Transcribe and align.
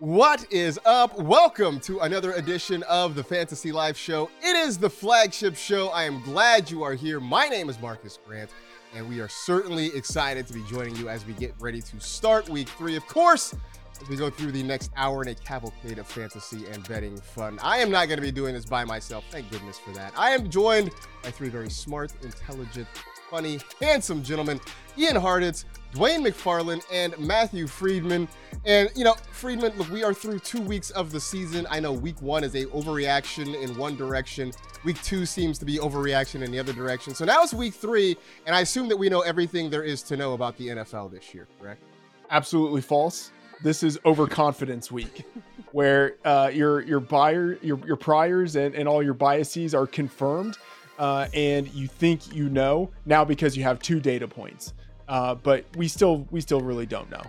What 0.00 0.52
is 0.52 0.78
up? 0.86 1.18
Welcome 1.18 1.80
to 1.80 1.98
another 1.98 2.30
edition 2.34 2.84
of 2.84 3.16
the 3.16 3.24
Fantasy 3.24 3.72
Life 3.72 3.96
Show. 3.96 4.30
It 4.40 4.54
is 4.54 4.78
the 4.78 4.88
flagship 4.88 5.56
show. 5.56 5.88
I 5.88 6.04
am 6.04 6.22
glad 6.22 6.70
you 6.70 6.84
are 6.84 6.94
here. 6.94 7.18
My 7.18 7.48
name 7.48 7.68
is 7.68 7.80
Marcas 7.80 8.20
Grant, 8.24 8.48
and 8.94 9.08
we 9.08 9.18
are 9.18 9.26
certainly 9.26 9.86
excited 9.96 10.46
to 10.46 10.52
be 10.52 10.62
joining 10.70 10.94
you 10.94 11.08
as 11.08 11.26
we 11.26 11.32
get 11.32 11.52
ready 11.58 11.82
to 11.82 11.98
start 11.98 12.48
week 12.48 12.68
three. 12.68 12.94
Of 12.94 13.08
course, 13.08 13.56
as 14.00 14.08
we 14.08 14.14
go 14.14 14.30
through 14.30 14.52
the 14.52 14.62
next 14.62 14.92
hour 14.94 15.20
in 15.22 15.30
a 15.30 15.34
cavalcade 15.34 15.98
of 15.98 16.06
fantasy 16.06 16.64
and 16.70 16.86
betting 16.86 17.16
fun. 17.16 17.58
I 17.60 17.78
am 17.78 17.90
not 17.90 18.06
going 18.06 18.18
to 18.18 18.22
be 18.22 18.30
doing 18.30 18.54
this 18.54 18.66
by 18.66 18.84
myself. 18.84 19.24
Thank 19.32 19.50
goodness 19.50 19.80
for 19.80 19.90
that. 19.94 20.12
I 20.16 20.30
am 20.30 20.48
joined 20.48 20.92
by 21.24 21.32
three 21.32 21.48
very 21.48 21.70
smart, 21.70 22.12
intelligent, 22.22 22.86
funny, 23.28 23.58
handsome 23.80 24.22
gentlemen 24.22 24.60
Ian 24.96 25.16
Hartitz, 25.16 25.64
Dwain 25.92 26.26
McFarland, 26.26 26.84
and 26.92 27.18
Matthew 27.18 27.66
Freedman. 27.66 28.28
And, 28.64 28.90
you 28.94 29.04
know, 29.04 29.14
Freedman, 29.32 29.72
look, 29.78 29.88
we 29.90 30.04
are 30.04 30.12
through 30.12 30.40
two 30.40 30.60
weeks 30.60 30.90
of 30.90 31.12
the 31.12 31.20
season. 31.20 31.66
I 31.70 31.80
know 31.80 31.92
week 31.92 32.20
one 32.20 32.44
is 32.44 32.54
a 32.54 32.66
overreaction 32.66 33.60
in 33.62 33.76
one 33.76 33.96
direction. 33.96 34.52
Week 34.84 35.00
two 35.02 35.24
seems 35.24 35.58
to 35.58 35.64
be 35.64 35.78
overreaction 35.78 36.42
in 36.42 36.50
the 36.50 36.58
other 36.58 36.72
direction. 36.72 37.14
So 37.14 37.24
now 37.24 37.42
it's 37.42 37.54
week 37.54 37.74
three, 37.74 38.16
and 38.46 38.54
I 38.54 38.60
assume 38.60 38.88
that 38.88 38.96
we 38.96 39.08
know 39.08 39.20
everything 39.20 39.70
there 39.70 39.82
is 39.82 40.02
to 40.04 40.16
know 40.16 40.34
about 40.34 40.56
the 40.58 40.68
NFL 40.68 41.10
this 41.10 41.32
year, 41.34 41.46
correct? 41.60 41.82
Absolutely 42.30 42.82
false. 42.82 43.32
This 43.62 43.82
is 43.82 43.98
overconfidence 44.04 44.92
week, 44.92 45.24
where 45.72 46.16
uh, 46.24 46.50
your 46.52 46.82
your 46.82 47.00
buyer, 47.00 47.58
your 47.60 47.78
your 47.86 47.96
priors, 47.96 48.54
and, 48.54 48.74
and 48.74 48.88
all 48.88 49.02
your 49.02 49.14
biases 49.14 49.74
are 49.74 49.86
confirmed, 49.86 50.58
uh, 50.98 51.26
and 51.34 51.66
you 51.68 51.88
think 51.88 52.32
you 52.32 52.48
know 52.48 52.90
now 53.04 53.24
because 53.24 53.56
you 53.56 53.64
have 53.64 53.80
two 53.80 53.98
data 53.98 54.28
points. 54.28 54.74
Uh, 55.08 55.34
but 55.34 55.64
we 55.76 55.88
still 55.88 56.26
we 56.30 56.40
still 56.40 56.60
really 56.60 56.86
don't 56.86 57.10
know. 57.10 57.22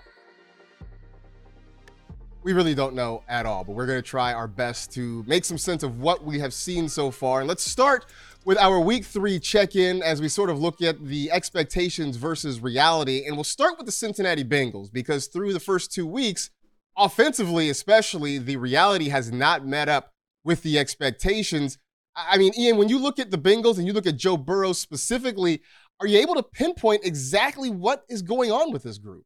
We 2.44 2.54
really 2.54 2.76
don't 2.76 2.96
know 2.96 3.24
at 3.28 3.46
all, 3.46 3.64
but 3.64 3.74
we're 3.74 3.86
going 3.86 4.02
to 4.02 4.08
try 4.08 4.34
our 4.34 4.48
best 4.48 4.92
to 4.94 5.24
make 5.28 5.44
some 5.44 5.58
sense 5.58 5.84
of 5.84 6.00
what 6.00 6.24
we 6.24 6.40
have 6.40 6.54
seen 6.54 6.88
so 6.88 7.12
far. 7.12 7.40
And 7.40 7.48
let's 7.48 7.64
start 7.64 8.06
with 8.46 8.58
our 8.58 8.80
week 8.80 9.04
three 9.06 9.40
check 9.40 9.76
in 9.76 10.02
as 10.02 10.22
we 10.22 10.30
sort 10.30 10.50
of 10.50 10.60
look 10.60 10.82
at 10.82 11.06
the 11.06 11.32
expectations 11.32 12.16
versus 12.16 12.62
reality. 12.62 13.26
And 13.26 13.36
we'll 13.36 13.44
start 13.44 13.78
with 13.78 13.86
the 13.86 13.92
Cincinnati 13.92 14.44
Bengals 14.44 14.92
because 14.92 15.28
through 15.28 15.52
the 15.52 15.60
first 15.60 15.92
two 15.92 16.08
weeks, 16.08 16.50
offensively 16.98 17.70
especially, 17.70 18.38
the 18.38 18.58
reality 18.58 19.10
has 19.10 19.32
not 19.32 19.66
met 19.66 19.90
up 19.90 20.14
with 20.44 20.64
the 20.64 20.80
expectations. 20.80 21.78
I 22.16 22.38
mean, 22.38 22.54
Ian, 22.58 22.78
when 22.78 22.90
you 22.90 23.00
look 23.00 23.20
at 23.20 23.32
the 23.32 23.38
Bengals 23.38 23.78
and 23.78 23.86
you 23.86 23.94
look 23.94 24.08
at 24.08 24.18
Joe 24.18 24.38
Burrow 24.38 24.74
specifically, 24.74 25.62
are 26.00 26.08
you 26.08 26.20
able 26.20 26.36
to 26.36 26.44
pinpoint 26.44 27.06
exactly 27.06 27.70
what 27.70 28.04
is 28.10 28.22
going 28.22 28.52
on 28.52 28.72
with 28.72 28.84
this 28.84 28.98
group? 28.98 29.26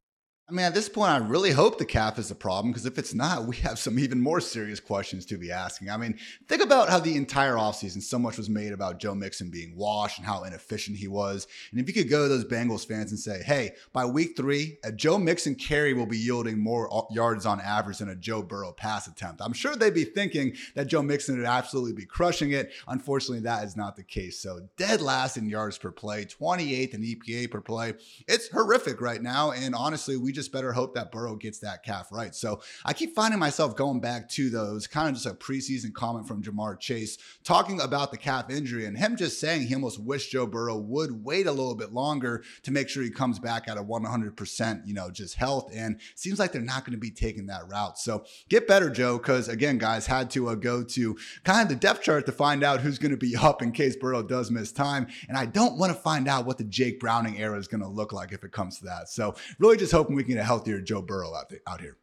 I 0.50 0.52
mean, 0.52 0.66
at 0.66 0.74
this 0.74 0.90
point, 0.90 1.10
I 1.10 1.18
really 1.20 1.52
hope 1.52 1.78
the 1.78 1.86
calf 1.86 2.20
is 2.20 2.30
a 2.30 2.36
problem 2.36 2.74
because 2.74 2.86
if 2.86 2.98
it's 2.98 3.14
not, 3.14 3.46
we 3.46 3.56
have 3.58 3.80
some 3.80 3.98
even 3.98 4.20
more 4.20 4.42
serious 4.42 4.82
questions 4.82 5.26
to 5.28 5.38
be 5.38 5.54
asking. 5.54 5.90
I 5.90 5.96
mean, 5.96 6.20
think 6.50 6.62
about 6.62 6.90
how 6.90 7.00
the 7.00 7.16
entire 7.16 7.54
offseason 7.54 8.02
so 8.02 8.20
much 8.20 8.36
was 8.36 8.50
made 8.50 8.74
about 8.74 9.00
Joe 9.00 9.16
Mixon 9.16 9.50
being 9.50 9.74
washed 9.74 10.18
and 10.18 10.28
how 10.28 10.44
inefficient 10.44 10.98
he 10.98 11.08
was. 11.08 11.48
And 11.72 11.80
if 11.80 11.88
you 11.88 11.94
could 11.94 12.10
go 12.10 12.24
to 12.24 12.28
those 12.28 12.44
Bengals 12.44 12.86
fans 12.86 13.12
and 13.12 13.20
say, 13.20 13.42
hey, 13.42 13.72
by 13.94 14.04
week 14.04 14.36
three, 14.36 14.80
a 14.84 14.92
Joe 14.92 15.18
Mixon 15.18 15.56
carry 15.56 15.94
will 15.94 16.06
be 16.06 16.18
yielding 16.18 16.60
more 16.60 16.94
uh, 16.94 17.04
yards 17.10 17.46
on 17.46 17.62
average 17.62 18.00
than 18.00 18.10
a 18.10 18.16
Joe 18.16 18.44
Burrow 18.44 18.74
pass 18.74 19.08
attempt, 19.08 19.42
I'm 19.42 19.54
sure 19.54 19.78
they'd 19.78 19.94
be 19.94 20.04
thinking 20.04 20.58
that 20.76 20.88
Joe 20.88 21.02
Mixon 21.02 21.38
would 21.38 21.46
absolutely 21.46 21.94
be 21.94 22.06
crushing 22.06 22.52
it. 22.52 22.74
Unfortunately, 22.90 23.44
that 23.44 23.64
is 23.64 23.78
not 23.78 23.96
the 23.96 24.04
case. 24.04 24.40
So, 24.40 24.68
dead 24.76 25.00
last 25.00 25.38
in 25.38 25.48
yards 25.48 25.78
per 25.78 25.92
play, 25.92 26.26
28th 26.26 26.94
in 26.96 27.02
EPA 27.02 27.50
per 27.50 27.62
play. 27.62 27.94
It's 28.28 28.50
horrific 28.50 29.00
right 29.00 29.22
now. 29.22 29.52
And 29.52 29.74
honestly, 29.74 30.18
we 30.18 30.33
just 30.34 30.52
better 30.52 30.74
hope 30.74 30.96
that 30.96 31.12
Burrow 31.12 31.36
gets 31.36 31.60
that 31.60 31.84
calf 31.84 32.12
right. 32.12 32.36
So 32.36 32.62
I 32.86 32.94
keep 32.94 33.16
finding 33.16 33.40
myself 33.40 33.76
going 33.76 34.00
back 34.00 34.30
to 34.30 34.50
those 34.50 34.88
kind 34.88 35.10
of 35.10 35.16
just 35.16 35.26
a 35.26 35.34
preseason 35.34 35.94
comment 35.94 36.28
from 36.28 36.42
Ja'Marr 36.42 36.80
Chase 36.80 37.18
talking 37.44 37.80
about 37.82 38.12
the 38.12 38.18
calf 38.18 38.50
injury 38.50 38.86
and 38.86 38.98
him 38.98 39.16
just 39.16 39.40
saying 39.40 39.68
he 39.68 39.76
almost 39.76 40.00
wished 40.00 40.32
Joe 40.32 40.46
Burrow 40.46 40.78
would 40.78 41.24
wait 41.24 41.48
a 41.48 41.52
little 41.52 41.76
bit 41.76 41.94
longer 41.94 42.44
to 42.64 42.72
make 42.72 42.90
sure 42.90 43.04
he 43.04 43.10
comes 43.10 43.40
back 43.40 43.68
at 43.68 43.78
a 43.78 43.84
100%, 43.84 44.88
you 44.88 44.94
know, 44.94 45.10
just 45.10 45.36
health. 45.36 45.72
And 45.74 46.00
seems 46.16 46.40
like 46.40 46.52
they're 46.52 46.62
not 46.62 46.86
going 46.86 46.94
to 46.94 47.00
be 47.00 47.12
taking 47.12 47.48
that 47.48 47.68
route. 47.70 47.98
So 47.98 48.26
get 48.50 48.68
better, 48.68 48.90
Joe, 48.90 49.18
because 49.18 49.48
again, 49.48 49.78
guys 49.78 50.06
had 50.06 50.30
to 50.32 50.50
uh, 50.50 50.56
go 50.56 50.84
to 50.84 51.18
kind 51.44 51.62
of 51.62 51.70
the 51.70 51.76
depth 51.76 52.04
chart 52.04 52.26
to 52.26 52.32
find 52.32 52.64
out 52.64 52.82
who's 52.82 52.98
going 52.98 53.12
to 53.12 53.18
be 53.18 53.36
up 53.36 53.62
in 53.62 53.72
case 53.72 53.96
Burrow 53.96 54.24
does 54.24 54.52
miss 54.52 54.72
time. 54.72 55.08
And 55.28 55.38
I 55.38 55.46
don't 55.46 55.78
want 55.78 55.94
to 55.94 56.00
find 56.00 56.28
out 56.28 56.46
what 56.46 56.58
the 56.58 56.64
Jake 56.64 57.00
Browning 57.00 57.40
era 57.40 57.58
is 57.58 57.68
going 57.68 57.82
to 57.82 57.88
look 57.88 58.14
like 58.14 58.32
if 58.32 58.44
it 58.44 58.52
comes 58.52 58.80
to 58.80 58.86
that. 58.86 59.10
So 59.10 59.36
really 59.60 59.78
just 59.78 59.92
hoping 59.92 60.16
we 60.16 60.23
can 60.24 60.36
get 60.36 60.42
a 60.42 60.44
healthier 60.44 60.82
Joe 60.82 61.02
Burrow 61.02 61.36
out, 61.36 61.50
there, 61.50 61.60
out 61.68 61.82
here. 61.82 61.98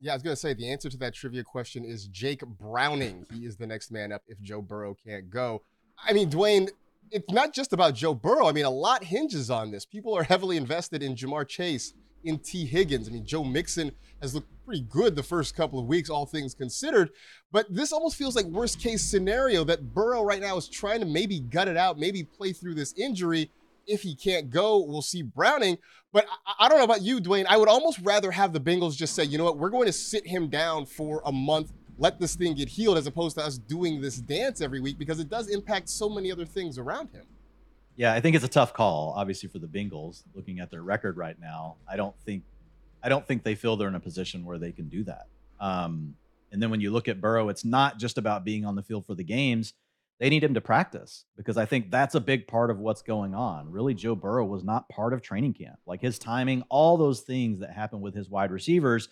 Yeah, 0.00 0.12
I 0.12 0.14
was 0.14 0.22
going 0.22 0.34
to 0.34 0.40
say 0.40 0.54
the 0.54 0.70
answer 0.70 0.88
to 0.88 0.96
that 0.98 1.14
trivia 1.14 1.44
question 1.44 1.84
is 1.84 2.06
Jake 2.06 2.40
Browning. 2.40 3.26
He 3.34 3.44
is 3.44 3.56
the 3.56 3.66
next 3.66 3.90
man 3.90 4.12
up 4.12 4.22
if 4.28 4.40
Joe 4.40 4.62
Burrow 4.62 4.96
can't 5.06 5.28
go. 5.28 5.62
I 6.02 6.14
mean, 6.14 6.30
Dwain, 6.30 6.70
it's 7.10 7.30
not 7.30 7.52
just 7.52 7.74
about 7.74 7.94
Joe 7.94 8.14
Burrow. 8.14 8.48
I 8.48 8.52
mean, 8.52 8.64
a 8.64 8.70
lot 8.70 9.04
hinges 9.04 9.50
on 9.50 9.70
this. 9.70 9.84
People 9.84 10.16
are 10.16 10.22
heavily 10.22 10.56
invested 10.56 11.02
in 11.02 11.14
Ja'Marr 11.14 11.46
Chase, 11.46 11.92
in 12.24 12.38
Tee 12.38 12.66
Higgins. 12.66 13.08
I 13.08 13.12
mean, 13.12 13.24
Joe 13.24 13.44
Mixon 13.44 13.92
has 14.20 14.34
looked 14.34 14.48
pretty 14.64 14.82
good 14.82 15.16
the 15.16 15.22
first 15.22 15.56
couple 15.56 15.78
of 15.78 15.86
weeks, 15.86 16.10
all 16.10 16.26
things 16.26 16.54
considered. 16.54 17.10
But 17.52 17.72
this 17.72 17.92
almost 17.92 18.16
feels 18.16 18.36
like 18.36 18.44
worst 18.46 18.80
case 18.80 19.02
scenario 19.02 19.64
that 19.64 19.94
Burrow 19.94 20.22
right 20.22 20.40
now 20.40 20.56
is 20.56 20.68
trying 20.68 21.00
to 21.00 21.06
maybe 21.06 21.40
gut 21.40 21.68
it 21.68 21.76
out, 21.76 21.98
maybe 21.98 22.22
play 22.22 22.52
through 22.52 22.74
this 22.74 22.92
injury 22.96 23.50
if 23.86 24.02
he 24.02 24.14
can't 24.14 24.50
go, 24.50 24.78
we'll 24.78 25.02
see 25.02 25.22
Browning. 25.22 25.78
But 26.12 26.26
I, 26.46 26.66
I, 26.66 26.68
don't 26.68 26.78
know 26.78 26.84
about 26.84 27.02
you, 27.02 27.20
Dwain. 27.20 27.46
I 27.48 27.56
would 27.56 27.68
almost 27.68 28.00
rather 28.00 28.30
have 28.30 28.52
the 28.52 28.60
Bengals 28.60 28.96
just 28.96 29.14
say, 29.14 29.24
you 29.24 29.38
know 29.38 29.44
what, 29.44 29.58
we're 29.58 29.70
going 29.70 29.86
to 29.86 29.92
sit 29.92 30.26
him 30.26 30.48
down 30.48 30.86
for 30.86 31.22
a 31.24 31.32
month, 31.32 31.72
let 31.98 32.18
this 32.18 32.34
thing 32.34 32.54
get 32.54 32.68
healed, 32.68 32.98
as 32.98 33.06
opposed 33.06 33.36
to 33.36 33.44
us 33.44 33.58
doing 33.58 34.00
this 34.00 34.16
dance 34.16 34.60
every 34.60 34.80
week 34.80 34.98
because 34.98 35.20
it 35.20 35.28
does 35.28 35.48
impact 35.48 35.88
so 35.88 36.08
many 36.08 36.32
other 36.32 36.44
things 36.44 36.78
around 36.78 37.10
him. 37.10 37.24
Yeah, 37.96 38.14
I 38.14 38.20
think 38.20 38.34
it's 38.34 38.44
a 38.44 38.48
tough 38.48 38.72
call, 38.72 39.12
obviously, 39.16 39.48
for 39.48 39.58
the 39.58 39.66
Bengals. 39.66 40.22
Looking 40.34 40.60
at 40.60 40.70
their 40.70 40.82
record 40.82 41.16
right 41.16 41.38
now, 41.38 41.76
I 41.88 41.96
don't 41.96 42.18
think, 42.24 42.44
I 43.02 43.08
don't 43.08 43.26
think 43.26 43.42
they 43.42 43.54
feel 43.54 43.76
they're 43.76 43.88
in 43.88 43.94
a 43.94 44.00
position 44.00 44.44
where 44.44 44.58
they 44.58 44.72
can 44.72 44.88
do 44.88 45.04
that. 45.04 45.26
Um, 45.60 46.14
and 46.52 46.62
then 46.62 46.70
when 46.70 46.80
you 46.80 46.90
look 46.90 47.08
at 47.08 47.20
Burrow, 47.20 47.48
it's 47.48 47.64
not 47.64 47.98
just 47.98 48.18
about 48.18 48.44
being 48.44 48.64
on 48.64 48.74
the 48.74 48.82
field 48.82 49.06
for 49.06 49.14
the 49.14 49.24
games 49.24 49.74
they 50.20 50.28
need 50.28 50.44
him 50.44 50.54
to 50.54 50.60
practice 50.60 51.24
because 51.36 51.56
I 51.56 51.64
think 51.64 51.90
that's 51.90 52.14
a 52.14 52.20
big 52.20 52.46
part 52.46 52.70
of 52.70 52.78
what's 52.78 53.00
going 53.00 53.34
on. 53.34 53.70
Really, 53.70 53.94
Joe 53.94 54.14
Burrow 54.14 54.44
was 54.44 54.62
not 54.62 54.88
part 54.90 55.14
of 55.14 55.22
training 55.22 55.54
camp. 55.54 55.78
Like 55.86 56.02
his 56.02 56.18
timing, 56.18 56.62
all 56.68 56.98
those 56.98 57.22
things 57.22 57.60
that 57.60 57.72
happen 57.72 58.02
with 58.02 58.14
his 58.14 58.28
wide 58.28 58.50
receivers. 58.50 59.08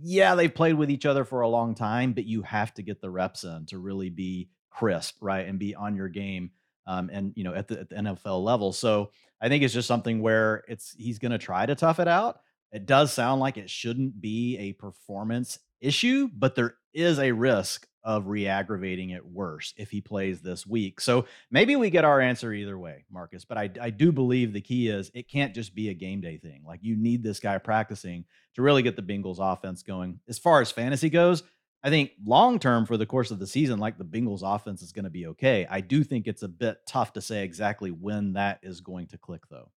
Yeah, 0.00 0.34
they've 0.34 0.54
played 0.54 0.76
with 0.76 0.90
each 0.90 1.04
other 1.04 1.24
for 1.24 1.42
a 1.42 1.48
long 1.48 1.74
time, 1.74 2.14
but 2.14 2.24
you 2.24 2.40
have 2.42 2.72
to 2.74 2.82
get 2.82 3.02
the 3.02 3.10
reps 3.10 3.44
in 3.44 3.66
to 3.66 3.78
really 3.78 4.08
be 4.08 4.48
crisp, 4.70 5.16
right, 5.20 5.46
and 5.46 5.58
be 5.58 5.74
on 5.74 5.94
your 5.94 6.08
game, 6.08 6.52
um, 6.86 7.10
and 7.12 7.32
you 7.36 7.44
know 7.44 7.52
at 7.52 7.68
the, 7.68 7.80
at 7.80 7.90
the 7.90 7.96
NFL 7.96 8.42
level. 8.42 8.72
So 8.72 9.10
I 9.42 9.48
think 9.48 9.62
it's 9.62 9.74
just 9.74 9.88
something 9.88 10.22
where 10.22 10.64
it's 10.68 10.94
he's 10.96 11.18
going 11.18 11.32
to 11.32 11.38
try 11.38 11.66
to 11.66 11.74
tough 11.74 12.00
it 12.00 12.08
out. 12.08 12.40
It 12.72 12.86
does 12.86 13.12
sound 13.12 13.40
like 13.40 13.58
it 13.58 13.68
shouldn't 13.68 14.22
be 14.22 14.56
a 14.56 14.72
performance 14.72 15.58
issue, 15.82 16.28
but 16.32 16.54
there 16.54 16.76
is 16.94 17.18
a 17.18 17.32
risk 17.32 17.86
of 18.02 18.26
re-aggravating 18.26 19.10
it 19.10 19.24
worse 19.24 19.74
if 19.76 19.90
he 19.90 20.00
plays 20.00 20.40
this 20.40 20.66
week. 20.66 21.00
So 21.00 21.26
maybe 21.50 21.76
we 21.76 21.90
get 21.90 22.04
our 22.04 22.20
answer 22.20 22.52
either 22.52 22.78
way, 22.78 23.04
Marcas. 23.12 23.44
But 23.46 23.58
I, 23.58 23.70
I 23.80 23.90
do 23.90 24.12
believe 24.12 24.52
the 24.52 24.60
key 24.60 24.88
is 24.88 25.10
it 25.14 25.28
can't 25.28 25.54
just 25.54 25.74
be 25.74 25.88
a 25.88 25.94
game 25.94 26.20
day 26.20 26.38
thing. 26.38 26.62
Like 26.66 26.80
you 26.82 26.96
need 26.96 27.22
this 27.22 27.40
guy 27.40 27.58
practicing 27.58 28.24
to 28.54 28.62
really 28.62 28.82
get 28.82 28.96
the 28.96 29.02
Bengals 29.02 29.38
offense 29.38 29.82
going. 29.82 30.20
As 30.28 30.38
far 30.38 30.60
as 30.60 30.70
fantasy 30.70 31.10
goes, 31.10 31.42
I 31.82 31.90
think 31.90 32.12
long 32.24 32.58
term 32.58 32.86
for 32.86 32.96
the 32.96 33.06
course 33.06 33.30
of 33.30 33.38
the 33.38 33.46
season, 33.46 33.78
like 33.78 33.98
the 33.98 34.04
Bengals 34.04 34.42
offense 34.42 34.82
is 34.82 34.92
going 34.92 35.04
to 35.04 35.10
be 35.10 35.26
okay. 35.28 35.66
I 35.70 35.80
do 35.80 36.04
think 36.04 36.26
it's 36.26 36.42
a 36.42 36.48
bit 36.48 36.78
tough 36.86 37.14
to 37.14 37.20
say 37.20 37.42
exactly 37.42 37.90
when 37.90 38.34
that 38.34 38.60
is 38.62 38.80
going 38.80 39.06
to 39.08 39.18
click 39.18 39.42
though 39.50 39.70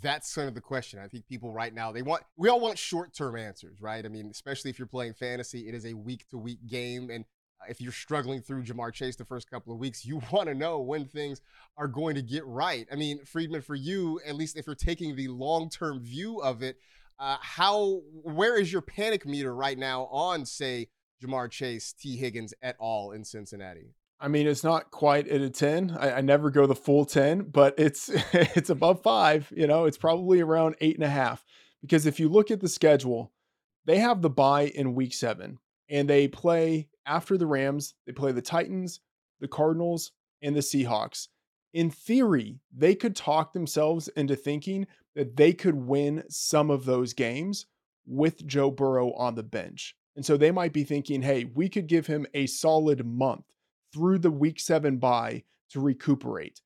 that's 0.00 0.34
kind 0.34 0.48
of 0.48 0.54
the 0.54 0.60
question. 0.60 0.98
I 0.98 1.08
think 1.08 1.26
people 1.26 1.52
right 1.52 1.74
now 1.74 1.92
they 1.92 2.02
want 2.02 2.22
we 2.36 2.48
all 2.48 2.60
want 2.60 2.78
short 2.78 3.14
term 3.14 3.36
answers, 3.36 3.80
right? 3.80 4.04
I 4.04 4.08
mean, 4.08 4.28
especially 4.30 4.70
if 4.70 4.78
you're 4.78 4.86
playing 4.86 5.14
fantasy, 5.14 5.68
it 5.68 5.74
is 5.74 5.86
a 5.86 5.94
week 5.94 6.28
to 6.30 6.38
week 6.38 6.66
game, 6.66 7.10
and 7.10 7.24
uh, 7.60 7.66
if 7.68 7.80
you're 7.80 7.92
struggling 7.92 8.40
through 8.40 8.62
Ja'Marr 8.62 8.92
Chase 8.92 9.16
the 9.16 9.24
first 9.24 9.50
couple 9.50 9.72
of 9.72 9.78
weeks, 9.78 10.04
you 10.04 10.22
want 10.32 10.48
to 10.48 10.54
know 10.54 10.80
when 10.80 11.06
things 11.06 11.40
are 11.76 11.88
going 11.88 12.14
to 12.14 12.22
get 12.22 12.46
right. 12.46 12.86
I 12.92 12.96
mean, 12.96 13.24
Freedman, 13.24 13.62
for 13.62 13.74
you, 13.74 14.20
at 14.26 14.36
least 14.36 14.56
if 14.56 14.66
you're 14.66 14.76
taking 14.76 15.16
the 15.16 15.28
long 15.28 15.68
term 15.68 16.00
view 16.00 16.40
of 16.40 16.62
it, 16.62 16.76
uh, 17.18 17.36
how 17.40 18.00
where 18.22 18.58
is 18.58 18.72
your 18.72 18.82
panic 18.82 19.26
meter 19.26 19.54
right 19.54 19.78
now 19.78 20.04
on 20.04 20.46
say 20.46 20.88
Ja'Marr 21.22 21.50
Chase, 21.50 21.92
Tee 21.92 22.16
Higgins 22.16 22.54
et 22.62 22.76
al. 22.80 23.10
in 23.10 23.24
Cincinnati? 23.24 23.94
I 24.20 24.28
mean, 24.28 24.46
it's 24.46 24.64
not 24.64 24.90
quite 24.90 25.28
at 25.28 25.40
a 25.40 25.48
10. 25.48 25.96
I, 25.98 26.12
I, 26.12 26.20
never 26.20 26.50
go 26.50 26.66
the 26.66 26.74
full 26.74 27.06
10, 27.06 27.44
but 27.44 27.74
it's 27.78 28.10
it's 28.32 28.70
above 28.70 29.02
five. 29.02 29.50
You 29.56 29.66
know, 29.66 29.86
it's 29.86 29.96
probably 29.96 30.40
around 30.40 30.76
eight 30.80 30.96
and 30.96 31.04
a 31.04 31.08
half. 31.08 31.44
Because 31.80 32.04
if 32.04 32.20
you 32.20 32.28
look 32.28 32.50
at 32.50 32.60
the 32.60 32.68
schedule, 32.68 33.32
they 33.86 33.98
have 33.98 34.20
the 34.20 34.28
bye 34.28 34.66
in 34.66 34.94
week 34.94 35.14
seven, 35.14 35.58
and 35.88 36.08
they 36.08 36.28
play 36.28 36.88
after 37.06 37.38
the 37.38 37.46
Rams, 37.46 37.94
they 38.06 38.12
play 38.12 38.32
the 38.32 38.42
Titans, 38.42 39.00
the 39.40 39.48
Cardinals, 39.48 40.12
and 40.42 40.54
the 40.54 40.60
Seahawks. 40.60 41.28
In 41.72 41.90
theory, 41.90 42.60
they 42.76 42.94
could 42.94 43.16
talk 43.16 43.52
themselves 43.52 44.08
into 44.08 44.36
thinking 44.36 44.86
that 45.14 45.36
they 45.36 45.52
could 45.52 45.74
win 45.74 46.24
some 46.28 46.70
of 46.70 46.84
those 46.84 47.14
games 47.14 47.66
with 48.06 48.46
Joe 48.46 48.70
Burrow 48.70 49.12
on 49.12 49.34
the 49.34 49.42
bench. 49.42 49.94
And 50.16 50.26
so 50.26 50.36
they 50.36 50.50
might 50.50 50.72
be 50.72 50.84
thinking, 50.84 51.22
hey, 51.22 51.44
we 51.44 51.68
could 51.68 51.86
give 51.86 52.06
him 52.06 52.26
a 52.34 52.46
solid 52.46 53.06
month 53.06 53.44
through 53.92 54.18
the 54.18 54.30
week 54.30 54.60
seven 54.60 54.98
bye 54.98 55.44
to 55.70 55.80
recuperate. 55.80 56.60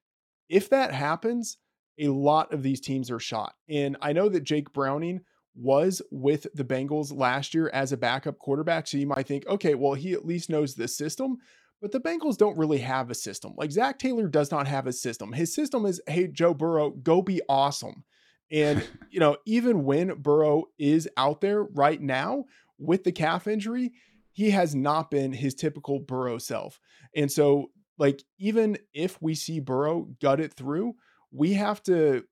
If 0.48 0.68
that 0.70 0.92
happens, 0.92 1.58
a 1.98 2.08
lot 2.08 2.52
of 2.52 2.62
these 2.62 2.80
teams 2.80 3.10
are 3.10 3.20
shot. 3.20 3.54
And 3.68 3.96
I 4.02 4.12
know 4.12 4.28
that 4.28 4.44
Jake 4.44 4.72
Browning 4.72 5.20
was 5.54 6.02
with 6.10 6.46
the 6.54 6.64
Bengals 6.64 7.16
last 7.16 7.54
year 7.54 7.70
as 7.72 7.92
a 7.92 7.96
backup 7.96 8.38
quarterback. 8.38 8.86
So 8.86 8.96
you 8.96 9.06
might 9.06 9.26
think, 9.26 9.46
okay, 9.46 9.74
well, 9.74 9.94
he 9.94 10.12
at 10.12 10.26
least 10.26 10.50
knows 10.50 10.74
the 10.74 10.88
system. 10.88 11.38
But 11.80 11.92
the 11.92 12.00
Bengals 12.00 12.36
don't 12.36 12.56
really 12.58 12.78
have 12.78 13.10
a 13.10 13.14
system. 13.14 13.54
Like 13.56 13.70
Zac 13.70 13.98
Taylor 13.98 14.26
does 14.26 14.50
not 14.50 14.66
have 14.66 14.86
a 14.86 14.92
system. 14.92 15.32
His 15.32 15.54
system 15.54 15.84
is, 15.86 16.00
hey, 16.08 16.28
Joe 16.28 16.54
Burrow, 16.54 16.90
go 16.90 17.22
be 17.22 17.40
awesome. 17.48 18.04
And, 18.50 18.86
you 19.10 19.20
know, 19.20 19.36
even 19.44 19.84
when 19.84 20.14
Burrow 20.14 20.64
is 20.78 21.08
out 21.16 21.40
there 21.40 21.62
right 21.62 22.00
now 22.00 22.44
with 22.78 23.04
the 23.04 23.12
calf 23.12 23.46
injury, 23.46 23.92
he 24.34 24.50
has 24.50 24.74
not 24.74 25.10
been 25.10 25.32
his 25.32 25.54
typical 25.54 26.00
Burrow 26.00 26.38
self. 26.38 26.80
And 27.16 27.30
so, 27.30 27.70
like, 27.98 28.22
even 28.38 28.76
if 28.92 29.22
we 29.22 29.34
see 29.34 29.60
Burrow 29.60 30.08
gut 30.20 30.40
it 30.40 30.52
through, 30.52 30.94
we 31.30 31.54
have 31.54 31.82
to 31.84 32.24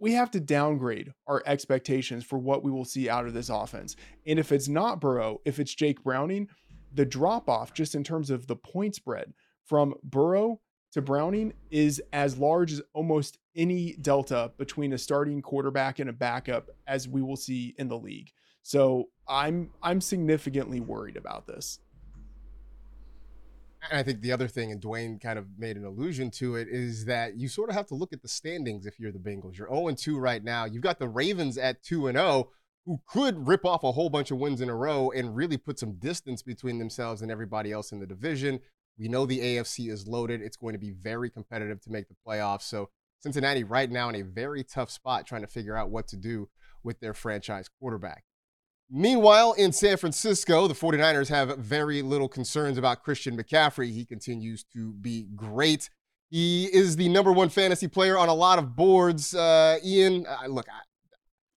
we 0.00 0.12
have 0.14 0.30
to 0.32 0.40
downgrade 0.40 1.12
our 1.28 1.42
expectations 1.46 2.24
for 2.24 2.38
what 2.38 2.64
we 2.64 2.70
will 2.70 2.84
see 2.84 3.08
out 3.08 3.26
of 3.26 3.34
this 3.34 3.48
offense. 3.48 3.94
And 4.26 4.38
if 4.38 4.50
it's 4.50 4.68
not 4.68 5.00
Burrow, 5.00 5.40
if 5.44 5.60
it's 5.60 5.74
Jake 5.74 6.02
Browning, 6.02 6.48
the 6.92 7.04
drop 7.04 7.48
off 7.48 7.72
just 7.72 7.94
in 7.94 8.02
terms 8.02 8.30
of 8.30 8.46
the 8.46 8.56
point 8.56 8.94
spread 8.94 9.32
from 9.64 9.94
Burrow 10.02 10.60
to 10.92 11.02
Browning 11.02 11.52
is 11.70 12.02
as 12.12 12.38
large 12.38 12.72
as 12.72 12.82
almost 12.92 13.38
any 13.54 13.94
delta 13.94 14.52
between 14.58 14.92
a 14.92 14.98
starting 14.98 15.42
quarterback 15.42 15.98
and 15.98 16.10
a 16.10 16.12
backup 16.12 16.70
as 16.86 17.06
we 17.08 17.22
will 17.22 17.36
see 17.36 17.74
in 17.78 17.88
the 17.88 17.98
league. 17.98 18.30
So 18.64 19.10
I'm 19.28 19.70
I'm 19.82 20.00
significantly 20.00 20.80
worried 20.80 21.18
about 21.18 21.46
this. 21.46 21.80
And 23.90 23.98
I 23.98 24.02
think 24.02 24.22
the 24.22 24.32
other 24.32 24.48
thing, 24.48 24.72
and 24.72 24.80
Dwain 24.80 25.20
kind 25.20 25.38
of 25.38 25.44
made 25.58 25.76
an 25.76 25.84
allusion 25.84 26.30
to 26.32 26.56
it, 26.56 26.68
is 26.70 27.04
that 27.04 27.36
you 27.38 27.48
sort 27.48 27.68
of 27.68 27.76
have 27.76 27.86
to 27.88 27.94
look 27.94 28.14
at 28.14 28.22
the 28.22 28.28
standings 28.28 28.86
if 28.86 28.98
you're 28.98 29.12
the 29.12 29.18
Bengals. 29.18 29.58
You're 29.58 29.68
0 29.68 29.90
2 29.90 30.18
right 30.18 30.42
now. 30.42 30.64
You've 30.64 30.82
got 30.82 30.98
the 30.98 31.08
Ravens 31.08 31.58
at 31.58 31.82
2 31.82 32.06
and 32.06 32.16
0, 32.16 32.48
who 32.86 32.98
could 33.06 33.46
rip 33.46 33.66
off 33.66 33.84
a 33.84 33.92
whole 33.92 34.08
bunch 34.08 34.30
of 34.30 34.38
wins 34.38 34.62
in 34.62 34.70
a 34.70 34.74
row 34.74 35.10
and 35.10 35.36
really 35.36 35.58
put 35.58 35.78
some 35.78 35.98
distance 35.98 36.40
between 36.40 36.78
themselves 36.78 37.20
and 37.20 37.30
everybody 37.30 37.70
else 37.70 37.92
in 37.92 38.00
the 38.00 38.06
division. 38.06 38.60
We 38.98 39.08
know 39.08 39.26
the 39.26 39.40
AFC 39.40 39.90
is 39.90 40.08
loaded. 40.08 40.40
It's 40.40 40.56
going 40.56 40.72
to 40.72 40.78
be 40.78 40.92
very 40.92 41.28
competitive 41.28 41.82
to 41.82 41.90
make 41.90 42.08
the 42.08 42.16
playoffs. 42.26 42.62
So 42.62 42.88
Cincinnati 43.18 43.64
right 43.64 43.90
now 43.90 44.08
in 44.08 44.14
a 44.14 44.22
very 44.22 44.64
tough 44.64 44.90
spot 44.90 45.26
trying 45.26 45.42
to 45.42 45.48
figure 45.48 45.76
out 45.76 45.90
what 45.90 46.08
to 46.08 46.16
do 46.16 46.48
with 46.82 47.00
their 47.00 47.12
franchise 47.12 47.68
quarterback. 47.68 48.24
Meanwhile, 48.90 49.54
in 49.54 49.72
San 49.72 49.96
Francisco, 49.96 50.68
the 50.68 50.74
49ers 50.74 51.28
have 51.28 51.58
very 51.58 52.02
little 52.02 52.28
concerns 52.28 52.78
about 52.78 53.02
Christian 53.02 53.36
McCaffrey. 53.36 53.92
He 53.92 54.04
continues 54.04 54.64
to 54.74 54.92
be 54.92 55.26
great. 55.34 55.90
He 56.30 56.66
is 56.66 56.96
the 56.96 57.08
number 57.08 57.32
one 57.32 57.48
fantasy 57.48 57.88
player 57.88 58.18
on 58.18 58.28
a 58.28 58.34
lot 58.34 58.58
of 58.58 58.76
boards. 58.76 59.34
Uh, 59.34 59.78
Ian, 59.84 60.26
uh, 60.26 60.46
look, 60.48 60.66
I, 60.68 60.80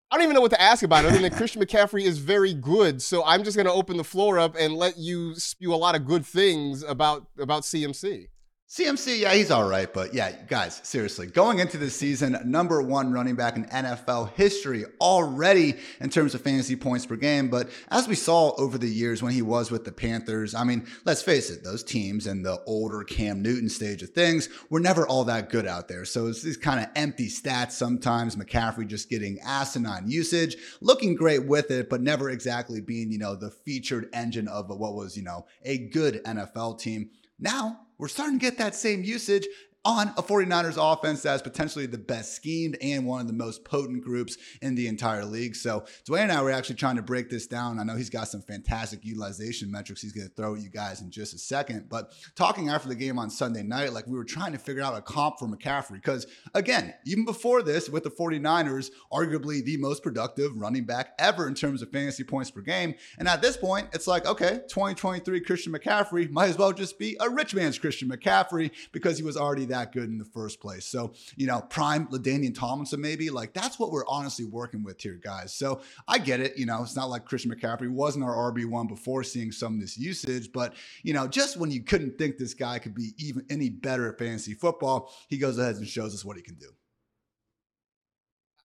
I 0.09 0.15
don't 0.15 0.23
even 0.23 0.35
know 0.35 0.41
what 0.41 0.51
to 0.51 0.61
ask 0.61 0.83
about 0.83 1.03
it 1.03 1.09
other 1.09 1.19
than 1.19 1.31
Christian 1.35 1.61
McCaffrey 1.61 2.03
is 2.03 2.17
very 2.17 2.53
good. 2.53 3.01
So 3.01 3.23
I'm 3.25 3.43
just 3.43 3.57
going 3.57 3.67
to 3.67 3.73
open 3.73 3.97
the 3.97 4.03
floor 4.03 4.39
up 4.39 4.55
and 4.57 4.73
let 4.73 4.97
you 4.97 5.35
spew 5.35 5.73
a 5.73 5.75
lot 5.75 5.95
of 5.95 6.05
good 6.05 6.25
things 6.25 6.81
about 6.83 7.27
about 7.37 7.63
CMC. 7.63 8.27
CMC, 8.69 9.19
yeah, 9.19 9.33
he's 9.33 9.49
all 9.49 9.65
right. 9.65 9.93
But 9.93 10.13
yeah, 10.13 10.33
guys, 10.45 10.81
seriously, 10.83 11.25
going 11.27 11.59
into 11.59 11.77
the 11.77 11.89
season, 11.89 12.37
number 12.43 12.81
one 12.81 13.13
running 13.13 13.35
back 13.35 13.55
in 13.55 13.63
NFL 13.63 14.33
history 14.33 14.83
already 14.99 15.75
in 16.01 16.09
terms 16.09 16.35
of 16.35 16.41
fantasy 16.41 16.75
points 16.75 17.05
per 17.05 17.15
game. 17.15 17.47
But 17.47 17.69
as 17.87 18.09
we 18.09 18.15
saw 18.15 18.53
over 18.57 18.77
the 18.77 18.89
years 18.89 19.23
when 19.23 19.31
he 19.31 19.41
was 19.41 19.71
with 19.71 19.85
the 19.85 19.93
Panthers, 19.93 20.53
I 20.53 20.65
mean, 20.65 20.85
let's 21.05 21.21
face 21.21 21.49
it, 21.49 21.63
those 21.63 21.81
teams 21.81 22.27
and 22.27 22.45
the 22.45 22.61
older 22.65 23.05
Cam 23.05 23.41
Newton 23.41 23.69
stage 23.69 24.03
of 24.03 24.09
things 24.09 24.49
were 24.69 24.81
never 24.81 25.07
all 25.07 25.23
that 25.23 25.49
good 25.49 25.65
out 25.65 25.87
there. 25.87 26.03
So 26.03 26.27
it's 26.27 26.41
these 26.41 26.57
kind 26.57 26.81
of 26.81 26.87
empty 26.93 27.29
stats 27.29 27.71
sometimes. 27.71 28.35
McCaffrey 28.35 28.85
just 28.85 29.09
getting 29.09 29.39
asinine 29.45 30.09
usage, 30.09 30.57
looking 30.81 31.15
great 31.15 31.45
with 31.45 31.71
it, 31.71 31.89
but 31.89 32.01
never 32.01 32.29
exactly 32.29 32.81
being, 32.81 33.13
you 33.13 33.17
know, 33.17 33.33
the 33.33 33.49
featured 33.49 34.09
engine 34.11 34.49
of 34.49 34.67
what 34.67 34.93
was, 34.93 35.15
you 35.15 35.23
know, 35.23 35.45
a 35.63 35.77
good 35.77 36.21
NFL 36.25 36.79
team. 36.79 37.11
Now, 37.39 37.86
we're 37.97 38.07
starting 38.07 38.39
to 38.39 38.45
get 38.45 38.57
that 38.57 38.75
same 38.75 39.03
usage 39.03 39.47
on 39.85 40.09
a 40.17 40.23
49ers 40.23 40.77
offense 40.77 41.21
that's 41.21 41.41
potentially 41.41 41.85
the 41.85 41.97
best 41.97 42.35
schemed 42.35 42.77
and 42.81 43.05
one 43.05 43.21
of 43.21 43.27
the 43.27 43.33
most 43.33 43.63
potent 43.63 44.03
groups 44.03 44.37
in 44.61 44.75
the 44.75 44.87
entire 44.87 45.23
league. 45.23 45.55
So 45.55 45.85
Dwain 46.05 46.23
and 46.23 46.31
I 46.31 46.41
were 46.41 46.51
actually 46.51 46.75
trying 46.75 46.97
to 46.97 47.01
break 47.01 47.29
this 47.29 47.47
down. 47.47 47.79
I 47.79 47.83
know 47.83 47.95
he's 47.95 48.09
got 48.09 48.27
some 48.27 48.41
fantastic 48.41 49.05
utilization 49.05 49.71
metrics 49.71 50.01
he's 50.01 50.11
going 50.11 50.27
to 50.27 50.33
throw 50.33 50.55
at 50.55 50.61
you 50.61 50.69
guys 50.69 51.01
in 51.01 51.11
just 51.11 51.33
a 51.33 51.37
second. 51.37 51.87
But 51.89 52.13
talking 52.35 52.69
after 52.69 52.89
the 52.89 52.95
game 52.95 53.17
on 53.19 53.29
Sunday 53.29 53.63
night, 53.63 53.93
like 53.93 54.07
we 54.07 54.17
were 54.17 54.25
trying 54.25 54.51
to 54.51 54.57
figure 54.57 54.83
out 54.83 54.97
a 54.97 55.01
comp 55.01 55.39
for 55.39 55.47
McCaffrey. 55.47 55.93
Because 55.93 56.27
again, 56.53 56.93
even 57.05 57.23
before 57.23 57.61
this, 57.61 57.89
with 57.89 58.03
the 58.03 58.11
49ers, 58.11 58.89
arguably 59.11 59.63
the 59.63 59.77
most 59.77 60.03
productive 60.03 60.51
running 60.55 60.83
back 60.83 61.13
ever 61.19 61.47
in 61.47 61.53
terms 61.53 61.81
of 61.81 61.91
fantasy 61.91 62.23
points 62.23 62.51
per 62.51 62.61
game. 62.61 62.95
And 63.17 63.27
at 63.27 63.41
this 63.41 63.55
point, 63.55 63.89
it's 63.93 64.07
like, 64.07 64.25
okay, 64.25 64.61
2023 64.67 65.39
Christian 65.41 65.73
McCaffrey 65.73 66.29
might 66.29 66.49
as 66.49 66.57
well 66.57 66.73
just 66.73 66.99
be 66.99 67.15
a 67.19 67.29
rich 67.29 67.55
man's 67.55 67.79
Christian 67.79 68.09
McCaffrey 68.09 68.71
because 68.91 69.17
he 69.17 69.23
was 69.23 69.37
already 69.37 69.65
that 69.69 69.91
good 69.91 70.09
in 70.09 70.17
the 70.17 70.25
first 70.25 70.59
place. 70.59 70.85
So, 70.85 71.13
you 71.35 71.47
know, 71.47 71.61
prime 71.61 72.07
LaDainian 72.07 72.55
Tomlinson, 72.55 73.01
maybe 73.01 73.29
like 73.29 73.53
that's 73.53 73.79
what 73.79 73.91
we're 73.91 74.07
honestly 74.07 74.45
working 74.45 74.83
with 74.83 75.01
here, 75.01 75.19
guys. 75.23 75.53
So 75.53 75.81
I 76.07 76.17
get 76.17 76.39
it. 76.39 76.57
You 76.57 76.65
know, 76.65 76.81
it's 76.81 76.95
not 76.95 77.09
like 77.09 77.25
Christian 77.25 77.53
McCaffrey 77.53 77.89
wasn't 77.89 78.25
our 78.25 78.51
RB1 78.51 78.87
before 78.87 79.23
seeing 79.23 79.51
some 79.51 79.75
of 79.75 79.81
this 79.81 79.97
usage, 79.97 80.51
but, 80.51 80.73
you 81.03 81.13
know, 81.13 81.27
just 81.27 81.57
when 81.57 81.71
you 81.71 81.83
couldn't 81.83 82.17
think 82.17 82.37
this 82.37 82.53
guy 82.53 82.79
could 82.79 82.95
be 82.95 83.11
even 83.17 83.45
any 83.49 83.69
better 83.69 84.09
at 84.09 84.19
fantasy 84.19 84.53
football, 84.53 85.13
he 85.29 85.37
goes 85.37 85.57
ahead 85.57 85.75
and 85.75 85.87
shows 85.87 86.13
us 86.13 86.25
what 86.25 86.37
he 86.37 86.43
can 86.43 86.55
do. 86.55 86.69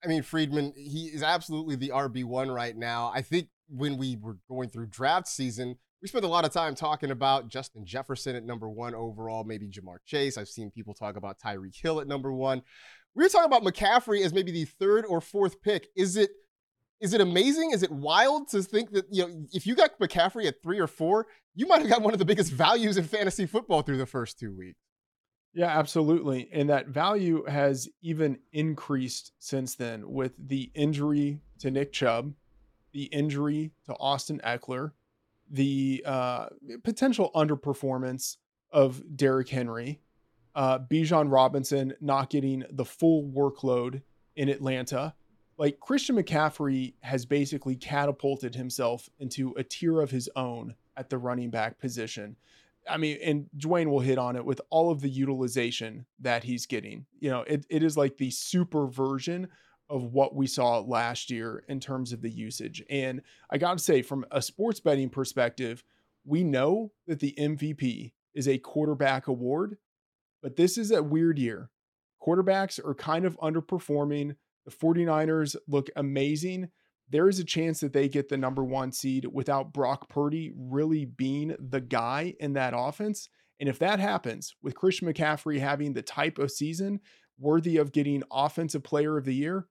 I 0.04 0.08
mean, 0.08 0.22
Freedman, 0.22 0.72
he 0.76 1.06
is 1.06 1.22
absolutely 1.22 1.76
the 1.76 1.90
RB1 1.90 2.52
right 2.52 2.76
now. 2.76 3.12
I 3.14 3.22
think 3.22 3.48
when 3.68 3.96
we 3.96 4.16
were 4.16 4.38
going 4.48 4.68
through 4.68 4.86
draft 4.86 5.28
season, 5.28 5.76
we 6.02 6.08
spent 6.08 6.24
a 6.24 6.28
lot 6.28 6.44
of 6.44 6.52
time 6.52 6.74
talking 6.74 7.12
about 7.12 7.48
Justin 7.48 7.86
Jefferson 7.86 8.34
at 8.34 8.44
number 8.44 8.68
one 8.68 8.94
overall, 8.94 9.44
maybe 9.44 9.68
Ja'Marr 9.68 9.98
Chase. 10.04 10.36
I've 10.36 10.48
seen 10.48 10.70
people 10.72 10.94
talk 10.94 11.16
about 11.16 11.38
Tyreek 11.38 11.80
Hill 11.80 12.00
at 12.00 12.08
number 12.08 12.32
one. 12.32 12.60
We 13.14 13.22
were 13.22 13.28
talking 13.28 13.46
about 13.46 13.62
McCaffrey 13.62 14.24
as 14.24 14.32
maybe 14.32 14.50
the 14.50 14.64
third 14.64 15.06
or 15.06 15.20
fourth 15.20 15.62
pick. 15.62 15.88
Is 15.96 16.16
it 16.16 16.30
is 17.00 17.14
it 17.14 17.20
amazing? 17.20 17.70
Is 17.72 17.82
it 17.82 17.90
wild 17.90 18.48
to 18.50 18.62
think 18.62 18.90
that 18.92 19.06
you 19.10 19.26
know 19.26 19.46
if 19.52 19.66
you 19.66 19.76
got 19.76 19.98
McCaffrey 20.00 20.46
at 20.46 20.60
three 20.62 20.80
or 20.80 20.88
four, 20.88 21.26
you 21.54 21.66
might 21.66 21.80
have 21.80 21.90
got 21.90 22.02
one 22.02 22.12
of 22.12 22.18
the 22.18 22.24
biggest 22.24 22.52
values 22.52 22.96
in 22.96 23.04
fantasy 23.04 23.46
football 23.46 23.82
through 23.82 23.98
the 23.98 24.06
first 24.06 24.38
two 24.40 24.56
weeks? 24.56 24.78
Yeah, 25.54 25.66
absolutely. 25.66 26.48
And 26.52 26.70
that 26.70 26.88
value 26.88 27.44
has 27.46 27.88
even 28.00 28.38
increased 28.52 29.32
since 29.38 29.76
then 29.76 30.10
with 30.10 30.32
the 30.38 30.70
injury 30.74 31.40
to 31.58 31.70
Nick 31.70 31.92
Chubb, 31.92 32.32
the 32.92 33.04
injury 33.04 33.72
to 33.86 33.92
Austin 33.94 34.40
Ekeler, 34.44 34.92
the 35.52 36.02
uh, 36.06 36.46
potential 36.82 37.30
underperformance 37.34 38.38
of 38.72 39.02
Derrick 39.14 39.50
Henry, 39.50 40.00
uh, 40.54 40.78
Bijan 40.78 41.30
Robinson 41.30 41.92
not 42.00 42.30
getting 42.30 42.64
the 42.70 42.86
full 42.86 43.24
workload 43.24 44.02
in 44.34 44.48
Atlanta. 44.48 45.14
Like 45.58 45.78
Christian 45.78 46.16
McCaffrey 46.16 46.94
has 47.00 47.26
basically 47.26 47.76
catapulted 47.76 48.54
himself 48.54 49.08
into 49.18 49.52
a 49.56 49.62
tier 49.62 50.00
of 50.00 50.10
his 50.10 50.28
own 50.34 50.74
at 50.96 51.10
the 51.10 51.18
running 51.18 51.50
back 51.50 51.78
position. 51.78 52.36
I 52.88 52.96
mean, 52.96 53.18
and 53.22 53.46
Dwain 53.56 53.90
will 53.90 54.00
hit 54.00 54.18
on 54.18 54.34
it 54.34 54.44
with 54.44 54.60
all 54.70 54.90
of 54.90 55.00
the 55.00 55.08
utilization 55.08 56.06
that 56.20 56.42
he's 56.42 56.66
getting. 56.66 57.06
You 57.20 57.30
know, 57.30 57.42
it, 57.42 57.64
it 57.68 57.82
is 57.82 57.96
like 57.96 58.16
the 58.16 58.30
super 58.30 58.86
version 58.86 59.48
of 59.90 60.04
what 60.12 60.34
we 60.34 60.46
saw 60.46 60.78
last 60.80 61.30
year 61.30 61.64
in 61.68 61.80
terms 61.80 62.12
of 62.12 62.22
the 62.22 62.30
usage. 62.30 62.82
And 62.88 63.22
I 63.50 63.58
got 63.58 63.78
to 63.78 63.84
say, 63.84 64.02
from 64.02 64.24
a 64.30 64.40
sports 64.40 64.80
betting 64.80 65.10
perspective, 65.10 65.84
we 66.24 66.44
know 66.44 66.92
that 67.06 67.20
the 67.20 67.34
MVP 67.38 68.12
is 68.34 68.48
a 68.48 68.58
quarterback 68.58 69.26
award, 69.26 69.76
but 70.42 70.56
this 70.56 70.78
is 70.78 70.90
a 70.90 71.02
weird 71.02 71.38
year. 71.38 71.70
Quarterbacks 72.24 72.84
are 72.84 72.94
kind 72.94 73.24
of 73.24 73.38
underperforming. 73.40 74.36
The 74.64 74.70
49ers 74.70 75.56
look 75.66 75.90
amazing. 75.96 76.68
There 77.10 77.28
is 77.28 77.38
a 77.38 77.44
chance 77.44 77.80
that 77.80 77.92
they 77.92 78.08
get 78.08 78.28
the 78.28 78.38
number 78.38 78.64
one 78.64 78.92
seed 78.92 79.26
without 79.30 79.72
Brock 79.72 80.08
Purdy 80.08 80.52
really 80.56 81.04
being 81.04 81.54
the 81.58 81.80
guy 81.80 82.34
in 82.40 82.54
that 82.54 82.72
offense. 82.74 83.28
And 83.60 83.68
if 83.68 83.78
that 83.80 84.00
happens, 84.00 84.54
with 84.62 84.74
Christian 84.74 85.12
McCaffrey 85.12 85.60
having 85.60 85.92
the 85.92 86.02
type 86.02 86.38
of 86.38 86.50
season 86.50 87.00
worthy 87.38 87.76
of 87.76 87.92
getting 87.92 88.22
Offensive 88.32 88.82
Player 88.82 89.18
of 89.18 89.24
the 89.24 89.34
Year, 89.34 89.66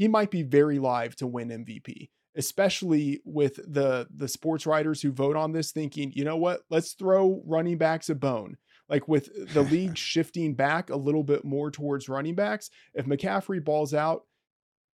he 0.00 0.08
might 0.08 0.30
be 0.30 0.42
very 0.42 0.78
live 0.78 1.14
to 1.14 1.26
win 1.26 1.50
MVP, 1.50 2.08
especially 2.34 3.20
with 3.26 3.56
the 3.56 4.08
the 4.10 4.28
sports 4.28 4.64
writers 4.64 5.02
who 5.02 5.12
vote 5.12 5.36
on 5.36 5.52
this 5.52 5.72
thinking, 5.72 6.10
you 6.14 6.24
know 6.24 6.38
what, 6.38 6.62
let's 6.70 6.94
throw 6.94 7.42
running 7.44 7.76
backs 7.76 8.08
a 8.08 8.14
bone. 8.14 8.56
Like 8.88 9.08
with 9.08 9.52
the 9.52 9.60
league 9.60 9.98
shifting 9.98 10.54
back 10.54 10.88
a 10.88 10.96
little 10.96 11.22
bit 11.22 11.44
more 11.44 11.70
towards 11.70 12.08
running 12.08 12.34
backs, 12.34 12.70
if 12.94 13.04
McCaffrey 13.04 13.62
balls 13.62 13.92
out, 13.92 14.22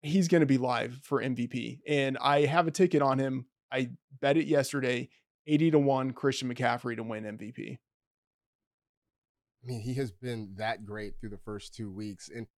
he's 0.02 0.26
going 0.26 0.40
to 0.40 0.46
be 0.46 0.58
live 0.58 0.98
for 1.04 1.22
MVP. 1.22 1.78
And 1.86 2.18
I 2.20 2.40
have 2.46 2.66
a 2.66 2.72
ticket 2.72 3.00
on 3.00 3.20
him. 3.20 3.46
I 3.70 3.90
bet 4.20 4.36
it 4.36 4.48
yesterday 4.48 5.08
80 5.46 5.70
to 5.70 5.78
1 5.78 6.12
Christian 6.14 6.52
McCaffrey 6.52 6.96
to 6.96 7.04
win 7.04 7.22
MVP. 7.22 7.78
I 9.62 9.66
mean, 9.68 9.82
he 9.82 9.94
has 9.94 10.10
been 10.10 10.54
that 10.56 10.84
great 10.84 11.14
through 11.20 11.30
the 11.30 11.38
first 11.44 11.74
two 11.76 11.92
weeks. 11.92 12.28
And 12.28 12.48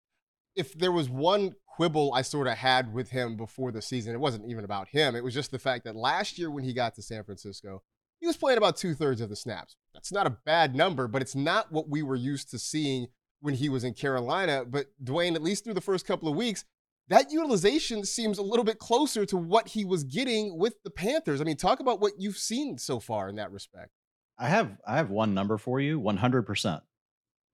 if 0.57 0.77
there 0.77 0.93
was 0.93 1.09
one 1.09 1.55
quibble 1.67 2.13
I 2.15 2.23
sort 2.23 2.49
of 2.49 2.55
had 2.55 2.93
with 2.93 3.11
him 3.11 3.37
before 3.37 3.71
the 3.71 3.83
season, 3.83 4.13
it 4.13 4.21
wasn't 4.21 4.51
even 4.51 4.65
about 4.65 4.89
him. 4.89 5.15
It 5.15 5.23
was 5.23 5.35
just 5.35 5.51
the 5.51 5.59
fact 5.59 5.85
that 5.85 5.95
last 5.95 6.39
year 6.39 6.51
when 6.51 6.65
he 6.65 6.73
got 6.73 6.95
to 6.97 7.03
San 7.03 7.23
Francisco, 7.25 7.83
he 8.21 8.27
was 8.27 8.37
playing 8.37 8.59
about 8.59 8.77
two 8.77 8.95
thirds 8.95 9.21
of 9.21 9.29
the 9.29 9.37
snaps. 9.37 9.77
That's 9.95 10.13
not 10.13 10.27
a 10.27 10.39
bad 10.45 10.75
number, 10.75 11.07
but 11.07 11.23
it's 11.23 11.37
not 11.37 11.71
what 11.71 11.89
we 11.89 12.03
were 12.03 12.17
used 12.17 12.51
to 12.51 12.59
seeing 12.59 13.07
when 13.41 13.55
he 13.55 13.69
was 13.69 13.85
in 13.85 13.95
Carolina. 13.95 14.65
But 14.69 14.87
Dwain, 15.03 15.35
at 15.37 15.43
least 15.43 15.65
through 15.65 15.75
the 15.75 15.81
first 15.81 16.07
couple 16.07 16.29
of 16.29 16.37
weeks, 16.37 16.65
that 17.09 17.31
utilization 17.31 18.05
seems 18.05 18.39
a 18.39 18.43
little 18.43 18.65
bit 18.65 18.79
closer 18.79 19.25
to 19.27 19.37
what 19.37 19.69
he 19.69 19.85
was 19.85 20.05
getting 20.05 20.59
with 20.59 20.75
the 20.83 20.91
Panthers. 20.91 21.41
I 21.41 21.45
mean, 21.45 21.57
talk 21.57 21.81
about 21.81 22.01
what 22.01 22.15
you've 22.19 22.37
seen 22.37 22.77
so 22.77 23.01
far 23.01 23.29
in 23.29 23.37
that 23.37 23.53
respect. 23.53 23.91
I 24.39 24.49
have 24.49 24.77
I 24.87 24.97
have 24.97 25.11
one 25.11 25.35
number 25.35 25.59
for 25.59 25.81
you, 25.81 26.01
100%. 26.01 26.81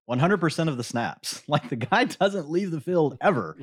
100% 0.08 0.68
of 0.68 0.76
the 0.76 0.84
snaps. 0.84 1.42
Like 1.49 1.68
the 1.68 1.76
guy 1.76 2.04
doesn't 2.04 2.50
leave 2.50 2.70
the 2.70 2.80
field 2.80 3.16
ever. 3.20 3.56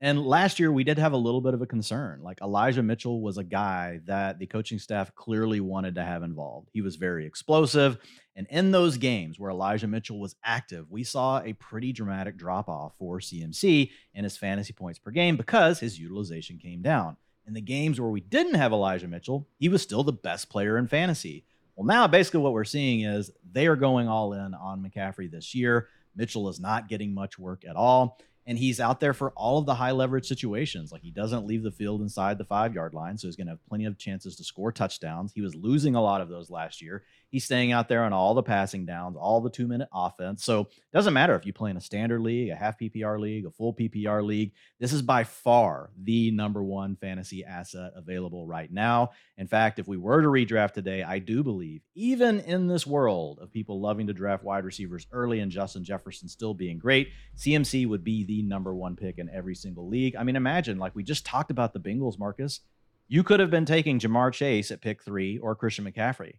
And 0.00 0.26
last 0.26 0.58
year 0.58 0.70
we 0.72 0.84
did 0.84 0.98
have 0.98 1.12
a 1.12 1.16
little 1.16 1.40
bit 1.40 1.54
of 1.54 1.62
a 1.62 1.66
concern. 1.66 2.20
Like 2.22 2.40
Elijah 2.42 2.82
Mitchell 2.82 3.20
was 3.20 3.38
a 3.38 3.44
guy 3.44 4.00
that 4.04 4.38
the 4.38 4.46
coaching 4.46 4.78
staff 4.78 5.14
clearly 5.14 5.60
wanted 5.60 5.94
to 5.94 6.04
have 6.04 6.22
involved. 6.22 6.68
He 6.72 6.82
was 6.82 6.96
very 6.96 7.26
explosive. 7.26 7.98
And 8.36 8.46
in 8.50 8.70
those 8.70 8.96
games 8.96 9.38
where 9.38 9.50
Elijah 9.50 9.86
Mitchell 9.86 10.18
was 10.18 10.36
active, 10.44 10.90
we 10.90 11.04
saw 11.04 11.40
a 11.40 11.52
pretty 11.54 11.92
dramatic 11.92 12.36
drop 12.36 12.68
off 12.68 12.92
for 12.98 13.18
CMC 13.18 13.90
in 14.14 14.24
his 14.24 14.36
fantasy 14.36 14.72
points 14.72 14.98
per 14.98 15.10
game 15.10 15.36
because 15.36 15.80
his 15.80 15.98
utilization 15.98 16.58
came 16.58 16.82
down. 16.82 17.16
In 17.46 17.54
the 17.54 17.60
games 17.60 18.00
where 18.00 18.10
we 18.10 18.20
didn't 18.20 18.54
have 18.54 18.72
Elijah 18.72 19.08
Mitchell, 19.08 19.46
he 19.58 19.68
was 19.68 19.82
still 19.82 20.02
the 20.02 20.12
best 20.12 20.48
player 20.48 20.78
in 20.78 20.88
fantasy. 20.88 21.44
Well, 21.76 21.86
now 21.86 22.06
basically 22.06 22.40
what 22.40 22.52
we're 22.52 22.64
seeing 22.64 23.02
is 23.02 23.30
they 23.50 23.66
are 23.66 23.76
going 23.76 24.08
all 24.08 24.32
in 24.32 24.54
on 24.54 24.82
McCaffrey 24.82 25.30
this 25.30 25.54
year. 25.54 25.88
Mitchell 26.16 26.48
is 26.48 26.60
not 26.60 26.88
getting 26.88 27.12
much 27.12 27.38
work 27.38 27.64
at 27.68 27.76
all 27.76 28.18
and 28.46 28.58
he's 28.58 28.80
out 28.80 29.00
there 29.00 29.14
for 29.14 29.30
all 29.30 29.58
of 29.58 29.66
the 29.66 29.74
high 29.74 29.92
leverage 29.92 30.26
situations. 30.26 30.92
Like 30.92 31.02
he 31.02 31.10
doesn't 31.10 31.46
leave 31.46 31.62
the 31.62 31.70
field 31.70 32.02
inside 32.02 32.38
the 32.38 32.44
five 32.44 32.74
yard 32.74 32.94
line, 32.94 33.16
so 33.16 33.26
he's 33.26 33.36
going 33.36 33.46
to 33.46 33.52
have 33.52 33.66
plenty 33.66 33.86
of 33.86 33.98
chances 33.98 34.36
to 34.36 34.44
score 34.44 34.72
touchdowns. 34.72 35.32
He 35.32 35.40
was 35.40 35.54
losing 35.54 35.94
a 35.94 36.02
lot 36.02 36.20
of 36.20 36.28
those 36.28 36.50
last 36.50 36.82
year. 36.82 37.04
He's 37.34 37.44
staying 37.44 37.72
out 37.72 37.88
there 37.88 38.04
on 38.04 38.12
all 38.12 38.32
the 38.32 38.44
passing 38.44 38.86
downs, 38.86 39.16
all 39.18 39.40
the 39.40 39.50
two 39.50 39.66
minute 39.66 39.88
offense. 39.92 40.44
So 40.44 40.60
it 40.60 40.92
doesn't 40.92 41.14
matter 41.14 41.34
if 41.34 41.44
you 41.44 41.52
play 41.52 41.68
in 41.68 41.76
a 41.76 41.80
standard 41.80 42.20
league, 42.20 42.50
a 42.50 42.54
half 42.54 42.78
PPR 42.78 43.18
league, 43.18 43.44
a 43.44 43.50
full 43.50 43.74
PPR 43.74 44.24
league. 44.24 44.52
This 44.78 44.92
is 44.92 45.02
by 45.02 45.24
far 45.24 45.90
the 46.00 46.30
number 46.30 46.62
one 46.62 46.94
fantasy 46.94 47.44
asset 47.44 47.90
available 47.96 48.46
right 48.46 48.72
now. 48.72 49.10
In 49.36 49.48
fact, 49.48 49.80
if 49.80 49.88
we 49.88 49.96
were 49.96 50.22
to 50.22 50.28
redraft 50.28 50.74
today, 50.74 51.02
I 51.02 51.18
do 51.18 51.42
believe, 51.42 51.82
even 51.96 52.38
in 52.38 52.68
this 52.68 52.86
world 52.86 53.40
of 53.42 53.50
people 53.50 53.80
loving 53.80 54.06
to 54.06 54.12
draft 54.12 54.44
wide 54.44 54.64
receivers 54.64 55.08
early 55.10 55.40
and 55.40 55.50
Justin 55.50 55.82
Jefferson 55.82 56.28
still 56.28 56.54
being 56.54 56.78
great, 56.78 57.08
CMC 57.36 57.88
would 57.88 58.04
be 58.04 58.22
the 58.22 58.42
number 58.42 58.72
one 58.76 58.94
pick 58.94 59.18
in 59.18 59.28
every 59.28 59.56
single 59.56 59.88
league. 59.88 60.14
I 60.14 60.22
mean, 60.22 60.36
imagine, 60.36 60.78
like 60.78 60.94
we 60.94 61.02
just 61.02 61.26
talked 61.26 61.50
about 61.50 61.72
the 61.72 61.80
Bengals, 61.80 62.16
Marcas. 62.16 62.60
You 63.08 63.24
could 63.24 63.40
have 63.40 63.50
been 63.50 63.66
taking 63.66 63.98
Ja'Marr 63.98 64.32
Chase 64.32 64.70
at 64.70 64.80
pick 64.80 65.02
three 65.02 65.38
or 65.38 65.56
Christian 65.56 65.84
McCaffrey. 65.84 66.34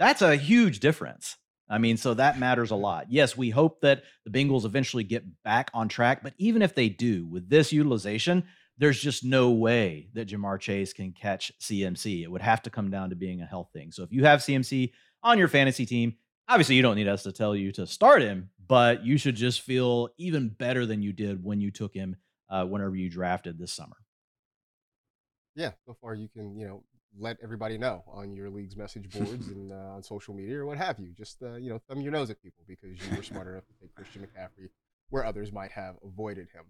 That's 0.00 0.22
a 0.22 0.34
huge 0.34 0.80
difference. 0.80 1.36
I 1.68 1.76
mean, 1.76 1.98
so 1.98 2.14
that 2.14 2.38
matters 2.38 2.70
a 2.70 2.76
lot. 2.76 3.12
Yes, 3.12 3.36
we 3.36 3.50
hope 3.50 3.82
that 3.82 4.02
the 4.24 4.30
Bengals 4.30 4.64
eventually 4.64 5.04
get 5.04 5.24
back 5.44 5.70
on 5.74 5.88
track, 5.88 6.22
but 6.22 6.32
even 6.38 6.62
if 6.62 6.74
they 6.74 6.88
do, 6.88 7.26
with 7.26 7.48
this 7.48 7.70
utilization, 7.70 8.44
there's 8.78 8.98
just 8.98 9.24
no 9.24 9.50
way 9.50 10.08
that 10.14 10.26
Ja'Marr 10.26 10.58
Chase 10.58 10.94
can 10.94 11.12
catch 11.12 11.52
CMC. 11.60 12.22
It 12.22 12.30
would 12.30 12.40
have 12.40 12.62
to 12.62 12.70
come 12.70 12.90
down 12.90 13.10
to 13.10 13.14
being 13.14 13.42
a 13.42 13.46
health 13.46 13.68
thing. 13.74 13.92
So 13.92 14.02
if 14.02 14.10
you 14.10 14.24
have 14.24 14.40
CMC 14.40 14.90
on 15.22 15.38
your 15.38 15.48
fantasy 15.48 15.84
team, 15.84 16.16
obviously 16.48 16.76
you 16.76 16.82
don't 16.82 16.96
need 16.96 17.06
us 17.06 17.22
to 17.24 17.32
tell 17.32 17.54
you 17.54 17.70
to 17.72 17.86
start 17.86 18.22
him, 18.22 18.48
but 18.66 19.04
you 19.04 19.18
should 19.18 19.36
just 19.36 19.60
feel 19.60 20.08
even 20.16 20.48
better 20.48 20.86
than 20.86 21.02
you 21.02 21.12
did 21.12 21.44
when 21.44 21.60
you 21.60 21.70
took 21.70 21.94
him 21.94 22.16
uh, 22.48 22.64
whenever 22.64 22.96
you 22.96 23.10
drafted 23.10 23.58
this 23.58 23.72
summer. 23.72 23.96
Yeah, 25.54 25.72
so 25.84 25.94
far 26.00 26.14
you 26.14 26.28
can 26.28 26.58
you 26.58 26.66
know 26.66 26.84
let 27.18 27.36
everybody 27.42 27.78
know 27.78 28.04
on 28.06 28.32
your 28.34 28.50
league's 28.50 28.76
message 28.76 29.10
boards 29.10 29.48
and 29.48 29.72
uh, 29.72 29.94
on 29.94 30.02
social 30.02 30.34
media 30.34 30.58
or 30.58 30.66
what 30.66 30.78
have 30.78 30.98
you. 30.98 31.12
Just 31.16 31.42
uh, 31.42 31.56
you 31.56 31.70
know 31.70 31.80
thumb 31.88 32.00
your 32.00 32.12
nose 32.12 32.30
at 32.30 32.42
people 32.42 32.64
because 32.66 32.98
you 33.08 33.16
were 33.16 33.22
smart 33.22 33.48
enough 33.48 33.66
to 33.66 33.72
take 33.80 33.94
Christian 33.94 34.22
McCaffrey 34.22 34.68
where 35.10 35.24
others 35.24 35.52
might 35.52 35.72
have 35.72 35.96
avoided 36.04 36.48
him. 36.54 36.64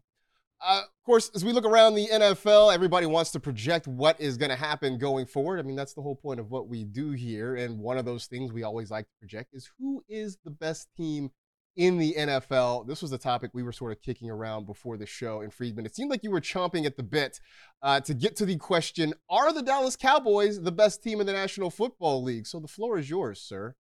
Uh, 0.63 0.83
of 0.83 1.05
course, 1.07 1.31
as 1.35 1.43
we 1.43 1.53
look 1.53 1.65
around 1.65 1.95
the 1.95 2.07
NFL, 2.07 2.75
everybody 2.75 3.07
wants 3.07 3.31
to 3.31 3.41
project 3.41 3.87
what 3.87 4.21
is 4.21 4.37
going 4.37 4.51
to 4.51 4.57
happen 4.57 4.99
going 4.99 5.25
forward. 5.25 5.59
I 5.59 5.63
mean, 5.63 5.77
that's 5.77 5.95
the 5.95 6.03
whole 6.03 6.17
point 6.17 6.39
of 6.39 6.51
what 6.51 6.69
we 6.69 6.85
do 6.85 7.13
here. 7.13 7.57
And 7.57 7.79
one 7.79 7.97
of 7.97 8.05
those 8.05 8.27
things 8.27 8.53
we 8.53 8.63
always 8.63 8.91
like 8.91 9.07
to 9.07 9.15
project 9.19 9.55
is 9.55 9.71
who 9.79 10.05
is 10.07 10.37
the 10.45 10.51
best 10.51 10.89
team 10.97 11.31
in 11.77 11.99
the 11.99 12.15
NFL. 12.19 12.87
This 12.87 13.03
was 13.03 13.13
a 13.13 13.19
topic 13.19 13.51
we 13.53 13.63
were 13.63 13.73
sort 13.73 13.93
of 13.93 14.03
kicking 14.03 14.31
around 14.31 14.67
before 14.67 14.97
the 14.97 15.07
show. 15.07 15.41
And 15.41 15.53
Freedman, 15.53 15.87
it 15.87 15.95
seemed 15.95 16.11
like 16.11 16.25
you 16.25 16.31
were 16.31 16.41
chomping 16.41 16.85
at 16.85 16.97
the 16.97 17.03
bit 17.03 17.41
uh, 17.83 18.01
to 18.01 18.15
get 18.15 18.37
to 18.37 18.47
the 18.47 18.57
question 18.57 19.15
Are 19.29 19.53
the 19.53 19.63
Dallas 19.63 19.97
Cowboys 19.97 20.61
the 20.61 20.73
best 20.73 21.03
team 21.03 21.21
in 21.21 21.27
the 21.27 21.33
National 21.33 21.71
Football 21.71 22.23
League? 22.23 22.47
So 22.47 22.61
the 22.61 22.69
floor 22.69 22.99
is 22.99 23.09
yours, 23.09 23.41
sir. 23.41 23.75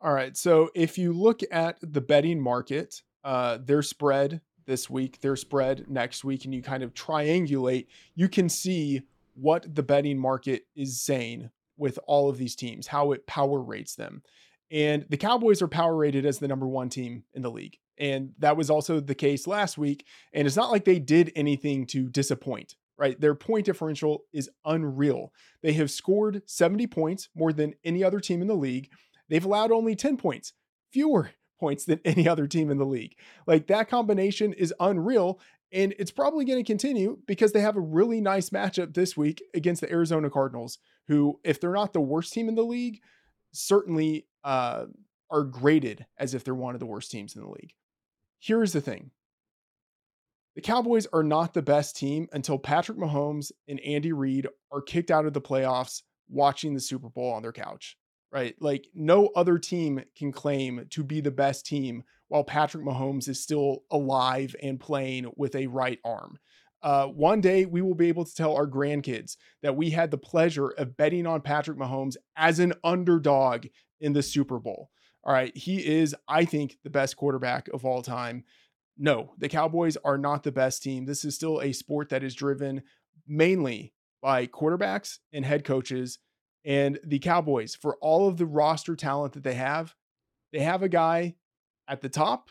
All 0.00 0.12
right. 0.12 0.36
So 0.36 0.70
if 0.74 0.98
you 0.98 1.12
look 1.12 1.40
at 1.50 1.78
the 1.80 2.00
betting 2.00 2.40
market, 2.40 3.02
uh, 3.22 3.58
their 3.64 3.82
spread 3.82 4.42
this 4.66 4.90
week, 4.90 5.20
their 5.20 5.36
spread 5.36 5.86
next 5.88 6.24
week, 6.24 6.44
and 6.44 6.54
you 6.54 6.62
kind 6.62 6.82
of 6.82 6.94
triangulate, 6.94 7.86
you 8.14 8.28
can 8.28 8.48
see 8.48 9.02
what 9.34 9.74
the 9.74 9.82
betting 9.82 10.18
market 10.18 10.66
is 10.76 11.00
saying 11.00 11.50
with 11.76 11.98
all 12.06 12.28
of 12.28 12.38
these 12.38 12.54
teams, 12.54 12.86
how 12.86 13.12
it 13.12 13.26
power 13.26 13.60
rates 13.60 13.94
them. 13.94 14.22
And 14.70 15.06
the 15.08 15.16
Cowboys 15.16 15.62
are 15.62 15.68
power 15.68 15.94
rated 15.94 16.26
as 16.26 16.38
the 16.38 16.48
number 16.48 16.66
one 16.66 16.88
team 16.88 17.24
in 17.34 17.42
the 17.42 17.50
league. 17.50 17.78
And 17.98 18.32
that 18.38 18.56
was 18.56 18.70
also 18.70 19.00
the 19.00 19.14
case 19.14 19.46
last 19.46 19.78
week. 19.78 20.06
And 20.32 20.46
it's 20.46 20.56
not 20.56 20.72
like 20.72 20.84
they 20.84 20.98
did 20.98 21.32
anything 21.36 21.86
to 21.88 22.08
disappoint, 22.08 22.74
right? 22.98 23.20
Their 23.20 23.34
point 23.34 23.66
differential 23.66 24.24
is 24.32 24.50
unreal. 24.64 25.32
They 25.62 25.74
have 25.74 25.90
scored 25.90 26.42
70 26.46 26.86
points 26.88 27.28
more 27.34 27.52
than 27.52 27.74
any 27.84 28.02
other 28.02 28.20
team 28.20 28.40
in 28.40 28.48
the 28.48 28.56
league. 28.56 28.90
They've 29.28 29.44
allowed 29.44 29.70
only 29.70 29.94
10 29.94 30.16
points, 30.16 30.52
fewer 30.92 31.30
points 31.60 31.84
than 31.84 32.00
any 32.04 32.28
other 32.28 32.46
team 32.46 32.70
in 32.70 32.78
the 32.78 32.84
league. 32.84 33.16
Like 33.46 33.68
that 33.68 33.88
combination 33.88 34.52
is 34.54 34.74
unreal. 34.80 35.40
And 35.72 35.94
it's 35.98 36.12
probably 36.12 36.44
going 36.44 36.62
to 36.62 36.66
continue 36.66 37.18
because 37.26 37.52
they 37.52 37.60
have 37.60 37.76
a 37.76 37.80
really 37.80 38.20
nice 38.20 38.50
matchup 38.50 38.94
this 38.94 39.16
week 39.16 39.42
against 39.54 39.80
the 39.80 39.90
Arizona 39.90 40.30
Cardinals, 40.30 40.78
who, 41.08 41.40
if 41.42 41.60
they're 41.60 41.72
not 41.72 41.92
the 41.92 42.00
worst 42.00 42.32
team 42.32 42.48
in 42.48 42.54
the 42.54 42.62
league, 42.62 43.00
certainly 43.52 44.26
uh, 44.44 44.86
are 45.30 45.42
graded 45.42 46.06
as 46.18 46.34
if 46.34 46.44
they're 46.44 46.54
one 46.54 46.74
of 46.74 46.80
the 46.80 46.86
worst 46.86 47.10
teams 47.10 47.34
in 47.34 47.42
the 47.42 47.48
league. 47.48 47.72
Here's 48.38 48.72
the 48.72 48.80
thing 48.80 49.10
the 50.54 50.60
Cowboys 50.60 51.06
are 51.12 51.24
not 51.24 51.54
the 51.54 51.62
best 51.62 51.96
team 51.96 52.28
until 52.32 52.58
Patrick 52.58 52.98
Mahomes 52.98 53.50
and 53.66 53.80
Andy 53.80 54.12
Reid 54.12 54.46
are 54.70 54.82
kicked 54.82 55.10
out 55.10 55.26
of 55.26 55.32
the 55.32 55.40
playoffs 55.40 56.02
watching 56.28 56.74
the 56.74 56.80
Super 56.80 57.08
Bowl 57.08 57.32
on 57.32 57.42
their 57.42 57.52
couch 57.52 57.96
right? 58.34 58.56
Like 58.60 58.88
no 58.94 59.28
other 59.36 59.58
team 59.58 60.02
can 60.18 60.32
claim 60.32 60.86
to 60.90 61.04
be 61.04 61.20
the 61.20 61.30
best 61.30 61.64
team 61.64 62.02
while 62.28 62.42
Patrick 62.42 62.84
Mahomes 62.84 63.28
is 63.28 63.40
still 63.40 63.84
alive 63.92 64.56
and 64.60 64.80
playing 64.80 65.30
with 65.36 65.54
a 65.54 65.68
right 65.68 66.00
arm. 66.04 66.38
Uh, 66.82 67.06
one 67.06 67.40
day 67.40 67.64
we 67.64 67.80
will 67.80 67.94
be 67.94 68.08
able 68.08 68.24
to 68.24 68.34
tell 68.34 68.56
our 68.56 68.66
grandkids 68.66 69.36
that 69.62 69.76
we 69.76 69.88
had 69.88 70.10
the 70.10 70.18
pleasure 70.18 70.68
of 70.70 70.96
betting 70.96 71.26
on 71.26 71.40
Patrick 71.40 71.78
Mahomes 71.78 72.16
as 72.36 72.58
an 72.58 72.74
underdog 72.82 73.66
in 74.04 74.12
the 74.12 74.22
Super 74.22 74.58
Bowl. 74.58 74.90
All 75.24 75.32
right. 75.32 75.56
He 75.56 75.84
is, 75.84 76.14
I 76.28 76.44
think, 76.44 76.78
the 76.84 76.90
best 76.90 77.16
quarterback 77.16 77.68
of 77.72 77.84
all 77.84 78.02
time. 78.02 78.44
No, 78.96 79.32
the 79.38 79.48
Cowboys 79.48 79.96
are 80.04 80.18
not 80.18 80.42
the 80.42 80.52
best 80.52 80.82
team. 80.82 81.06
This 81.06 81.24
is 81.24 81.34
still 81.34 81.60
a 81.60 81.72
sport 81.72 82.10
that 82.10 82.22
is 82.22 82.34
driven 82.34 82.82
mainly 83.26 83.92
by 84.22 84.46
quarterbacks 84.46 85.18
and 85.32 85.44
head 85.44 85.64
coaches 85.64 86.18
and 86.64 86.98
the 87.04 87.18
Cowboys, 87.18 87.74
for 87.74 87.96
all 88.00 88.26
of 88.26 88.38
the 88.38 88.46
roster 88.46 88.96
talent 88.96 89.34
that 89.34 89.42
they 89.42 89.54
have, 89.54 89.94
they 90.52 90.60
have 90.60 90.82
a 90.82 90.88
guy 90.88 91.34
at 91.86 92.00
the 92.00 92.08
top 92.08 92.50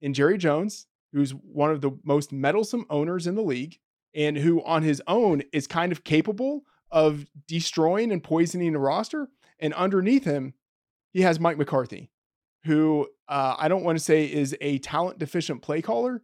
in 0.00 0.14
Jerry 0.14 0.38
Jones, 0.38 0.86
who's 1.12 1.32
one 1.32 1.70
of 1.70 1.80
the 1.80 1.90
most 2.04 2.32
meddlesome 2.32 2.86
owners 2.88 3.26
in 3.26 3.34
the 3.34 3.42
league, 3.42 3.78
and 4.14 4.36
who 4.36 4.62
on 4.64 4.82
his 4.82 5.02
own 5.08 5.42
is 5.52 5.66
kind 5.66 5.90
of 5.90 6.04
capable 6.04 6.62
of 6.90 7.26
destroying 7.48 8.12
and 8.12 8.22
poisoning 8.22 8.76
a 8.76 8.78
roster. 8.78 9.28
And 9.58 9.74
underneath 9.74 10.24
him, 10.24 10.54
he 11.12 11.22
has 11.22 11.40
Mike 11.40 11.58
McCarthy, 11.58 12.10
who 12.64 13.08
uh, 13.28 13.56
I 13.58 13.68
don't 13.68 13.84
want 13.84 13.98
to 13.98 14.04
say 14.04 14.24
is 14.24 14.56
a 14.60 14.78
talent 14.78 15.18
deficient 15.18 15.62
play 15.62 15.82
caller, 15.82 16.22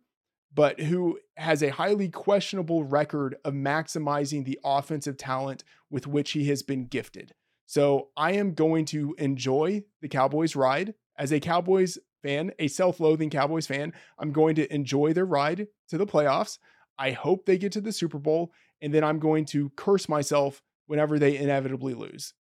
but 0.54 0.80
who 0.80 1.18
has 1.36 1.62
a 1.62 1.70
highly 1.70 2.08
questionable 2.08 2.84
record 2.84 3.36
of 3.44 3.54
maximizing 3.54 4.44
the 4.44 4.58
offensive 4.64 5.16
talent 5.16 5.64
with 5.90 6.06
which 6.06 6.32
he 6.32 6.48
has 6.48 6.62
been 6.62 6.86
gifted. 6.86 7.32
So 7.66 8.08
I 8.16 8.32
am 8.32 8.52
going 8.52 8.84
to 8.86 9.14
enjoy 9.18 9.84
the 10.02 10.08
Cowboys 10.08 10.54
ride 10.54 10.94
as 11.16 11.32
a 11.32 11.40
Cowboys 11.40 11.98
fan, 12.22 12.52
a 12.58 12.68
self 12.68 13.00
loathing 13.00 13.30
Cowboys 13.30 13.66
fan. 13.66 13.92
I'm 14.18 14.32
going 14.32 14.54
to 14.56 14.72
enjoy 14.72 15.12
their 15.12 15.24
ride 15.24 15.68
to 15.88 15.98
the 15.98 16.06
playoffs. 16.06 16.58
I 16.98 17.12
hope 17.12 17.46
they 17.46 17.58
get 17.58 17.72
to 17.72 17.80
the 17.80 17.92
Super 17.92 18.18
Bowl, 18.18 18.52
and 18.82 18.92
then 18.92 19.04
I'm 19.04 19.18
going 19.18 19.46
to 19.46 19.70
curse 19.70 20.08
myself 20.08 20.62
whenever 20.86 21.18
they 21.18 21.38
inevitably 21.38 21.94
lose. 21.94 22.34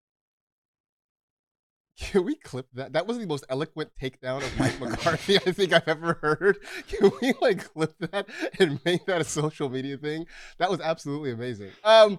Can 2.01 2.25
we 2.25 2.36
clip 2.36 2.65
that? 2.74 2.93
That 2.93 3.05
was 3.05 3.20
the 3.20 3.27
most 3.27 3.46
eloquent 3.48 3.91
takedown 4.01 4.43
of 4.43 4.60
Mike 4.60 4.79
McCarthy 4.79 5.38
I 5.38 5.51
think 5.51 5.72
I've 5.72 5.88
ever 5.88 6.17
heard. 6.22 6.58
Can 6.88 7.12
we 7.22 7.34
like 7.39 7.72
clip 7.74 7.93
that 8.00 8.25
and 8.60 8.84
make 8.84 9.05
that 9.05 9.22
a 9.22 9.24
social 9.24 9.70
media 9.70 9.98
thing? 9.98 10.25
That 10.58 10.72
was 10.72 10.81
absolutely 10.81 11.31
amazing. 11.31 11.70
Um, 11.84 12.17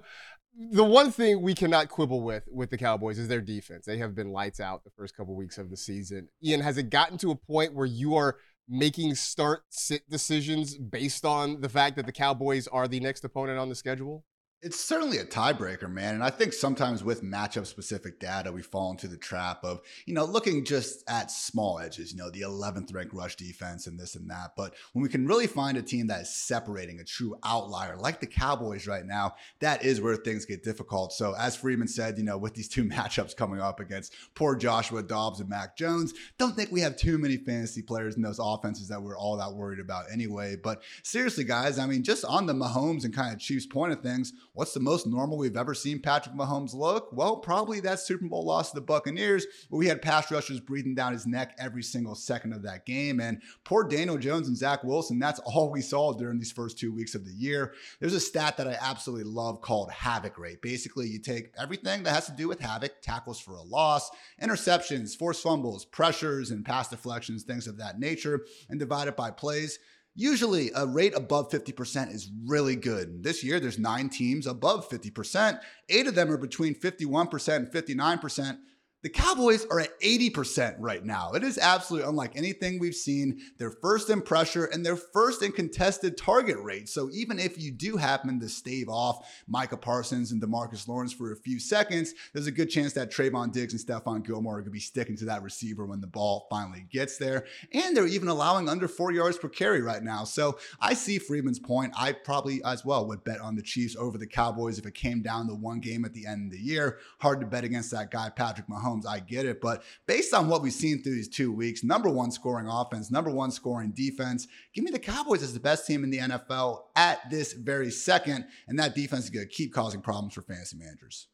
the 0.71 0.85
one 0.85 1.11
thing 1.11 1.43
we 1.43 1.55
cannot 1.55 1.89
quibble 1.89 2.21
with 2.21 2.45
with 2.49 2.71
the 2.71 2.79
Cowboys 2.79 3.19
is 3.19 3.27
their 3.27 3.41
defense. 3.41 3.85
They 3.85 3.99
have 3.99 4.15
been 4.15 4.31
lights 4.31 4.61
out 4.61 4.85
the 4.85 4.91
first 4.91 5.17
couple 5.17 5.35
weeks 5.35 5.59
of 5.59 5.69
the 5.69 5.77
season. 5.77 6.29
Ian, 6.45 6.61
has 6.61 6.79
it 6.79 6.89
gotten 6.89 7.19
to 7.19 7.33
a 7.33 7.37
point 7.37 7.75
where 7.75 7.87
you 7.87 8.15
are 8.15 8.37
making 8.69 9.17
start 9.17 9.63
sit 9.71 10.09
decisions 10.09 10.79
based 10.79 11.25
on 11.25 11.61
the 11.61 11.69
fact 11.69 11.97
that 11.97 12.07
the 12.07 12.13
Cowboys 12.13 12.69
are 12.69 12.87
the 12.87 13.01
next 13.01 13.25
opponent 13.25 13.59
on 13.59 13.69
the 13.69 13.75
schedule? 13.75 14.25
It's 14.65 14.79
certainly 14.79 15.19
a 15.19 15.25
tiebreaker, 15.25 15.91
man. 15.91 16.15
And 16.15 16.23
I 16.23 16.31
think 16.31 16.53
sometimes 16.53 17.03
with 17.03 17.25
matchup 17.25 17.67
specific 17.67 18.21
data, 18.21 18.53
we 18.53 18.63
fall 18.63 18.93
into 18.93 19.09
the 19.09 19.17
trap 19.17 19.65
of, 19.65 19.81
you 20.07 20.15
know, 20.15 20.25
looking 20.25 20.65
just 20.65 21.03
at 21.11 21.33
small 21.33 21.81
edges, 21.81 22.13
you 22.13 22.19
know, 22.19 22.31
the 22.31 22.43
11th 22.43 22.95
ranked 22.95 23.13
rush 23.13 23.35
defense 23.35 23.89
and 23.89 23.99
this 23.99 24.15
and 24.15 24.31
that. 24.31 24.53
But 24.57 24.75
when 24.93 25.03
we 25.03 25.09
can 25.09 25.27
really 25.27 25.49
find 25.49 25.77
a 25.77 25.83
team 25.83 26.07
that 26.07 26.21
is 26.21 26.33
separating 26.33 27.01
a 27.01 27.05
true 27.05 27.35
outlier 27.45 27.97
like 27.97 28.21
the 28.21 28.29
Cowboys 28.29 28.87
right 28.87 29.05
now, 29.05 29.35
that 29.59 29.85
is 29.85 30.01
where 30.01 30.15
things 30.15 30.45
get 30.45 30.63
difficult. 30.63 31.13
So, 31.13 31.35
as 31.37 31.57
Freedman 31.57 31.89
said, 31.89 32.17
you 32.17 32.23
know, 32.23 32.39
with 32.39 32.55
these 32.55 32.69
two 32.69 32.85
matchups 32.89 33.35
coming 33.35 33.59
up 33.59 33.81
against 33.81 34.15
poor 34.37 34.55
Joshua 34.55 35.03
Dobbs 35.03 35.41
and 35.41 35.49
Mac 35.49 35.77
Jones, 35.77 36.15
don't 36.39 36.55
think 36.55 36.71
we 36.71 36.83
have 36.83 36.97
too 36.97 37.19
many 37.19 37.37
fantasy 37.37 37.83
players 37.83 38.15
in 38.15 38.23
those 38.23 38.39
offenses 38.41 38.87
that 38.87 39.03
we're 39.03 39.19
all 39.19 39.37
that 39.39 39.55
worried 39.55 39.81
about 39.81 40.05
anyway. 40.13 40.55
But 40.55 40.83
seriously, 41.03 41.43
guys, 41.43 41.81
I 41.81 41.87
mean, 41.87 42.05
just 42.05 42.25
on 42.25 42.47
the 42.47 42.55
Mahomes 42.55 43.05
and 43.05 43.13
kind 43.13 43.35
of 43.35 43.41
Chiefs 43.41 43.67
point 43.67 43.93
of 43.93 44.03
things, 44.03 44.33
What's 44.55 44.75
the 44.75 44.81
most 44.81 45.07
normal 45.07 45.39
we've 45.39 45.57
ever 45.57 45.73
seen 45.73 45.99
Patrick 45.99 46.35
Mahomes 46.35 46.75
look? 46.75 47.09
Well, 47.11 47.37
probably 47.37 47.81
that 47.81 48.01
Super 48.01 48.27
Bowl 48.27 48.45
loss 48.45 48.71
to 48.71 48.75
the 48.75 48.83
Buccaneers, 48.83 49.47
where 49.71 49.79
we 49.79 49.87
had 49.87 50.03
pass 50.03 50.31
rushers 50.31 50.61
breathing 50.61 50.95
down 50.95 51.15
his 51.15 51.27
neck 51.27 51.57
every 51.59 51.83
single 51.83 52.15
second 52.15 52.53
of 52.53 52.63
that 52.65 52.85
game. 52.85 53.19
And 53.19 53.41
poor 53.65 53.83
Daniel 53.83 54.19
Jones 54.19 54.49
and 54.49 54.57
Zach 54.57 54.85
Wilson, 54.85 55.19
that's 55.19 55.41
all 55.47 55.71
we 55.71 55.81
saw 55.81 56.13
during 56.13 56.39
these 56.39 56.53
first 56.53 56.79
two 56.79 56.93
weeks 56.93 57.15
of 57.15 57.25
the 57.25 57.33
year. 57.33 57.73
There's 57.99 58.13
a 58.13 58.21
stat 58.21 58.59
that 58.59 58.69
I 58.69 58.77
absolutely 58.79 59.25
love 59.25 59.63
called 59.63 59.91
havoc 59.91 60.39
rate. 60.39 60.61
Basically, 60.61 61.09
you 61.09 61.19
take 61.19 61.55
everything 61.59 62.03
that 62.03 62.13
has 62.13 62.27
to 62.27 62.33
do 62.33 62.47
with 62.47 62.61
havoc, 62.61 63.01
tackles 63.01 63.41
for 63.41 63.55
a 63.55 63.63
loss, 63.63 64.11
interceptions, 64.43 65.17
forced 65.17 65.43
fumbles, 65.43 65.87
pressures, 65.87 66.51
and 66.51 66.63
pass 66.63 66.91
deflections, 66.91 67.43
things 67.43 67.67
of 67.67 67.79
that 67.79 67.99
nature, 67.99 68.45
and 68.69 68.79
divide 68.79 69.09
it 69.09 69.17
by 69.17 69.31
plays. 69.31 69.79
Usually, 70.15 70.71
a 70.75 70.87
rate 70.87 71.15
above 71.17 71.51
50% 71.51 72.15
is 72.15 72.31
really 72.47 72.77
good. 72.77 73.23
This 73.23 73.43
year, 73.43 73.59
there's 73.59 73.79
nine 73.79 74.11
teams 74.11 74.47
above 74.47 74.89
50%. 74.91 75.59
Eight 75.89 76.07
of 76.07 76.15
them 76.15 76.31
are 76.31 76.37
between 76.37 76.75
51% 76.75 77.57
and 77.57 77.73
59%. 77.73 78.59
The 79.03 79.11
Cowboys 79.11 79.67
are 79.67 79.81
at 79.81 80.01
80% 80.01 80.77
right 80.79 81.05
now. 81.05 81.33
It 81.33 81.43
is 81.43 81.59
absolutely 81.59 82.09
unlike 82.09 82.37
anything 82.37 82.79
we've 82.79 82.95
seen. 82.95 83.41
They're 83.59 83.73
first 83.73 84.11
in 84.11 84.23
pressure 84.23 84.67
and 84.67 84.87
they're 84.87 84.95
first 84.95 85.43
in 85.43 85.51
contested 85.51 86.17
target 86.17 86.59
rate. 86.61 86.89
So 86.89 87.11
even 87.13 87.41
if 87.41 87.61
you 87.61 87.73
do 87.73 87.97
happen 87.97 88.39
to 88.39 88.49
stave 88.49 88.89
off 88.89 89.29
Micah 89.49 89.77
Parsons 89.77 90.31
and 90.31 90.41
Demarcus 90.41 90.87
Lawrence 90.87 91.13
for 91.13 91.33
a 91.33 91.37
few 91.37 91.59
seconds, 91.59 92.15
there's 92.33 92.47
a 92.47 92.53
good 92.53 92.71
chance 92.71 92.93
that 92.93 93.11
Trevon 93.11 93.51
Diggs 93.51 93.73
and 93.73 93.83
Stephon 93.83 94.25
Gilmore 94.25 94.55
are 94.55 94.59
going 94.59 94.67
to 94.67 94.71
be 94.71 94.79
sticking 94.79 95.17
to 95.17 95.25
that 95.25 95.43
receiver 95.43 95.85
when 95.85 96.01
the 96.01 96.07
ball 96.07 96.47
finally 96.49 96.87
gets 96.89 97.19
there. 97.19 97.45
And 97.73 97.97
they're 97.97 98.07
even 98.07 98.29
allowing 98.29 98.69
under 98.69 98.87
four 98.87 99.11
yards 99.11 99.37
per 99.37 99.49
carry 99.49 99.83
right 99.83 100.05
now. 100.05 100.23
So 100.23 100.61
I 100.81 100.95
see 100.95 101.19
Freedman's 101.19 101.59
point. 101.59 101.93
I 101.97 102.13
probably 102.13 102.63
as 102.65 102.85
well 102.85 103.09
would 103.09 103.25
bet 103.25 103.41
on 103.41 103.57
the 103.57 103.63
Chiefs 103.63 103.97
over 103.97 104.17
the 104.17 104.29
Cowboys 104.29 104.79
if 104.79 104.87
it 104.87 104.95
came 104.95 105.23
down 105.23 105.49
to 105.49 105.55
one 105.57 105.81
game 105.81 106.05
at 106.05 106.15
the 106.15 106.25
end 106.25 106.47
of 106.47 106.53
the 106.53 106.65
year. 106.65 107.01
Hard 107.19 107.41
to 107.41 107.47
bet 107.47 107.65
against 107.65 107.91
that 107.91 108.13
guy, 108.13 108.29
Patrick 108.29 108.69
Mahomes. 108.69 108.92
Mahomes, 108.93 109.07
I 109.07 109.21
get 109.21 109.47
it. 109.47 109.61
But 109.61 109.83
based 110.07 110.35
on 110.35 110.49
what 110.49 110.63
we've 110.63 110.73
seen 110.73 111.03
through 111.03 111.15
these 111.15 111.29
two 111.29 111.53
weeks, 111.53 111.85
number 111.85 112.11
one 112.11 112.31
scoring 112.31 112.67
offense, 112.69 113.11
number 113.11 113.31
one 113.31 113.51
scoring 113.51 113.93
defense, 113.93 114.47
give 114.75 114.85
me 114.85 114.91
the 114.91 114.99
Cowboys 114.99 115.43
as 115.43 115.55
the 115.55 115.61
best 115.61 115.87
team 115.87 116.05
in 116.05 116.11
the 116.11 116.19
NFL 116.19 116.83
at 116.97 117.29
this 117.31 117.53
very 117.53 117.91
second. 117.91 118.47
And 118.69 118.79
that 118.79 118.95
defense 118.95 119.25
is 119.25 119.31
going 119.31 119.47
to 119.47 119.53
keep 119.53 119.73
causing 119.73 120.01
problems 120.01 120.35
for 120.35 120.43
fantasy 120.43 120.77
managers. 120.77 121.29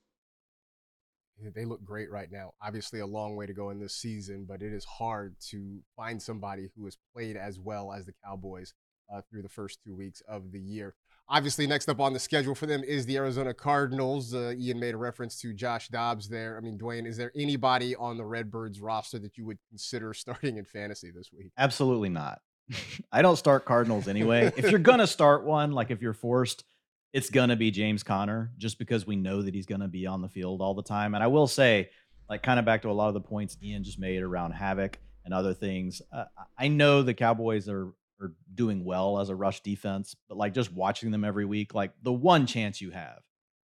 They 1.55 1.64
look 1.64 1.85
great 1.85 2.11
right 2.11 2.31
now. 2.33 2.55
Obviously, 2.61 2.99
a 2.99 3.07
long 3.07 3.37
way 3.37 3.47
to 3.47 3.53
go 3.53 3.71
in 3.71 3.79
this 3.79 3.94
season, 3.94 4.44
but 4.49 4.61
it 4.61 4.73
is 4.73 4.85
hard 4.85 5.37
to 5.51 5.79
find 5.94 6.21
somebody 6.21 6.68
who 6.75 6.85
has 6.87 6.99
played 7.14 7.37
as 7.37 7.61
well 7.61 7.92
as 7.92 8.07
the 8.07 8.14
Cowboys 8.25 8.75
uh, 9.12 9.21
through 9.31 9.42
the 9.42 9.49
first 9.49 9.79
two 9.85 9.94
weeks 9.94 10.21
of 10.29 10.51
the 10.51 10.61
year. 10.61 10.97
Obviously, 11.31 11.67
next 11.67 11.88
up 11.91 12.01
on 12.01 12.14
the 12.14 12.19
schedule 12.19 12.55
for 12.55 12.64
them 12.64 12.83
is 12.83 13.05
the 13.05 13.17
Arizona 13.17 13.53
Cardinals. 13.53 14.33
Uh, 14.33 14.55
Ian 14.57 14.81
made 14.81 14.95
a 14.95 14.97
reference 14.97 15.38
to 15.41 15.53
Josh 15.53 15.88
Dobbs 15.88 16.29
there. 16.29 16.57
I 16.57 16.61
mean, 16.61 16.79
Dwain, 16.79 17.07
is 17.07 17.19
there 17.19 17.33
anybody 17.35 17.95
on 17.97 18.17
the 18.17 18.25
Redbirds 18.25 18.81
roster 18.81 19.19
that 19.19 19.37
you 19.37 19.45
would 19.45 19.59
consider 19.69 20.14
starting 20.14 20.57
in 20.57 20.64
fantasy 20.64 21.11
this 21.11 21.31
week? 21.33 21.53
Absolutely 21.59 22.09
not. 22.09 22.41
I 23.12 23.21
don't 23.23 23.37
start 23.37 23.64
Cardinals 23.64 24.09
anyway. 24.09 24.53
if 24.57 24.71
you're 24.71 24.79
going 24.79 25.01
to 25.01 25.07
start 25.07 25.45
one, 25.45 25.73
like 25.73 25.91
if 25.91 26.01
you're 26.01 26.14
forced, 26.14 26.64
it's 27.12 27.31
going 27.31 27.49
to 27.51 27.57
be 27.57 27.71
James 27.71 28.03
Conner 28.03 28.51
just 28.59 28.79
because 28.79 29.07
we 29.07 29.17
know 29.17 29.43
that 29.43 29.55
he's 29.55 29.67
going 29.67 29.81
to 29.81 29.88
be 29.88 30.07
on 30.07 30.23
the 30.23 30.29
field 30.29 30.61
all 30.61 30.75
the 30.75 30.83
time. 30.83 31.14
And 31.14 31.23
I 31.23 31.27
will 31.27 31.47
say, 31.47 31.91
like, 32.29 32.43
kind 32.43 32.59
of 32.59 32.64
back 32.64 32.83
to 32.83 32.91
a 32.91 32.93
lot 32.93 33.09
of 33.09 33.14
the 33.14 33.21
points 33.21 33.57
Ian 33.62 33.85
just 33.85 33.99
made 33.99 34.23
around 34.23 34.53
Havoc 34.53 34.99
and 35.25 35.33
other 35.33 35.55
things. 35.55 36.01
Uh, 36.12 36.25
I 36.59 36.69
know 36.69 37.03
the 37.03 37.14
Cowboys 37.14 37.69
are 37.69 37.93
are 38.20 38.33
doing 38.54 38.85
well 38.85 39.18
as 39.20 39.28
a 39.28 39.35
rush 39.35 39.61
defense, 39.61 40.14
but 40.28 40.38
like 40.38 40.54
just 40.54 40.72
watching 40.72 41.11
them 41.11 41.24
every 41.24 41.44
week, 41.44 41.74
like 41.74 41.92
the 42.02 42.12
one 42.12 42.46
chance 42.46 42.81
you 42.81 42.90
have 42.90 43.20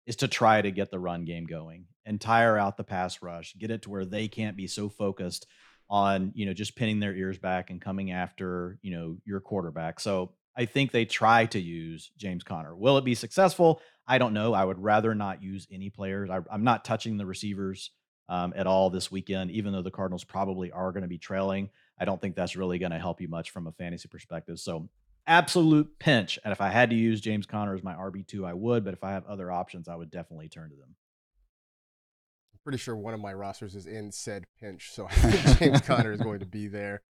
is 0.06 0.16
to 0.16 0.28
try 0.28 0.60
to 0.60 0.70
get 0.70 0.90
the 0.90 0.98
run 0.98 1.24
game 1.24 1.46
going 1.46 1.86
and 2.04 2.20
tire 2.20 2.58
out 2.58 2.76
the 2.76 2.84
pass 2.84 3.22
rush, 3.22 3.54
get 3.58 3.70
it 3.70 3.82
to 3.82 3.90
where 3.90 4.04
they 4.04 4.28
can't 4.28 4.56
be 4.56 4.66
so 4.66 4.88
focused 4.88 5.46
on, 5.88 6.32
you 6.34 6.46
know, 6.46 6.52
just 6.52 6.76
pinning 6.76 7.00
their 7.00 7.14
ears 7.14 7.38
back 7.38 7.70
and 7.70 7.80
coming 7.80 8.10
after, 8.10 8.78
you 8.82 8.90
know, 8.90 9.16
your 9.24 9.40
quarterback. 9.40 10.00
So 10.00 10.32
I 10.56 10.66
think 10.66 10.92
they 10.92 11.04
try 11.04 11.46
to 11.46 11.58
use 11.58 12.10
James 12.16 12.44
Conner. 12.44 12.76
Will 12.76 12.98
it 12.98 13.04
be 13.04 13.14
successful? 13.14 13.80
I 14.06 14.18
don't 14.18 14.34
know. 14.34 14.52
I 14.52 14.64
would 14.64 14.78
rather 14.78 15.14
not 15.14 15.42
use 15.42 15.66
any 15.70 15.90
players. 15.90 16.30
I, 16.30 16.40
am 16.52 16.64
not 16.64 16.84
touching 16.84 17.16
the 17.16 17.26
receivers 17.26 17.90
um, 18.28 18.52
at 18.56 18.66
all 18.66 18.90
this 18.90 19.10
weekend, 19.10 19.50
even 19.50 19.72
though 19.72 19.82
the 19.82 19.90
Cardinals 19.90 20.24
probably 20.24 20.70
are 20.70 20.92
going 20.92 21.02
to 21.02 21.08
be 21.08 21.18
trailing. 21.18 21.70
I 21.98 22.04
don't 22.04 22.20
think 22.20 22.34
that's 22.36 22.56
really 22.56 22.78
going 22.78 22.92
to 22.92 22.98
help 22.98 23.20
you 23.20 23.28
much 23.28 23.50
from 23.50 23.66
a 23.66 23.72
fantasy 23.72 24.08
perspective. 24.08 24.58
So, 24.58 24.88
absolute 25.26 25.98
pinch. 25.98 26.38
And 26.44 26.52
if 26.52 26.60
I 26.60 26.68
had 26.68 26.90
to 26.90 26.96
use 26.96 27.20
James 27.20 27.46
Conner 27.46 27.74
as 27.74 27.82
my 27.82 27.94
RB2, 27.94 28.46
I 28.46 28.54
would. 28.54 28.84
But 28.84 28.94
if 28.94 29.04
I 29.04 29.12
have 29.12 29.26
other 29.26 29.50
options, 29.50 29.88
I 29.88 29.96
would 29.96 30.10
definitely 30.10 30.48
turn 30.48 30.70
to 30.70 30.76
them 30.76 30.96
pretty 32.64 32.78
sure 32.78 32.96
one 32.96 33.14
of 33.14 33.20
my 33.20 33.32
rosters 33.32 33.74
is 33.74 33.86
in 33.86 34.10
said 34.10 34.46
pinch, 34.58 34.90
so 34.92 35.06
I 35.10 35.14
think 35.14 35.58
James 35.58 35.80
Conner 35.82 36.12
is 36.12 36.20
going 36.20 36.40
to 36.40 36.46
be 36.46 36.66
there. 36.66 37.02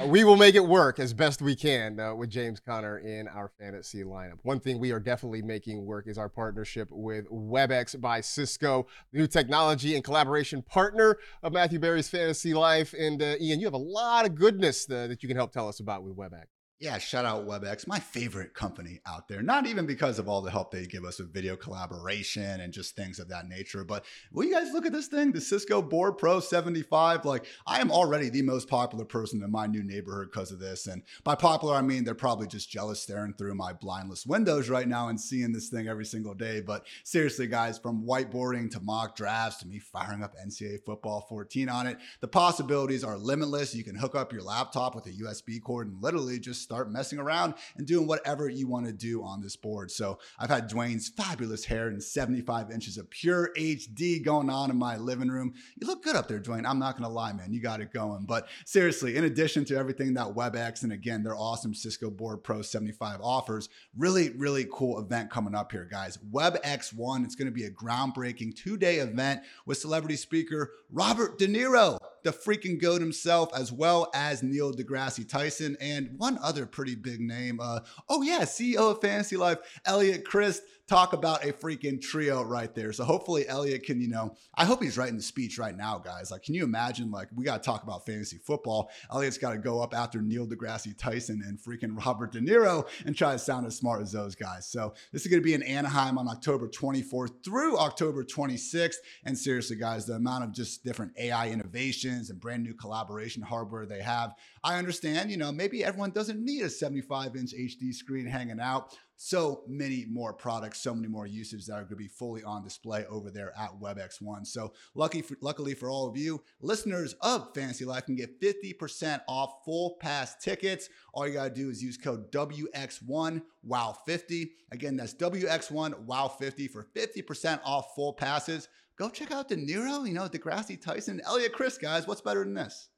Uh, 0.00 0.06
we 0.06 0.24
will 0.24 0.36
make 0.36 0.54
it 0.54 0.64
work 0.64 0.98
as 0.98 1.12
best 1.12 1.42
we 1.42 1.54
can 1.54 1.98
uh, 2.00 2.14
with 2.14 2.30
James 2.30 2.60
Conner 2.60 2.98
in 2.98 3.28
our 3.28 3.50
fantasy 3.58 4.04
lineup. 4.04 4.38
One 4.42 4.60
thing 4.60 4.78
we 4.78 4.92
are 4.92 5.00
definitely 5.00 5.42
making 5.42 5.84
work 5.84 6.06
is 6.06 6.16
our 6.16 6.28
partnership 6.28 6.88
with 6.90 7.28
WebEx 7.28 8.00
by 8.00 8.20
Cisco, 8.20 8.86
the 9.12 9.18
new 9.18 9.26
technology 9.26 9.94
and 9.94 10.04
collaboration 10.04 10.62
partner 10.62 11.18
of 11.42 11.52
Matthew 11.52 11.78
Berry's 11.78 12.08
Fantasy 12.08 12.54
Life. 12.54 12.94
And 12.98 13.20
uh, 13.20 13.34
Ian, 13.40 13.60
you 13.60 13.66
have 13.66 13.74
a 13.74 13.78
lot 13.78 14.24
of 14.24 14.34
goodness 14.34 14.88
uh, 14.88 15.08
that 15.08 15.22
you 15.22 15.28
can 15.28 15.36
help 15.36 15.52
tell 15.52 15.68
us 15.68 15.80
about 15.80 16.02
with 16.02 16.16
WebEx. 16.16 16.46
Yeah, 16.82 16.98
shout 16.98 17.24
out 17.24 17.46
WebEx, 17.46 17.86
my 17.86 18.00
favorite 18.00 18.54
company 18.54 18.98
out 19.06 19.28
there. 19.28 19.40
Not 19.40 19.68
even 19.68 19.86
because 19.86 20.18
of 20.18 20.28
all 20.28 20.42
the 20.42 20.50
help 20.50 20.72
they 20.72 20.84
give 20.84 21.04
us 21.04 21.20
with 21.20 21.32
video 21.32 21.54
collaboration 21.54 22.60
and 22.60 22.72
just 22.72 22.96
things 22.96 23.20
of 23.20 23.28
that 23.28 23.46
nature, 23.46 23.84
but 23.84 24.04
will 24.32 24.42
you 24.42 24.52
guys 24.52 24.72
look 24.72 24.84
at 24.84 24.90
this 24.90 25.06
thing, 25.06 25.30
the 25.30 25.40
Cisco 25.40 25.80
Board 25.80 26.18
Pro 26.18 26.40
75? 26.40 27.24
Like, 27.24 27.46
I 27.68 27.80
am 27.80 27.92
already 27.92 28.30
the 28.30 28.42
most 28.42 28.66
popular 28.66 29.04
person 29.04 29.44
in 29.44 29.50
my 29.52 29.68
new 29.68 29.84
neighborhood 29.84 30.30
because 30.32 30.50
of 30.50 30.58
this. 30.58 30.88
And 30.88 31.04
by 31.22 31.36
popular, 31.36 31.76
I 31.76 31.82
mean 31.82 32.02
they're 32.02 32.16
probably 32.16 32.48
just 32.48 32.68
jealous 32.68 33.00
staring 33.00 33.34
through 33.34 33.54
my 33.54 33.72
blindless 33.72 34.26
windows 34.26 34.68
right 34.68 34.88
now 34.88 35.06
and 35.06 35.20
seeing 35.20 35.52
this 35.52 35.68
thing 35.68 35.86
every 35.86 36.04
single 36.04 36.34
day. 36.34 36.62
But 36.62 36.84
seriously, 37.04 37.46
guys, 37.46 37.78
from 37.78 38.04
whiteboarding 38.04 38.68
to 38.72 38.80
mock 38.80 39.14
drafts 39.14 39.60
to 39.60 39.68
me 39.68 39.78
firing 39.78 40.24
up 40.24 40.34
NCAA 40.36 40.84
football 40.84 41.26
14 41.28 41.68
on 41.68 41.86
it, 41.86 41.98
the 42.20 42.26
possibilities 42.26 43.04
are 43.04 43.16
limitless. 43.16 43.72
You 43.72 43.84
can 43.84 43.94
hook 43.94 44.16
up 44.16 44.32
your 44.32 44.42
laptop 44.42 44.96
with 44.96 45.06
a 45.06 45.12
USB 45.12 45.62
cord 45.62 45.86
and 45.86 46.02
literally 46.02 46.40
just 46.40 46.71
start 46.72 46.90
messing 46.90 47.18
around 47.18 47.52
and 47.76 47.86
doing 47.86 48.06
whatever 48.06 48.48
you 48.48 48.66
want 48.66 48.86
to 48.86 48.94
do 48.94 49.22
on 49.22 49.42
this 49.42 49.56
board. 49.56 49.90
So 49.90 50.18
I've 50.38 50.48
had 50.48 50.70
Dwain's 50.70 51.10
fabulous 51.10 51.66
hair 51.66 51.88
and 51.88 52.02
75 52.02 52.70
inches 52.70 52.96
of 52.96 53.10
pure 53.10 53.50
HD 53.58 54.24
going 54.24 54.48
on 54.48 54.70
in 54.70 54.78
my 54.78 54.96
living 54.96 55.28
room. 55.28 55.52
You 55.78 55.86
look 55.86 56.02
good 56.02 56.16
up 56.16 56.28
there, 56.28 56.40
Dwain. 56.40 56.64
I'm 56.66 56.78
not 56.78 56.96
going 56.96 57.06
to 57.06 57.14
lie, 57.14 57.34
man. 57.34 57.52
You 57.52 57.60
got 57.60 57.82
it 57.82 57.92
going. 57.92 58.24
But 58.24 58.48
seriously, 58.64 59.18
in 59.18 59.24
addition 59.24 59.66
to 59.66 59.76
everything 59.76 60.14
that 60.14 60.28
WebEx 60.28 60.82
and 60.82 60.92
again, 60.92 61.22
their 61.22 61.36
awesome 61.36 61.74
Cisco 61.74 62.08
Board 62.08 62.42
Pro 62.42 62.62
75 62.62 63.20
offers, 63.20 63.68
really, 63.94 64.30
really 64.30 64.66
cool 64.72 64.98
event 64.98 65.30
coming 65.30 65.54
up 65.54 65.72
here, 65.72 65.86
guys. 65.90 66.16
WebEx 66.32 66.94
One, 66.94 67.22
it's 67.22 67.34
going 67.34 67.48
to 67.48 67.52
be 67.52 67.64
a 67.64 67.70
groundbreaking 67.70 68.56
two 68.56 68.78
day 68.78 68.96
event 68.96 69.42
with 69.66 69.76
celebrity 69.76 70.16
speaker 70.16 70.72
Robert 70.90 71.38
De 71.38 71.46
Niro 71.46 71.98
the 72.22 72.32
freaking 72.32 72.80
goat 72.80 73.00
himself, 73.00 73.50
as 73.54 73.72
well 73.72 74.10
as 74.14 74.42
Neil 74.42 74.72
deGrasse 74.72 75.28
Tyson, 75.28 75.76
and 75.80 76.14
one 76.18 76.38
other 76.42 76.66
pretty 76.66 76.94
big 76.94 77.20
name. 77.20 77.60
Uh, 77.60 77.80
oh, 78.08 78.22
yeah, 78.22 78.40
CEO 78.40 78.90
of 78.90 79.00
Fantasy 79.00 79.36
Life, 79.36 79.58
Eliot 79.84 80.24
Crist 80.24 80.62
talk 80.92 81.14
about 81.14 81.42
a 81.42 81.54
freaking 81.54 81.98
trio 81.98 82.42
right 82.42 82.74
there. 82.74 82.92
So 82.92 83.04
hopefully 83.04 83.48
Eliot 83.48 83.84
can, 83.84 83.98
you 83.98 84.08
know, 84.08 84.34
I 84.54 84.66
hope 84.66 84.82
he's 84.82 84.98
writing 84.98 85.16
the 85.16 85.22
speech 85.22 85.58
right 85.58 85.74
now, 85.74 85.96
guys. 85.96 86.30
Like, 86.30 86.42
can 86.42 86.54
you 86.54 86.64
imagine? 86.64 87.10
Like, 87.10 87.28
we 87.34 87.46
got 87.46 87.62
to 87.62 87.66
talk 87.66 87.82
about 87.82 88.04
fantasy 88.04 88.36
football. 88.36 88.90
Eliot's 89.10 89.38
got 89.38 89.52
to 89.52 89.58
go 89.58 89.80
up 89.80 89.94
after 89.94 90.20
Neil 90.20 90.46
deGrasse 90.46 90.98
Tyson 90.98 91.42
and 91.46 91.58
freaking 91.58 91.96
Robert 92.04 92.32
De 92.32 92.40
Niro 92.40 92.86
and 93.06 93.16
try 93.16 93.32
to 93.32 93.38
sound 93.38 93.66
as 93.66 93.74
smart 93.74 94.02
as 94.02 94.12
those 94.12 94.34
guys. 94.34 94.66
So 94.66 94.92
this 95.12 95.22
is 95.22 95.28
going 95.28 95.40
to 95.40 95.44
be 95.44 95.54
in 95.54 95.62
Anaheim 95.62 96.18
on 96.18 96.28
October 96.28 96.68
24th 96.68 97.42
through 97.42 97.78
October 97.78 98.22
26th. 98.22 98.96
And 99.24 99.38
seriously, 99.38 99.76
guys, 99.76 100.04
the 100.04 100.16
amount 100.16 100.44
of 100.44 100.52
just 100.52 100.84
different 100.84 101.12
AI 101.18 101.48
innovations 101.48 102.28
and 102.28 102.38
brand 102.38 102.64
new 102.64 102.74
collaboration 102.74 103.42
hardware 103.42 103.86
they 103.86 104.02
have, 104.02 104.34
I 104.64 104.78
understand, 104.78 105.30
you 105.30 105.36
know, 105.36 105.50
maybe 105.50 105.84
everyone 105.84 106.10
doesn't 106.10 106.42
need 106.42 106.62
a 106.62 106.70
75 106.70 107.34
inch 107.36 107.52
HD 107.52 107.92
screen 107.92 108.26
hanging 108.26 108.60
out 108.60 108.96
so 109.16 109.62
many 109.68 110.04
more 110.10 110.32
products, 110.32 110.80
so 110.80 110.94
many 110.94 111.06
more 111.06 111.26
usages 111.26 111.66
that 111.66 111.74
are 111.74 111.82
going 111.82 111.90
to 111.90 111.96
be 111.96 112.08
fully 112.08 112.42
on 112.42 112.64
display 112.64 113.04
over 113.06 113.30
there 113.30 113.52
at 113.56 113.70
WebEx1. 113.80 114.44
So 114.46 114.72
lucky 114.94 115.22
for, 115.22 115.36
luckily 115.40 115.74
for 115.74 115.90
all 115.90 116.08
of 116.08 116.16
you, 116.16 116.42
listeners 116.60 117.14
of 117.20 117.54
Fantasy 117.54 117.84
Life 117.84 118.06
can 118.06 118.16
get 118.16 118.40
50% 118.40 119.20
off 119.28 119.64
full 119.64 119.96
pass 120.00 120.36
tickets. 120.36 120.88
All 121.14 121.26
you 121.26 121.34
got 121.34 121.54
to 121.54 121.54
do 121.54 121.70
is 121.70 121.82
use 121.82 121.96
code 121.96 122.32
WX1 122.32 123.42
WOW50. 123.68 124.50
Again, 124.72 124.96
that's 124.96 125.14
WX1 125.14 126.06
WOW50 126.06 126.70
for 126.70 126.86
50% 126.96 127.60
off 127.64 127.94
full 127.94 128.12
passes. 128.12 128.68
Go 128.96 129.08
check 129.08 129.30
out 129.30 129.48
De 129.48 129.56
Niro, 129.56 130.06
you 130.06 130.14
know, 130.14 130.28
deGrasse 130.28 130.80
Tyson, 130.80 131.20
Eliot 131.26 131.52
Crist, 131.52 131.80
guys. 131.80 132.06
What's 132.06 132.20
better 132.20 132.44
than 132.44 132.54
this? 132.54 132.88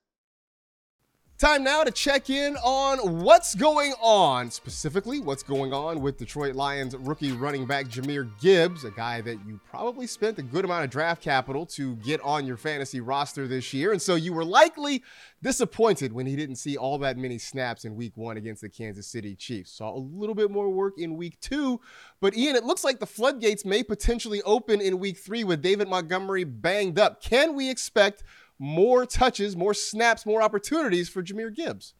Time 1.37 1.65
now 1.65 1.83
to 1.83 1.91
check 1.91 2.31
in 2.31 2.57
on 2.59 3.23
what's 3.25 3.57
going 3.57 3.93
on, 4.01 4.53
specifically 4.53 5.19
what's 5.19 5.43
going 5.43 5.73
on 5.73 6.01
with 6.01 6.17
Detroit 6.17 6.55
Lions 6.55 6.97
rookie 6.97 7.33
running 7.33 7.67
back 7.67 7.87
Jahmyr 7.87 8.31
Gibbs, 8.41 8.85
a 8.85 8.93
guy 8.93 9.21
that 9.23 9.45
you 9.45 9.59
probably 9.69 10.07
spent 10.07 10.39
a 10.39 10.43
good 10.43 10.65
amount 10.65 10.85
of 10.85 10.91
draft 10.91 11.21
capital 11.21 11.67
to 11.67 11.97
get 11.97 12.21
on 12.21 12.47
your 12.47 12.57
fantasy 12.57 13.01
roster 13.01 13.49
this 13.49 13.75
year. 13.75 13.91
And 13.91 14.01
so 14.01 14.15
you 14.15 14.33
were 14.33 14.45
likely 14.45 15.03
disappointed 15.43 16.13
when 16.13 16.25
he 16.25 16.37
didn't 16.37 16.55
see 16.55 16.77
all 16.77 16.99
that 16.99 17.19
many 17.19 17.39
snaps 17.39 17.85
in 17.85 17.97
week 17.97 18.17
one 18.17 18.37
against 18.37 18.63
the 18.63 18.69
Kansas 18.69 19.09
City 19.09 19.35
Chiefs. 19.35 19.73
Saw 19.73 19.93
a 19.93 19.99
little 19.99 20.37
bit 20.37 20.53
more 20.53 20.71
work 20.71 20.95
in 20.99 21.17
week 21.17 21.41
two. 21.41 21.81
But 22.21 22.37
Ian, 22.37 22.55
it 22.55 22.63
looks 22.63 22.85
like 22.85 23.01
the 23.01 23.07
floodgates 23.07 23.65
may 23.65 23.83
potentially 23.83 24.41
open 24.43 24.81
in 24.81 25.01
week 25.01 25.19
three 25.19 25.43
with 25.43 25.63
David 25.63 25.89
Montgomery 25.89 26.45
banged 26.45 27.01
up. 27.01 27.21
Can 27.21 27.57
we 27.57 27.69
expect? 27.71 28.23
More 28.59 29.07
touches, 29.07 29.57
more 29.57 29.75
snaps, 29.75 30.25
more 30.25 30.43
opportunities 30.43 31.09
for 31.09 31.23
Jahmyr 31.23 31.55
Gibbs. 31.55 31.95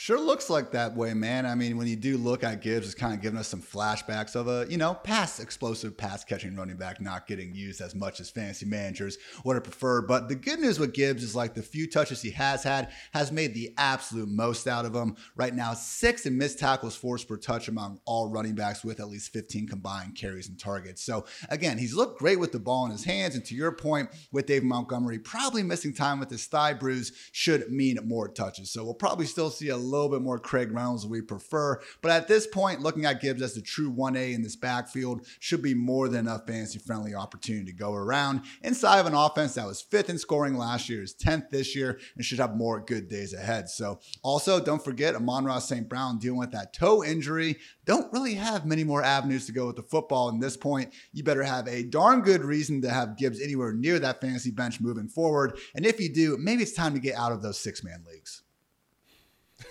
Sure 0.00 0.18
looks 0.18 0.48
like 0.48 0.70
that 0.70 0.96
way, 0.96 1.12
man. 1.12 1.44
I 1.44 1.54
mean, 1.54 1.76
when 1.76 1.86
you 1.86 1.94
do 1.94 2.16
look 2.16 2.42
at 2.42 2.62
Gibbs, 2.62 2.86
it's 2.86 2.94
kind 2.94 3.12
of 3.12 3.20
giving 3.20 3.38
us 3.38 3.48
some 3.48 3.60
flashbacks 3.60 4.34
of 4.34 4.48
a, 4.48 4.66
you 4.70 4.78
know, 4.78 4.94
pass 4.94 5.38
explosive 5.40 5.94
pass 5.94 6.24
catching 6.24 6.56
running 6.56 6.78
back 6.78 7.02
not 7.02 7.26
getting 7.26 7.54
used 7.54 7.82
as 7.82 7.94
much 7.94 8.18
as 8.18 8.30
fantasy 8.30 8.64
managers 8.64 9.18
would 9.44 9.56
have 9.56 9.62
preferred. 9.62 10.08
But 10.08 10.30
the 10.30 10.36
good 10.36 10.58
news 10.58 10.78
with 10.78 10.94
Gibbs 10.94 11.22
is 11.22 11.36
like 11.36 11.52
the 11.52 11.62
few 11.62 11.86
touches 11.86 12.22
he 12.22 12.30
has 12.30 12.62
had 12.62 12.92
has 13.12 13.30
made 13.30 13.52
the 13.52 13.74
absolute 13.76 14.30
most 14.30 14.66
out 14.66 14.86
of 14.86 14.94
them. 14.94 15.16
Right 15.36 15.54
now, 15.54 15.74
six 15.74 16.24
and 16.24 16.38
missed 16.38 16.58
tackles 16.58 16.96
forced 16.96 17.28
per 17.28 17.36
touch 17.36 17.68
among 17.68 18.00
all 18.06 18.30
running 18.30 18.54
backs 18.54 18.82
with 18.82 19.00
at 19.00 19.08
least 19.10 19.34
15 19.34 19.68
combined 19.68 20.16
carries 20.16 20.48
and 20.48 20.58
targets. 20.58 21.04
So 21.04 21.26
again, 21.50 21.76
he's 21.76 21.92
looked 21.92 22.20
great 22.20 22.40
with 22.40 22.52
the 22.52 22.58
ball 22.58 22.86
in 22.86 22.92
his 22.92 23.04
hands. 23.04 23.34
And 23.34 23.44
to 23.44 23.54
your 23.54 23.72
point, 23.72 24.08
with 24.32 24.46
Dave 24.46 24.64
Montgomery 24.64 25.18
probably 25.18 25.62
missing 25.62 25.92
time 25.92 26.18
with 26.18 26.30
his 26.30 26.46
thigh 26.46 26.72
bruise 26.72 27.12
should 27.32 27.70
mean 27.70 27.98
more 28.06 28.28
touches. 28.28 28.70
So 28.70 28.82
we'll 28.82 28.94
probably 28.94 29.26
still 29.26 29.50
see 29.50 29.68
a 29.68 29.89
little 29.90 30.08
bit 30.08 30.22
more 30.22 30.38
Craig 30.38 30.72
Reynolds 30.72 31.06
we 31.06 31.20
prefer. 31.20 31.80
But 32.02 32.12
at 32.12 32.28
this 32.28 32.46
point, 32.46 32.80
looking 32.80 33.04
at 33.04 33.20
Gibbs 33.20 33.42
as 33.42 33.54
the 33.54 33.62
true 33.62 33.92
1A 33.92 34.34
in 34.34 34.42
this 34.42 34.56
backfield 34.56 35.26
should 35.38 35.62
be 35.62 35.74
more 35.74 36.08
than 36.08 36.26
enough 36.26 36.46
fantasy 36.46 36.78
friendly 36.78 37.14
opportunity 37.14 37.66
to 37.66 37.76
go 37.76 37.94
around 37.94 38.42
inside 38.62 39.00
of 39.00 39.06
an 39.06 39.14
offense 39.14 39.54
that 39.54 39.66
was 39.66 39.82
fifth 39.82 40.10
in 40.10 40.18
scoring 40.18 40.56
last 40.56 40.88
year, 40.88 41.02
is 41.02 41.14
10th 41.14 41.50
this 41.50 41.74
year, 41.74 41.98
and 42.14 42.24
should 42.24 42.38
have 42.38 42.56
more 42.56 42.80
good 42.80 43.08
days 43.08 43.32
ahead. 43.32 43.68
So 43.68 44.00
also 44.22 44.60
don't 44.60 44.84
forget 44.84 45.14
Amon-Ra 45.14 45.58
St. 45.58 45.88
Brown 45.88 46.18
dealing 46.18 46.38
with 46.38 46.52
that 46.52 46.72
toe 46.72 47.04
injury. 47.04 47.58
Don't 47.84 48.12
really 48.12 48.34
have 48.34 48.66
many 48.66 48.84
more 48.84 49.02
avenues 49.02 49.46
to 49.46 49.52
go 49.52 49.66
with 49.66 49.76
the 49.76 49.82
football. 49.82 50.28
In 50.28 50.38
this 50.38 50.56
point, 50.56 50.92
you 51.12 51.24
better 51.24 51.42
have 51.42 51.66
a 51.66 51.82
darn 51.82 52.22
good 52.22 52.44
reason 52.44 52.82
to 52.82 52.90
have 52.90 53.16
Gibbs 53.16 53.40
anywhere 53.40 53.72
near 53.72 53.98
that 53.98 54.20
fantasy 54.20 54.50
bench 54.50 54.80
moving 54.80 55.08
forward. 55.08 55.58
And 55.74 55.84
if 55.84 56.00
you 56.00 56.12
do, 56.12 56.36
maybe 56.38 56.62
it's 56.62 56.72
time 56.72 56.94
to 56.94 57.00
get 57.00 57.16
out 57.16 57.32
of 57.32 57.42
those 57.42 57.58
six 57.58 57.82
man 57.82 58.04
leagues. 58.08 58.42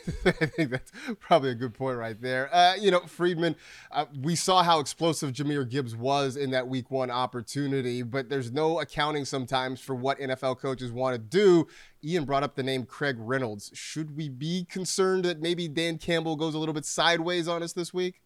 I 0.25 0.31
think 0.31 0.71
that's 0.71 0.91
probably 1.19 1.51
a 1.51 1.55
good 1.55 1.73
point 1.73 1.97
right 1.97 2.19
there. 2.19 2.53
Uh, 2.53 2.75
you 2.75 2.91
know, 2.91 3.01
Freedman, 3.01 3.55
uh, 3.91 4.05
we 4.21 4.35
saw 4.35 4.63
how 4.63 4.79
explosive 4.79 5.31
Jahmyr 5.31 5.69
Gibbs 5.69 5.95
was 5.95 6.35
in 6.37 6.51
that 6.51 6.67
week 6.67 6.89
one 6.91 7.11
opportunity, 7.11 8.01
but 8.01 8.29
there's 8.29 8.51
no 8.51 8.79
accounting 8.79 9.25
sometimes 9.25 9.79
for 9.79 9.95
what 9.95 10.19
NFL 10.19 10.59
coaches 10.59 10.91
want 10.91 11.15
to 11.15 11.19
do. 11.19 11.67
Ian 12.03 12.25
brought 12.25 12.43
up 12.43 12.55
the 12.55 12.63
name 12.63 12.85
Craig 12.85 13.17
Reynolds. 13.19 13.71
Should 13.73 14.15
we 14.15 14.29
be 14.29 14.65
concerned 14.69 15.25
that 15.25 15.41
maybe 15.41 15.67
Dan 15.67 15.97
Campbell 15.97 16.35
goes 16.35 16.53
a 16.53 16.59
little 16.59 16.73
bit 16.73 16.85
sideways 16.85 17.47
on 17.47 17.63
us 17.63 17.73
this 17.73 17.93
week? 17.93 18.21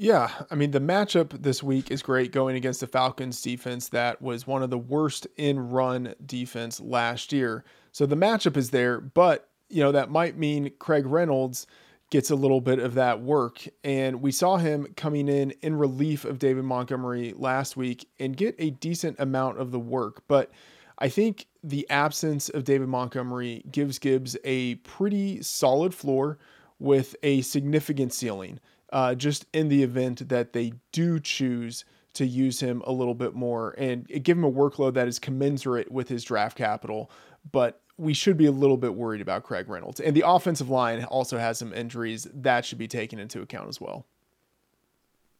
Yeah, 0.00 0.30
I 0.48 0.54
mean, 0.54 0.70
the 0.70 0.80
matchup 0.80 1.42
this 1.42 1.60
week 1.60 1.90
is 1.90 2.02
great 2.02 2.30
going 2.30 2.54
against 2.54 2.80
the 2.80 2.86
Falcons 2.86 3.42
defense 3.42 3.88
that 3.88 4.22
was 4.22 4.46
one 4.46 4.62
of 4.62 4.70
the 4.70 4.78
worst 4.78 5.26
in 5.36 5.70
run 5.70 6.14
defense 6.24 6.78
last 6.80 7.32
year. 7.32 7.64
So 7.90 8.06
the 8.06 8.14
matchup 8.14 8.56
is 8.56 8.70
there, 8.70 9.00
but 9.00 9.47
you 9.68 9.82
know, 9.82 9.92
that 9.92 10.10
might 10.10 10.36
mean 10.36 10.70
Craig 10.78 11.06
Reynolds 11.06 11.66
gets 12.10 12.30
a 12.30 12.34
little 12.34 12.60
bit 12.60 12.78
of 12.78 12.94
that 12.94 13.20
work. 13.20 13.66
And 13.84 14.22
we 14.22 14.32
saw 14.32 14.56
him 14.56 14.86
coming 14.96 15.28
in 15.28 15.50
in 15.62 15.76
relief 15.76 16.24
of 16.24 16.38
David 16.38 16.64
Montgomery 16.64 17.34
last 17.36 17.76
week 17.76 18.08
and 18.18 18.36
get 18.36 18.54
a 18.58 18.70
decent 18.70 19.20
amount 19.20 19.58
of 19.58 19.70
the 19.72 19.78
work. 19.78 20.22
But 20.26 20.50
I 20.98 21.08
think 21.08 21.46
the 21.62 21.88
absence 21.90 22.48
of 22.48 22.64
David 22.64 22.88
Montgomery 22.88 23.62
gives 23.70 23.98
Gibbs 23.98 24.36
a 24.44 24.76
pretty 24.76 25.42
solid 25.42 25.94
floor 25.94 26.38
with 26.78 27.14
a 27.22 27.42
significant 27.42 28.12
ceiling, 28.12 28.58
uh, 28.92 29.14
just 29.14 29.46
in 29.52 29.68
the 29.68 29.82
event 29.82 30.28
that 30.28 30.52
they 30.52 30.72
do 30.92 31.20
choose 31.20 31.84
to 32.14 32.26
use 32.26 32.60
him 32.60 32.82
a 32.86 32.92
little 32.92 33.14
bit 33.14 33.34
more 33.34 33.74
and 33.78 34.08
give 34.08 34.36
him 34.36 34.44
a 34.44 34.50
workload 34.50 34.94
that 34.94 35.08
is 35.08 35.18
commensurate 35.18 35.92
with 35.92 36.08
his 36.08 36.24
draft 36.24 36.56
capital. 36.56 37.10
But 37.52 37.80
we 37.98 38.14
should 38.14 38.36
be 38.36 38.46
a 38.46 38.52
little 38.52 38.76
bit 38.76 38.94
worried 38.94 39.20
about 39.20 39.42
Craig 39.42 39.68
Reynolds. 39.68 40.00
And 40.00 40.16
the 40.16 40.24
offensive 40.26 40.70
line 40.70 41.04
also 41.04 41.36
has 41.36 41.58
some 41.58 41.74
injuries 41.74 42.26
that 42.32 42.64
should 42.64 42.78
be 42.78 42.88
taken 42.88 43.18
into 43.18 43.42
account 43.42 43.68
as 43.68 43.80
well. 43.80 44.06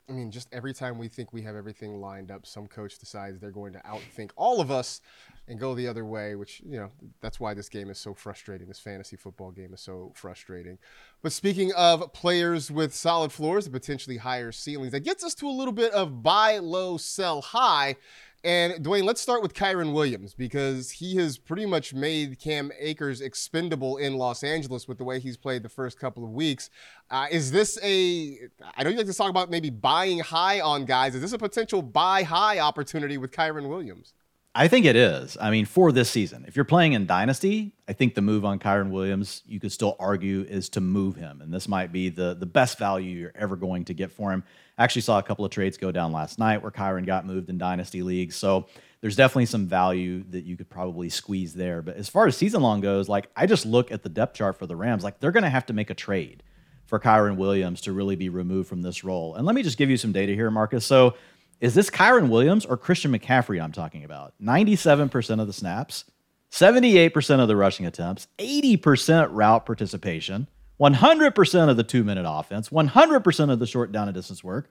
I 0.08 0.12
mean, 0.12 0.30
just 0.30 0.48
every 0.52 0.72
time 0.72 0.96
we 0.96 1.06
think 1.08 1.34
we 1.34 1.42
have 1.42 1.54
everything 1.54 2.00
lined 2.00 2.30
up, 2.30 2.46
some 2.46 2.66
coach 2.66 2.98
decides 2.98 3.38
they're 3.38 3.50
going 3.50 3.74
to 3.74 3.78
outthink 3.80 4.30
all 4.36 4.58
of 4.58 4.70
us 4.70 5.02
and 5.46 5.60
go 5.60 5.74
the 5.74 5.86
other 5.86 6.06
way, 6.06 6.34
which, 6.34 6.62
you 6.64 6.78
know, 6.78 6.88
that's 7.20 7.38
why 7.38 7.52
this 7.52 7.68
game 7.68 7.90
is 7.90 7.98
so 7.98 8.14
frustrating. 8.14 8.66
This 8.66 8.78
fantasy 8.78 9.16
football 9.16 9.50
game 9.50 9.74
is 9.74 9.82
so 9.82 10.12
frustrating. 10.14 10.78
But 11.20 11.32
speaking 11.32 11.72
of 11.74 12.10
players 12.14 12.70
with 12.70 12.94
solid 12.94 13.32
floors 13.32 13.66
and 13.66 13.74
potentially 13.74 14.16
higher 14.16 14.50
ceilings, 14.50 14.92
that 14.92 15.00
gets 15.00 15.22
us 15.22 15.34
to 15.36 15.48
a 15.48 15.50
little 15.52 15.74
bit 15.74 15.92
of 15.92 16.22
buy 16.22 16.56
low, 16.56 16.96
sell 16.96 17.42
high. 17.42 17.96
And 18.44 18.84
Dwain, 18.84 19.02
let's 19.02 19.20
start 19.20 19.42
with 19.42 19.52
Kyren 19.52 19.92
Williams 19.92 20.32
because 20.32 20.92
he 20.92 21.16
has 21.16 21.38
pretty 21.38 21.66
much 21.66 21.92
made 21.92 22.38
Cam 22.38 22.70
Akers 22.78 23.20
expendable 23.20 23.96
in 23.96 24.14
Los 24.14 24.44
Angeles 24.44 24.86
with 24.86 24.98
the 24.98 25.04
way 25.04 25.18
he's 25.18 25.36
played 25.36 25.64
the 25.64 25.68
first 25.68 25.98
couple 25.98 26.24
of 26.24 26.30
weeks. 26.30 26.70
Uh, 27.10 27.26
is 27.30 27.50
this 27.50 27.78
a? 27.82 28.38
I 28.76 28.84
know 28.84 28.90
you 28.90 28.96
like 28.96 29.06
to 29.06 29.14
talk 29.14 29.30
about 29.30 29.50
maybe 29.50 29.70
buying 29.70 30.20
high 30.20 30.60
on 30.60 30.84
guys. 30.84 31.16
Is 31.16 31.20
this 31.20 31.32
a 31.32 31.38
potential 31.38 31.82
buy 31.82 32.22
high 32.22 32.60
opportunity 32.60 33.18
with 33.18 33.32
Kyren 33.32 33.68
Williams? 33.68 34.14
I 34.54 34.66
think 34.66 34.86
it 34.86 34.96
is. 34.96 35.36
I 35.40 35.50
mean, 35.50 35.66
for 35.66 35.92
this 35.92 36.10
season, 36.10 36.44
if 36.48 36.56
you're 36.56 36.64
playing 36.64 36.92
in 36.92 37.06
Dynasty, 37.06 37.74
I 37.86 37.92
think 37.92 38.14
the 38.14 38.22
move 38.22 38.44
on 38.44 38.58
Kyren 38.58 38.90
Williams, 38.90 39.42
you 39.46 39.60
could 39.60 39.70
still 39.70 39.94
argue, 40.00 40.44
is 40.48 40.68
to 40.70 40.80
move 40.80 41.14
him. 41.16 41.40
And 41.40 41.52
this 41.52 41.68
might 41.68 41.92
be 41.92 42.08
the, 42.08 42.34
the 42.34 42.46
best 42.46 42.78
value 42.78 43.16
you're 43.16 43.32
ever 43.36 43.56
going 43.56 43.84
to 43.84 43.94
get 43.94 44.10
for 44.10 44.32
him. 44.32 44.42
Actually 44.78 45.02
saw 45.02 45.18
a 45.18 45.22
couple 45.22 45.44
of 45.44 45.50
trades 45.50 45.76
go 45.76 45.90
down 45.90 46.12
last 46.12 46.38
night 46.38 46.62
where 46.62 46.70
Kyren 46.70 47.04
got 47.04 47.26
moved 47.26 47.50
in 47.50 47.58
Dynasty 47.58 48.02
leagues. 48.02 48.36
So 48.36 48.66
there's 49.00 49.16
definitely 49.16 49.46
some 49.46 49.66
value 49.66 50.24
that 50.30 50.44
you 50.44 50.56
could 50.56 50.70
probably 50.70 51.08
squeeze 51.08 51.54
there. 51.54 51.82
But 51.82 51.96
as 51.96 52.08
far 52.08 52.26
as 52.26 52.36
season 52.36 52.62
long 52.62 52.80
goes, 52.80 53.08
like 53.08 53.28
I 53.36 53.46
just 53.46 53.66
look 53.66 53.90
at 53.92 54.02
the 54.02 54.08
depth 54.08 54.36
chart 54.36 54.56
for 54.56 54.66
the 54.66 54.76
Rams, 54.76 55.04
like 55.04 55.20
they're 55.20 55.32
going 55.32 55.42
to 55.42 55.50
have 55.50 55.66
to 55.66 55.72
make 55.72 55.90
a 55.90 55.94
trade 55.94 56.42
for 56.86 56.98
Kyren 56.98 57.36
Williams 57.36 57.82
to 57.82 57.92
really 57.92 58.16
be 58.16 58.28
removed 58.28 58.68
from 58.68 58.82
this 58.82 59.04
role. 59.04 59.34
And 59.34 59.44
let 59.44 59.54
me 59.54 59.62
just 59.62 59.78
give 59.78 59.90
you 59.90 59.96
some 59.96 60.12
data 60.12 60.32
here, 60.32 60.50
Marcas. 60.50 60.84
So 60.84 61.14
is 61.60 61.74
this 61.74 61.90
Kyren 61.90 62.28
Williams 62.28 62.64
or 62.64 62.76
Christian 62.76 63.12
McCaffrey 63.12 63.62
I'm 63.62 63.72
talking 63.72 64.04
about? 64.04 64.32
97% 64.42 65.40
of 65.40 65.46
the 65.46 65.52
snaps, 65.52 66.04
78% 66.50 67.40
of 67.40 67.48
the 67.48 67.56
rushing 67.56 67.84
attempts, 67.84 68.26
80% 68.38 69.28
route 69.32 69.66
participation, 69.66 70.48
100% 70.80 71.68
of 71.68 71.76
the 71.76 71.84
two 71.84 72.04
minute 72.04 72.26
offense, 72.28 72.68
100% 72.68 73.50
of 73.50 73.58
the 73.58 73.66
short 73.66 73.92
down 73.92 74.08
and 74.08 74.14
distance 74.14 74.42
work. 74.44 74.68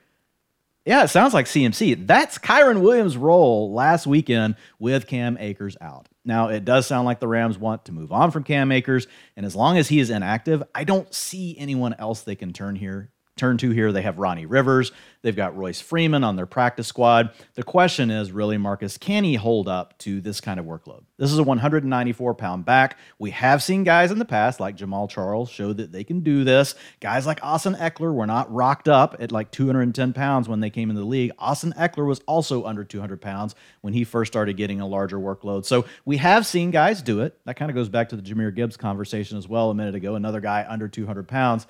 Yeah, 0.85 1.03
it 1.03 1.09
sounds 1.09 1.33
like 1.33 1.47
CMC. 1.47 2.07
That's 2.07 2.37
Kyren 2.37 2.79
Williams' 2.79 3.17
role 3.17 3.73
last 3.73 4.07
weekend 4.07 4.55
with 4.79 5.05
Cam 5.05 5.37
Akers 5.37 5.75
out. 5.81 6.07
Now, 6.23 6.47
it 6.47 6.63
does 6.63 6.87
sound 6.87 7.05
like 7.05 7.19
the 7.19 7.27
Rams 7.27 7.57
want 7.57 7.85
to 7.85 7.91
move 7.91 8.13
on 8.13 8.31
from 8.31 8.45
Cam 8.45 8.71
Akers, 8.71 9.05
and 9.35 9.45
as 9.45 9.53
long 9.53 9.77
as 9.77 9.89
he 9.89 9.99
is 9.99 10.09
inactive, 10.09 10.63
I 10.73 10.85
don't 10.85 11.13
see 11.13 11.57
anyone 11.57 11.93
else 11.99 12.21
they 12.21 12.35
can 12.35 12.53
turn 12.53 12.77
here 12.77 13.11
turn 13.37 13.57
to 13.59 13.69
here. 13.71 13.91
They 13.91 14.01
have 14.01 14.19
Ronnie 14.19 14.45
Rivers. 14.45 14.91
They've 15.21 15.35
got 15.35 15.57
Royce 15.57 15.81
Freeman 15.81 16.23
on 16.23 16.35
their 16.35 16.45
practice 16.45 16.87
squad. 16.87 17.31
The 17.55 17.63
question 17.63 18.11
is 18.11 18.31
really, 18.31 18.57
Marcas, 18.57 18.97
can 18.97 19.23
he 19.23 19.35
hold 19.35 19.67
up 19.67 19.97
to 19.99 20.21
this 20.21 20.39
kind 20.39 20.59
of 20.59 20.65
workload? 20.65 21.03
This 21.17 21.31
is 21.31 21.39
a 21.39 21.43
194 21.43 22.35
pound 22.35 22.65
back. 22.65 22.97
We 23.17 23.31
have 23.31 23.63
seen 23.63 23.83
guys 23.83 24.11
in 24.11 24.19
the 24.19 24.25
past, 24.25 24.59
like 24.59 24.77
Jamaal 24.77 25.09
Charles, 25.09 25.49
show 25.49 25.73
that 25.73 25.91
they 25.91 26.03
can 26.03 26.21
do 26.21 26.43
this. 26.43 26.75
Guys 26.99 27.25
like 27.25 27.39
Austin 27.41 27.73
Ekeler 27.75 28.13
were 28.13 28.27
not 28.27 28.53
rocked 28.53 28.87
up 28.87 29.15
at 29.19 29.31
like 29.31 29.51
210 29.51 30.13
pounds 30.13 30.47
when 30.47 30.59
they 30.59 30.69
came 30.69 30.89
into 30.89 31.01
the 31.01 31.07
league. 31.07 31.31
Austin 31.39 31.73
Ekeler 31.77 32.07
was 32.07 32.21
also 32.27 32.65
under 32.65 32.83
200 32.83 33.19
pounds 33.19 33.55
when 33.81 33.93
he 33.93 34.03
first 34.03 34.31
started 34.31 34.55
getting 34.55 34.79
a 34.79 34.87
larger 34.87 35.17
workload. 35.17 35.65
So 35.65 35.85
we 36.05 36.17
have 36.17 36.45
seen 36.45 36.71
guys 36.71 37.01
do 37.01 37.21
it. 37.21 37.39
That 37.45 37.55
kind 37.55 37.71
of 37.71 37.75
goes 37.75 37.89
back 37.89 38.09
to 38.09 38.15
the 38.15 38.21
Jahmyr 38.21 38.53
Gibbs 38.53 38.77
conversation 38.77 39.37
as 39.37 39.47
well 39.47 39.71
a 39.71 39.75
minute 39.75 39.95
ago. 39.95 40.15
Another 40.15 40.39
guy 40.39 40.65
under 40.69 40.87
200 40.87 41.27
pounds. 41.27 41.65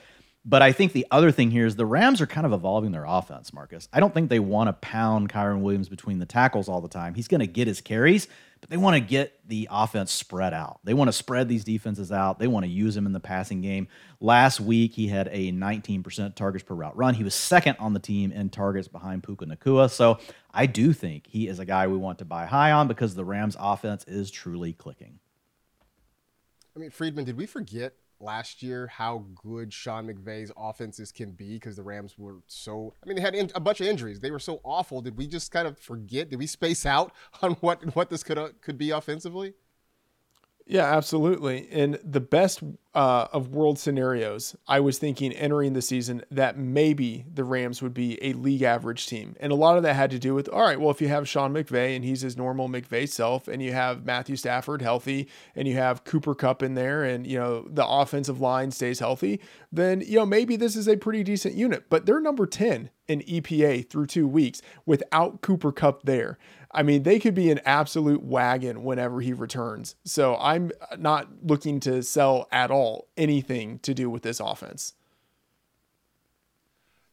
But 0.50 0.62
I 0.62 0.72
think 0.72 0.94
the 0.94 1.06
other 1.12 1.30
thing 1.30 1.52
here 1.52 1.66
is 1.66 1.76
the 1.76 1.86
Rams 1.86 2.22
are 2.22 2.26
kind 2.26 2.46
of 2.46 2.54
evolving 2.54 2.94
their 2.94 3.04
offense, 3.06 3.52
Marcas. 3.52 3.90
I 3.92 4.00
don't 4.00 4.14
think 4.14 4.30
they 4.30 4.40
want 4.40 4.70
to 4.70 4.74
pound 4.74 5.28
Kyren 5.28 5.60
Williams 5.60 5.90
between 5.90 6.20
the 6.20 6.26
tackles 6.26 6.70
all 6.70 6.80
the 6.80 6.88
time. 6.88 7.16
He's 7.16 7.28
going 7.28 7.42
to 7.42 7.48
get 7.48 7.68
his 7.68 7.82
carries, 7.82 8.30
but 8.62 8.70
they 8.70 8.78
want 8.78 8.94
to 8.94 9.02
get 9.02 9.42
the 9.46 9.68
offense 9.70 10.10
spread 10.10 10.54
out. 10.54 10.80
They 10.86 10.94
want 10.94 11.10
to 11.10 11.12
spread 11.12 11.50
these 11.50 11.66
defenses 11.66 12.14
out. 12.14 12.40
They 12.40 12.48
want 12.48 12.64
to 12.64 12.72
use 12.72 12.96
him 12.96 13.06
in 13.06 13.12
the 13.12 13.20
passing 13.20 13.60
game. 13.60 13.90
Last 14.22 14.62
week, 14.62 14.94
he 14.94 15.10
had 15.10 15.28
a 15.34 15.52
19% 15.52 16.36
targets 16.36 16.64
per 16.64 16.76
route 16.76 16.96
run. 16.96 17.14
He 17.16 17.26
was 17.26 17.36
second 17.36 17.76
on 17.82 17.92
the 17.94 18.00
team 18.00 18.32
in 18.32 18.50
targets 18.50 18.88
behind 18.88 19.24
Puka 19.24 19.48
Nacua. 19.48 19.92
So 19.92 20.18
I 20.54 20.66
do 20.66 20.94
think 20.94 21.28
he 21.28 21.50
is 21.50 21.60
a 21.60 21.66
guy 21.66 21.88
we 21.88 21.98
want 21.98 22.20
to 22.20 22.26
buy 22.26 22.46
high 22.46 22.72
on 22.72 22.88
because 22.88 23.16
the 23.16 23.26
Rams 23.26 23.58
offense 23.60 24.06
is 24.08 24.32
truly 24.32 24.72
clicking. 24.72 25.20
I 26.74 26.80
mean, 26.80 26.90
Freedman, 26.90 27.26
did 27.26 27.36
we 27.36 27.48
forget 27.48 27.96
last 28.20 28.64
year 28.64 28.88
how 28.88 29.26
good 29.36 29.74
Sean 29.74 30.08
McVay's 30.08 30.52
offenses 30.58 31.12
can 31.12 31.32
be 31.32 31.54
because 31.54 31.76
the 31.76 31.84
Rams 31.84 32.16
were 32.18 32.38
so. 32.48 32.94
I 33.04 33.08
mean, 33.08 33.16
they 33.16 33.22
had 33.22 33.36
in, 33.36 33.52
a 33.56 33.60
bunch 33.60 33.82
of 33.82 33.88
injuries. 33.88 34.20
They 34.20 34.32
were 34.32 34.40
so 34.40 34.60
awful. 34.64 35.02
Did 35.02 35.18
we 35.18 35.28
just 35.28 35.52
kind 35.52 35.68
of 35.68 35.80
forget? 35.80 36.30
Did 36.30 36.40
we 36.40 36.48
space 36.48 36.86
out 36.86 37.12
on 37.42 37.54
what 37.56 37.96
what 37.96 38.10
this 38.10 38.24
could 38.24 38.38
uh, 38.38 38.50
could 38.62 38.78
be 38.78 38.92
offensively? 38.92 39.54
Yeah, 40.70 40.84
absolutely. 40.84 41.60
In 41.60 41.98
the 42.04 42.20
best 42.20 42.62
uh, 42.94 43.28
of 43.32 43.56
world 43.56 43.80
scenarios, 43.80 44.54
I 44.68 44.82
was 44.82 44.98
thinking 44.98 45.32
entering 45.32 45.72
the 45.72 45.82
season 45.82 46.24
that 46.30 46.58
maybe 46.58 47.26
the 47.34 47.46
Rams 47.46 47.82
would 47.82 47.94
be 47.94 48.22
a 48.22 48.34
league 48.34 48.64
average 48.64 49.08
team. 49.08 49.38
And 49.40 49.54
a 49.54 49.56
lot 49.56 49.78
of 49.78 49.84
that 49.84 49.96
had 49.96 50.12
to 50.12 50.20
do 50.20 50.36
with 50.36 50.50
all 50.50 50.64
right, 50.64 50.78
well, 50.78 50.92
if 50.92 51.00
you 51.00 51.08
have 51.08 51.26
Sean 51.30 51.54
McVay 51.54 51.96
and 51.96 52.04
he's 52.04 52.20
his 52.20 52.36
normal 52.36 52.68
McVay 52.68 53.08
self, 53.08 53.48
and 53.48 53.64
you 53.64 53.72
have 53.72 54.06
Matthew 54.06 54.36
Stafford 54.36 54.82
healthy, 54.82 55.30
and 55.56 55.70
you 55.70 55.76
have 55.76 56.04
Cooper 56.04 56.36
Kupp 56.36 56.62
in 56.62 56.74
there, 56.74 57.02
and, 57.06 57.26
you 57.26 57.40
know, 57.40 57.66
the 57.70 57.88
offensive 57.88 58.42
line 58.42 58.72
stays 58.72 59.00
healthy, 59.00 59.40
then, 59.72 60.02
you 60.02 60.18
know, 60.18 60.26
maybe 60.26 60.58
this 60.58 60.76
is 60.76 60.90
a 60.90 60.98
pretty 60.98 61.24
decent 61.24 61.56
unit. 61.56 61.86
But 61.90 62.06
they're 62.06 62.20
number 62.20 62.46
10 62.46 62.90
in 63.08 63.22
EPA 63.22 63.90
through 63.90 64.08
two 64.08 64.28
weeks 64.28 64.62
without 64.86 65.42
Cooper 65.42 65.72
Kupp 65.72 66.04
there. 66.04 66.38
I 66.78 66.84
mean, 66.84 67.02
they 67.02 67.18
could 67.18 67.34
be 67.34 67.50
an 67.50 67.60
absolute 67.66 68.22
wagon 68.22 68.84
whenever 68.84 69.20
he 69.20 69.34
returns. 69.34 69.96
So 70.06 70.38
I'm 70.40 70.72
not 70.96 71.28
looking 71.42 71.80
to 71.82 72.04
sell 72.04 72.48
at 72.52 72.70
all 72.70 73.08
anything 73.18 73.80
to 73.80 73.96
do 73.96 74.12
with 74.12 74.22
this 74.22 74.40
offense. 74.40 74.94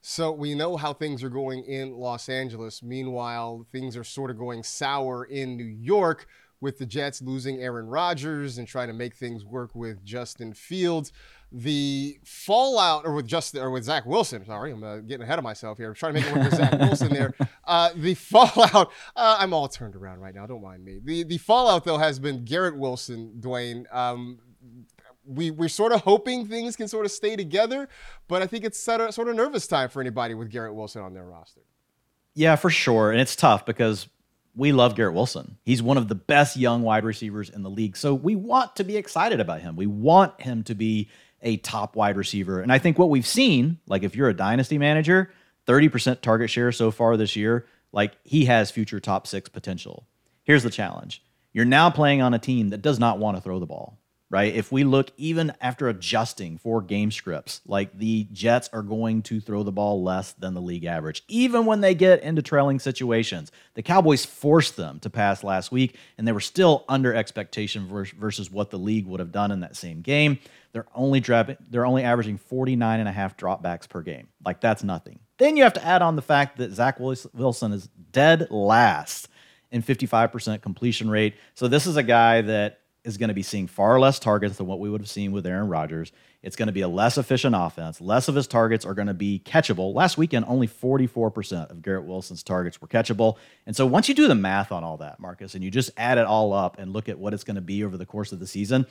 So 0.02 0.30
we 0.32 0.54
know 0.54 0.76
how 0.76 0.92
things 0.92 1.24
are 1.24 1.30
going 1.30 1.64
in 1.64 1.94
Los 1.94 2.28
Angeles. 2.28 2.82
Meanwhile, 2.82 3.64
things 3.72 3.96
are 3.96 4.04
sort 4.04 4.30
of 4.30 4.36
going 4.36 4.62
sour 4.62 5.24
in 5.24 5.56
New 5.56 5.64
York 5.64 6.26
with 6.60 6.78
the 6.78 6.86
Jets 6.86 7.20
losing 7.20 7.60
Aaron 7.60 7.86
Rodgers 7.86 8.58
and 8.58 8.66
trying 8.66 8.88
to 8.88 8.94
make 8.94 9.14
things 9.14 9.44
work 9.44 9.74
with 9.74 10.04
Justin 10.04 10.54
Fields 10.54 11.12
the 11.56 12.18
fallout, 12.24 13.06
or 13.06 13.14
with 13.14 13.28
Justin, 13.28 13.62
or 13.62 13.70
with 13.70 13.84
Zach 13.84 14.04
Wilson. 14.04 14.44
Sorry, 14.44 14.72
I'm 14.72 14.82
uh, 14.82 14.98
getting 14.98 15.22
ahead 15.22 15.38
of 15.38 15.44
myself 15.44 15.78
here. 15.78 15.88
I'm 15.88 15.94
trying 15.94 16.14
to 16.14 16.20
make 16.20 16.28
it 16.28 16.34
work 16.34 16.50
with 16.50 16.56
Zach 16.56 16.78
Wilson 16.78 17.12
there. 17.12 17.32
Uh, 17.66 17.88
the 17.96 18.12
fallout. 18.12 18.92
Uh, 19.16 19.36
I'm 19.40 19.54
all 19.54 19.68
turned 19.68 19.96
around 19.96 20.20
right 20.20 20.34
now. 20.34 20.44
Don't 20.46 20.62
mind 20.62 20.84
me. 20.84 21.00
The 21.02 21.22
the 21.22 21.38
fallout 21.38 21.84
though 21.84 21.96
has 21.96 22.18
been 22.18 22.44
Garrett 22.44 22.76
Wilson, 22.76 23.36
Dwain. 23.40 23.86
Um, 23.90 24.38
we 25.24 25.50
we're 25.50 25.70
sort 25.70 25.92
of 25.92 26.02
hoping 26.02 26.46
things 26.46 26.76
can 26.76 26.88
sort 26.88 27.06
of 27.06 27.12
stay 27.12 27.36
together, 27.36 27.88
but 28.28 28.42
I 28.42 28.46
think 28.46 28.64
it's 28.64 28.78
sort 28.78 29.00
of, 29.00 29.14
sort 29.14 29.28
of 29.28 29.36
nervous 29.36 29.66
time 29.66 29.88
for 29.88 30.02
anybody 30.02 30.34
with 30.34 30.50
Garrett 30.50 30.74
Wilson 30.74 31.00
on 31.00 31.14
their 31.14 31.24
roster. 31.24 31.62
Yeah, 32.34 32.56
for 32.56 32.68
sure, 32.68 33.10
and 33.10 33.18
it's 33.20 33.34
tough 33.34 33.64
because 33.64 34.08
we 34.56 34.72
love 34.72 34.94
Garrett 34.94 35.14
Wilson. 35.14 35.58
He's 35.64 35.82
one 35.82 35.96
of 35.96 36.08
the 36.08 36.14
best 36.14 36.56
young 36.56 36.82
wide 36.82 37.04
receivers 37.04 37.50
in 37.50 37.62
the 37.62 37.70
league. 37.70 37.96
So 37.96 38.14
we 38.14 38.36
want 38.36 38.76
to 38.76 38.84
be 38.84 38.96
excited 38.96 39.40
about 39.40 39.60
him. 39.60 39.76
We 39.76 39.86
want 39.86 40.40
him 40.40 40.62
to 40.64 40.74
be 40.74 41.08
a 41.42 41.56
top 41.58 41.96
wide 41.96 42.16
receiver. 42.16 42.60
And 42.60 42.72
I 42.72 42.78
think 42.78 42.98
what 42.98 43.10
we've 43.10 43.26
seen, 43.26 43.78
like 43.86 44.02
if 44.02 44.16
you're 44.16 44.28
a 44.28 44.34
dynasty 44.34 44.78
manager, 44.78 45.30
30% 45.66 46.20
target 46.20 46.50
share 46.50 46.72
so 46.72 46.90
far 46.90 47.16
this 47.16 47.36
year, 47.36 47.66
like 47.92 48.12
he 48.22 48.44
has 48.46 48.70
future 48.70 49.00
top 49.00 49.26
six 49.26 49.48
potential. 49.48 50.06
Here's 50.44 50.62
the 50.62 50.70
challenge 50.70 51.22
you're 51.52 51.64
now 51.64 51.90
playing 51.90 52.20
on 52.20 52.34
a 52.34 52.38
team 52.38 52.70
that 52.70 52.82
does 52.82 52.98
not 52.98 53.18
want 53.18 53.36
to 53.36 53.40
throw 53.40 53.60
the 53.60 53.66
ball 53.66 53.98
right? 54.34 54.52
If 54.52 54.72
we 54.72 54.82
look 54.82 55.12
even 55.16 55.52
after 55.60 55.88
adjusting 55.88 56.58
for 56.58 56.82
game 56.82 57.12
scripts, 57.12 57.60
like 57.68 57.96
the 57.96 58.26
Jets 58.32 58.68
are 58.72 58.82
going 58.82 59.22
to 59.22 59.38
throw 59.38 59.62
the 59.62 59.70
ball 59.70 60.02
less 60.02 60.32
than 60.32 60.54
the 60.54 60.60
league 60.60 60.86
average, 60.86 61.22
even 61.28 61.66
when 61.66 61.80
they 61.80 61.94
get 61.94 62.20
into 62.20 62.42
trailing 62.42 62.80
situations. 62.80 63.52
The 63.74 63.82
Cowboys 63.84 64.26
forced 64.26 64.76
them 64.76 64.98
to 64.98 65.08
pass 65.08 65.44
last 65.44 65.70
week, 65.70 65.96
and 66.18 66.26
they 66.26 66.32
were 66.32 66.40
still 66.40 66.84
under 66.88 67.14
expectation 67.14 67.86
versus 67.86 68.50
what 68.50 68.70
the 68.70 68.76
league 68.76 69.06
would 69.06 69.20
have 69.20 69.30
done 69.30 69.52
in 69.52 69.60
that 69.60 69.76
same 69.76 70.00
game. 70.00 70.40
They're 70.72 70.88
only 70.96 71.20
dropping, 71.20 71.58
they're 71.70 71.86
only 71.86 72.02
averaging 72.02 72.38
49 72.38 72.98
and 72.98 73.08
a 73.08 73.12
half 73.12 73.36
dropbacks 73.36 73.88
per 73.88 74.02
game. 74.02 74.26
Like 74.44 74.60
that's 74.60 74.82
nothing. 74.82 75.20
Then 75.38 75.56
you 75.56 75.62
have 75.62 75.74
to 75.74 75.84
add 75.84 76.02
on 76.02 76.16
the 76.16 76.22
fact 76.22 76.58
that 76.58 76.72
Zach 76.72 76.98
Wilson 76.98 77.72
is 77.72 77.88
dead 78.10 78.48
last 78.50 79.28
in 79.70 79.80
55% 79.80 80.60
completion 80.60 81.08
rate. 81.08 81.34
So 81.54 81.68
this 81.68 81.86
is 81.86 81.96
a 81.96 82.02
guy 82.02 82.40
that 82.40 82.80
is 83.04 83.18
going 83.18 83.28
to 83.28 83.34
be 83.34 83.42
seeing 83.42 83.66
far 83.66 84.00
less 84.00 84.18
targets 84.18 84.56
than 84.56 84.66
what 84.66 84.80
we 84.80 84.88
would 84.88 85.00
have 85.00 85.10
seen 85.10 85.30
with 85.30 85.46
Aaron 85.46 85.68
Rodgers. 85.68 86.10
It's 86.42 86.56
going 86.56 86.68
to 86.68 86.72
be 86.72 86.80
a 86.80 86.88
less 86.88 87.18
efficient 87.18 87.54
offense. 87.56 88.00
Less 88.00 88.28
of 88.28 88.34
his 88.34 88.46
targets 88.46 88.84
are 88.84 88.94
going 88.94 89.08
to 89.08 89.14
be 89.14 89.42
catchable. 89.44 89.94
Last 89.94 90.16
weekend, 90.16 90.46
only 90.48 90.66
44% 90.66 91.70
of 91.70 91.82
Garrett 91.82 92.04
Wilson's 92.04 92.42
targets 92.42 92.80
were 92.80 92.88
catchable. 92.88 93.36
And 93.66 93.76
so 93.76 93.86
once 93.86 94.08
you 94.08 94.14
do 94.14 94.26
the 94.26 94.34
math 94.34 94.72
on 94.72 94.84
all 94.84 94.96
that, 94.98 95.20
Marcas, 95.20 95.54
and 95.54 95.62
you 95.62 95.70
just 95.70 95.90
add 95.96 96.18
it 96.18 96.26
all 96.26 96.52
up 96.52 96.78
and 96.78 96.92
look 96.92 97.08
at 97.08 97.18
what 97.18 97.34
it's 97.34 97.44
going 97.44 97.56
to 97.56 97.62
be 97.62 97.84
over 97.84 97.96
the 97.96 98.06
course 98.06 98.32
of 98.32 98.40
the 98.40 98.46
season, 98.46 98.86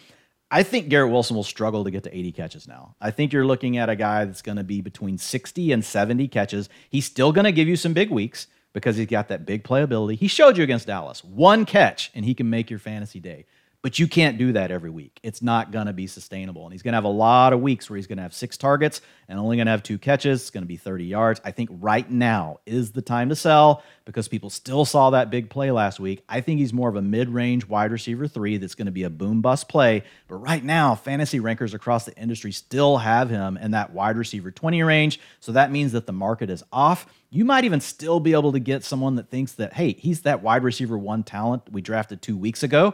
I 0.51 0.61
think 0.61 0.89
Garrett 0.89 1.11
Wilson 1.11 1.35
will 1.35 1.43
struggle 1.43 1.83
to 1.83 1.89
get 1.89 2.03
to 2.03 2.15
80 2.15 2.31
catches 2.33 2.67
now. 2.67 2.95
I 3.01 3.09
think 3.09 3.33
you're 3.33 3.45
looking 3.45 3.77
at 3.77 3.89
a 3.89 3.95
guy 3.95 4.25
that's 4.25 4.43
going 4.43 4.57
to 4.57 4.63
be 4.63 4.81
between 4.81 5.17
60 5.17 5.71
and 5.71 5.83
70 5.83 6.27
catches. 6.27 6.69
He's 6.91 7.05
still 7.05 7.31
going 7.31 7.45
to 7.45 7.51
give 7.51 7.67
you 7.67 7.75
some 7.75 7.93
big 7.93 8.11
weeks 8.11 8.45
because 8.73 8.97
he's 8.97 9.07
got 9.07 9.29
that 9.29 9.47
big 9.47 9.63
playability. 9.63 10.15
He 10.15 10.27
showed 10.27 10.57
you 10.57 10.63
against 10.63 10.87
Dallas. 10.87 11.23
One 11.23 11.65
catch, 11.65 12.11
and 12.13 12.23
he 12.23 12.35
can 12.35 12.51
make 12.51 12.69
your 12.69 12.79
fantasy 12.79 13.19
day. 13.19 13.45
But 13.83 13.99
you 13.99 14.07
can't 14.07 14.37
do 14.37 14.53
that 14.53 14.71
every 14.71 14.89
week. 14.89 15.19
It's 15.23 15.41
not 15.41 15.73
going 15.73 15.87
to 15.87 15.93
be 15.93 16.07
sustainable. 16.07 16.63
And 16.63 16.71
he's 16.71 16.81
going 16.81 16.93
to 16.93 16.95
have 16.95 17.03
a 17.03 17.09
lot 17.09 17.51
of 17.51 17.59
weeks 17.59 17.89
where 17.89 17.97
he's 17.97 18.07
going 18.07 18.15
to 18.15 18.23
have 18.23 18.33
six 18.33 18.55
targets 18.55 19.01
and 19.27 19.37
only 19.37 19.57
going 19.57 19.65
to 19.65 19.71
have 19.71 19.83
two 19.83 19.97
catches. 19.97 20.39
It's 20.39 20.49
going 20.51 20.63
to 20.63 20.67
be 20.69 20.77
30 20.77 21.03
yards. 21.03 21.41
I 21.43 21.51
think 21.51 21.69
right 21.69 22.09
now 22.09 22.61
is 22.65 22.93
the 22.93 23.01
time 23.01 23.27
to 23.27 23.35
sell 23.35 23.83
because 24.05 24.29
people 24.29 24.49
still 24.49 24.85
saw 24.85 25.09
that 25.09 25.29
big 25.29 25.49
play 25.49 25.69
last 25.69 25.99
week. 25.99 26.23
I 26.29 26.39
think 26.39 26.61
he's 26.61 26.71
more 26.71 26.87
of 26.87 26.95
a 26.95 27.01
mid 27.01 27.27
range 27.27 27.67
wide 27.67 27.91
receiver 27.91 28.25
three 28.25 28.55
that's 28.55 28.73
going 28.73 28.85
to 28.85 28.91
be 28.93 29.03
a 29.03 29.09
boom 29.09 29.41
bust 29.41 29.67
play. 29.67 30.05
But 30.29 30.37
right 30.37 30.63
now, 30.63 30.95
fantasy 30.95 31.41
rankers 31.41 31.73
across 31.73 32.05
the 32.05 32.15
industry 32.15 32.53
still 32.53 32.99
have 32.99 33.29
him 33.29 33.57
in 33.57 33.71
that 33.71 33.91
wide 33.91 34.15
receiver 34.15 34.49
20 34.49 34.81
range. 34.83 35.19
So 35.41 35.51
that 35.51 35.71
means 35.71 35.91
that 35.91 36.05
the 36.05 36.13
market 36.13 36.49
is 36.49 36.63
off. 36.71 37.05
You 37.29 37.43
might 37.43 37.65
even 37.65 37.81
still 37.81 38.21
be 38.21 38.31
able 38.31 38.53
to 38.53 38.59
get 38.59 38.85
someone 38.85 39.15
that 39.15 39.29
thinks 39.29 39.51
that, 39.53 39.73
hey, 39.73 39.91
he's 39.91 40.21
that 40.21 40.41
wide 40.41 40.63
receiver 40.63 40.97
one 40.97 41.23
talent 41.23 41.63
we 41.69 41.81
drafted 41.81 42.21
two 42.21 42.37
weeks 42.37 42.63
ago 42.63 42.93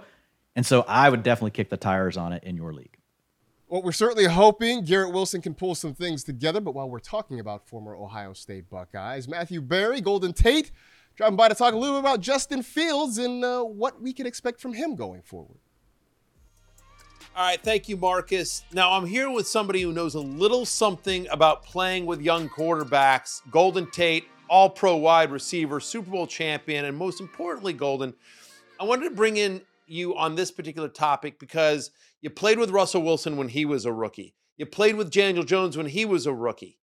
and 0.59 0.65
so 0.65 0.83
I 0.89 1.09
would 1.09 1.23
definitely 1.23 1.51
kick 1.51 1.69
the 1.69 1.77
tires 1.77 2.17
on 2.17 2.33
it 2.33 2.43
in 2.43 2.57
your 2.57 2.73
league. 2.73 2.97
Well, 3.69 3.81
we're 3.81 3.93
certainly 3.93 4.25
hoping 4.25 4.83
Garrett 4.83 5.13
Wilson 5.13 5.41
can 5.41 5.53
pull 5.53 5.73
some 5.73 5.93
things 5.93 6.21
together. 6.21 6.59
But 6.59 6.75
while 6.75 6.89
we're 6.89 6.99
talking 6.99 7.39
about 7.39 7.65
former 7.65 7.95
Ohio 7.95 8.33
State 8.33 8.69
Buckeyes, 8.69 9.29
Matthew 9.29 9.61
Berry, 9.61 10.01
Golden 10.01 10.33
Tate, 10.33 10.71
driving 11.15 11.37
by 11.37 11.47
to 11.47 11.55
talk 11.55 11.73
a 11.73 11.77
little 11.77 11.95
bit 11.95 12.01
about 12.01 12.19
Justin 12.19 12.61
Fields 12.61 13.17
and 13.17 13.41
uh, 13.41 13.63
what 13.63 14.01
we 14.01 14.11
can 14.11 14.27
expect 14.27 14.59
from 14.59 14.73
him 14.73 14.97
going 14.97 15.21
forward. 15.21 15.59
All 17.37 17.45
right, 17.45 17.61
thank 17.61 17.87
you, 17.87 17.95
Marcas. 17.95 18.63
Now 18.73 18.91
I'm 18.91 19.05
here 19.05 19.31
with 19.31 19.47
somebody 19.47 19.81
who 19.81 19.93
knows 19.93 20.15
a 20.15 20.19
little 20.19 20.65
something 20.65 21.25
about 21.31 21.63
playing 21.63 22.05
with 22.05 22.21
young 22.21 22.49
quarterbacks. 22.49 23.49
Golden 23.49 23.89
Tate, 23.91 24.25
all 24.49 24.69
pro 24.69 24.97
wide 24.97 25.31
receiver, 25.31 25.79
Super 25.79 26.11
Bowl 26.11 26.27
champion, 26.27 26.83
and 26.83 26.97
most 26.97 27.21
importantly, 27.21 27.71
Golden. 27.71 28.13
I 28.77 28.83
wanted 28.83 29.05
to 29.05 29.15
bring 29.15 29.37
in 29.37 29.61
you 29.89 30.15
on 30.15 30.35
this 30.35 30.51
particular 30.51 30.89
topic 30.89 31.39
because 31.39 31.91
you 32.21 32.29
played 32.29 32.59
with 32.59 32.71
Russell 32.71 33.01
Wilson 33.01 33.37
when 33.37 33.49
he 33.49 33.65
was 33.65 33.85
a 33.85 33.93
rookie. 33.93 34.35
You 34.57 34.65
played 34.65 34.95
with 34.95 35.11
Daniel 35.11 35.43
Jones 35.43 35.77
when 35.77 35.87
he 35.87 36.05
was 36.05 36.25
a 36.25 36.33
rookie. 36.33 36.79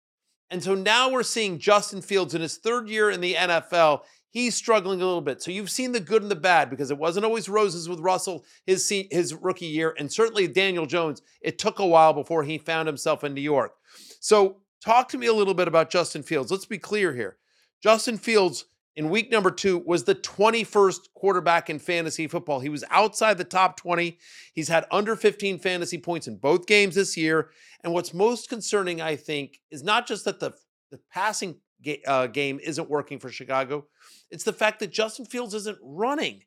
And 0.50 0.62
so 0.62 0.74
now 0.74 1.10
we're 1.10 1.22
seeing 1.22 1.58
Justin 1.58 2.00
Fields 2.00 2.34
in 2.34 2.40
his 2.40 2.56
third 2.56 2.88
year 2.88 3.10
in 3.10 3.20
the 3.20 3.34
NFL. 3.34 4.02
he's 4.30 4.54
struggling 4.54 5.00
a 5.00 5.06
little 5.06 5.20
bit. 5.20 5.42
So 5.42 5.50
you've 5.50 5.70
seen 5.70 5.92
the 5.92 6.00
good 6.00 6.22
and 6.22 6.30
the 6.30 6.36
bad 6.36 6.70
because 6.70 6.90
it 6.90 6.98
wasn't 6.98 7.24
always 7.24 7.48
roses 7.48 7.88
with 7.88 8.00
Russell 8.00 8.44
his 8.64 8.88
his 9.10 9.34
rookie 9.34 9.66
year, 9.66 9.94
and 9.98 10.12
certainly 10.12 10.46
Daniel 10.46 10.86
Jones. 10.86 11.22
It 11.40 11.58
took 11.58 11.78
a 11.78 11.86
while 11.86 12.12
before 12.12 12.44
he 12.44 12.58
found 12.58 12.86
himself 12.86 13.24
in 13.24 13.34
New 13.34 13.40
York. 13.40 13.72
So 14.20 14.58
talk 14.84 15.08
to 15.10 15.18
me 15.18 15.26
a 15.26 15.32
little 15.32 15.54
bit 15.54 15.68
about 15.68 15.90
Justin 15.90 16.22
Fields. 16.22 16.50
Let's 16.50 16.66
be 16.66 16.78
clear 16.78 17.14
here. 17.14 17.38
Justin 17.82 18.18
Fields 18.18 18.66
in 18.96 19.10
week 19.10 19.30
number 19.30 19.50
two 19.50 19.82
was 19.84 20.04
the 20.04 20.14
21st 20.14 21.00
quarterback 21.14 21.68
in 21.68 21.78
fantasy 21.78 22.26
football. 22.26 22.60
He 22.60 22.70
was 22.70 22.82
outside 22.90 23.36
the 23.36 23.44
top 23.44 23.76
20. 23.76 24.18
He's 24.54 24.68
had 24.68 24.86
under 24.90 25.14
15 25.14 25.58
fantasy 25.58 25.98
points 25.98 26.26
in 26.26 26.38
both 26.38 26.66
games 26.66 26.94
this 26.94 27.16
year. 27.16 27.50
And 27.84 27.92
what's 27.92 28.14
most 28.14 28.48
concerning, 28.48 29.02
I 29.02 29.16
think, 29.16 29.60
is 29.70 29.82
not 29.82 30.06
just 30.06 30.24
that 30.24 30.40
the, 30.40 30.52
the 30.90 30.98
passing 31.12 31.56
ga- 31.82 32.02
uh, 32.06 32.26
game 32.26 32.58
isn't 32.62 32.88
working 32.88 33.18
for 33.18 33.28
Chicago, 33.28 33.86
it's 34.30 34.44
the 34.44 34.52
fact 34.52 34.80
that 34.80 34.92
Justin 34.92 35.26
Fields 35.26 35.54
isn't 35.54 35.78
running. 35.82 36.42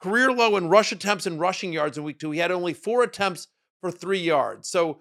Career 0.00 0.32
low 0.32 0.56
in 0.56 0.68
rush 0.68 0.92
attempts 0.92 1.26
and 1.26 1.38
rushing 1.38 1.72
yards 1.72 1.98
in 1.98 2.04
week 2.04 2.18
two. 2.18 2.30
He 2.30 2.40
had 2.40 2.50
only 2.50 2.72
four 2.72 3.02
attempts 3.02 3.48
for 3.80 3.90
three 3.90 4.18
yards. 4.18 4.68
So, 4.68 5.00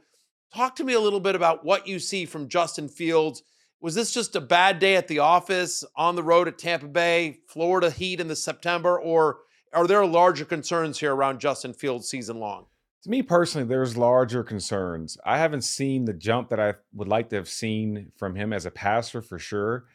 talk 0.54 0.76
to 0.76 0.84
me 0.84 0.94
a 0.94 1.00
little 1.00 1.22
bit 1.22 1.34
about 1.34 1.64
what 1.64 1.88
you 1.88 1.98
see 1.98 2.26
from 2.26 2.50
Justin 2.50 2.90
Fields 2.90 3.42
was 3.82 3.96
this 3.96 4.12
just 4.12 4.36
a 4.36 4.42
bad 4.42 4.80
day 4.80 4.96
at 4.96 5.08
the 5.08 5.20
office 5.20 5.84
on 5.96 6.16
the 6.16 6.24
road 6.24 6.48
at 6.48 6.58
Tampa 6.58 6.88
Bay, 6.88 7.40
Florida 7.48 7.90
Heat 7.90 8.20
in 8.20 8.28
the 8.28 8.36
September, 8.36 9.00
or 9.00 9.40
are 9.74 9.88
there 9.88 10.06
larger 10.06 10.46
concerns 10.46 11.00
here 11.00 11.16
around 11.16 11.40
Justin 11.40 11.74
Fields 11.74 12.08
season 12.08 12.40
long? 12.40 12.68
To 13.04 13.10
me 13.10 13.24
personally, 13.24 13.68
there's 13.68 13.98
larger 13.98 14.44
concerns. 14.44 15.18
I 15.26 15.40
haven't 15.40 15.64
seen 15.64 16.06
the 16.06 16.14
jump 16.14 16.50
that 16.50 16.60
I 16.60 16.76
would 16.94 17.08
like 17.08 17.30
to 17.30 17.36
have 17.38 17.50
seen 17.50 18.12
from 18.16 18.36
him 18.36 18.54
as 18.54 18.68
a 18.68 18.72
passer 18.72 19.22
for 19.22 19.40
sure. 19.40 19.86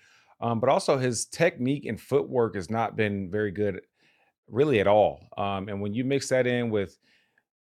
Um, 0.40 0.58
but 0.58 0.68
also 0.68 0.98
his 0.98 1.24
technique 1.24 1.86
and 1.86 2.00
footwork 2.00 2.56
has 2.56 2.68
not 2.68 2.96
been 2.96 3.30
very 3.30 3.52
good, 3.52 3.80
really 4.48 4.80
at 4.80 4.88
all. 4.88 5.20
Um, 5.38 5.68
and 5.68 5.80
when 5.80 5.94
you 5.94 6.04
mix 6.04 6.28
that 6.28 6.46
in 6.46 6.68
with 6.68 6.98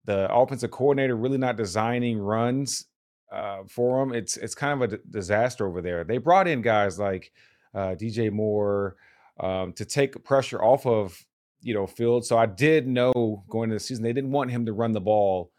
the 0.06 0.32
offensive 0.32 0.70
coordinator 0.70 1.16
really 1.16 1.38
not 1.38 1.56
designing 1.56 2.18
runs 2.18 2.86
uh, 3.32 3.64
for 3.68 4.00
them. 4.00 4.14
It's 4.14 4.36
it's 4.36 4.54
kind 4.54 4.82
of 4.82 4.92
a 4.92 4.96
d- 4.96 5.02
disaster 5.10 5.66
over 5.66 5.80
there. 5.80 6.04
They 6.04 6.18
brought 6.18 6.48
in 6.48 6.62
guys 6.62 6.98
like 6.98 7.32
uh, 7.74 7.94
DJ 7.98 8.30
Moore 8.30 8.96
um, 9.40 9.72
to 9.74 9.84
take 9.84 10.22
pressure 10.24 10.62
off 10.62 10.86
of 10.86 11.24
you 11.60 11.74
know 11.74 11.86
Field. 11.86 12.24
So 12.24 12.38
I 12.38 12.46
did 12.46 12.86
know 12.86 13.44
going 13.48 13.64
into 13.64 13.76
the 13.76 13.80
season 13.80 14.04
they 14.04 14.12
didn't 14.12 14.32
want 14.32 14.50
him 14.50 14.66
to 14.66 14.72
run 14.72 14.92
the 14.92 15.00
ball 15.00 15.50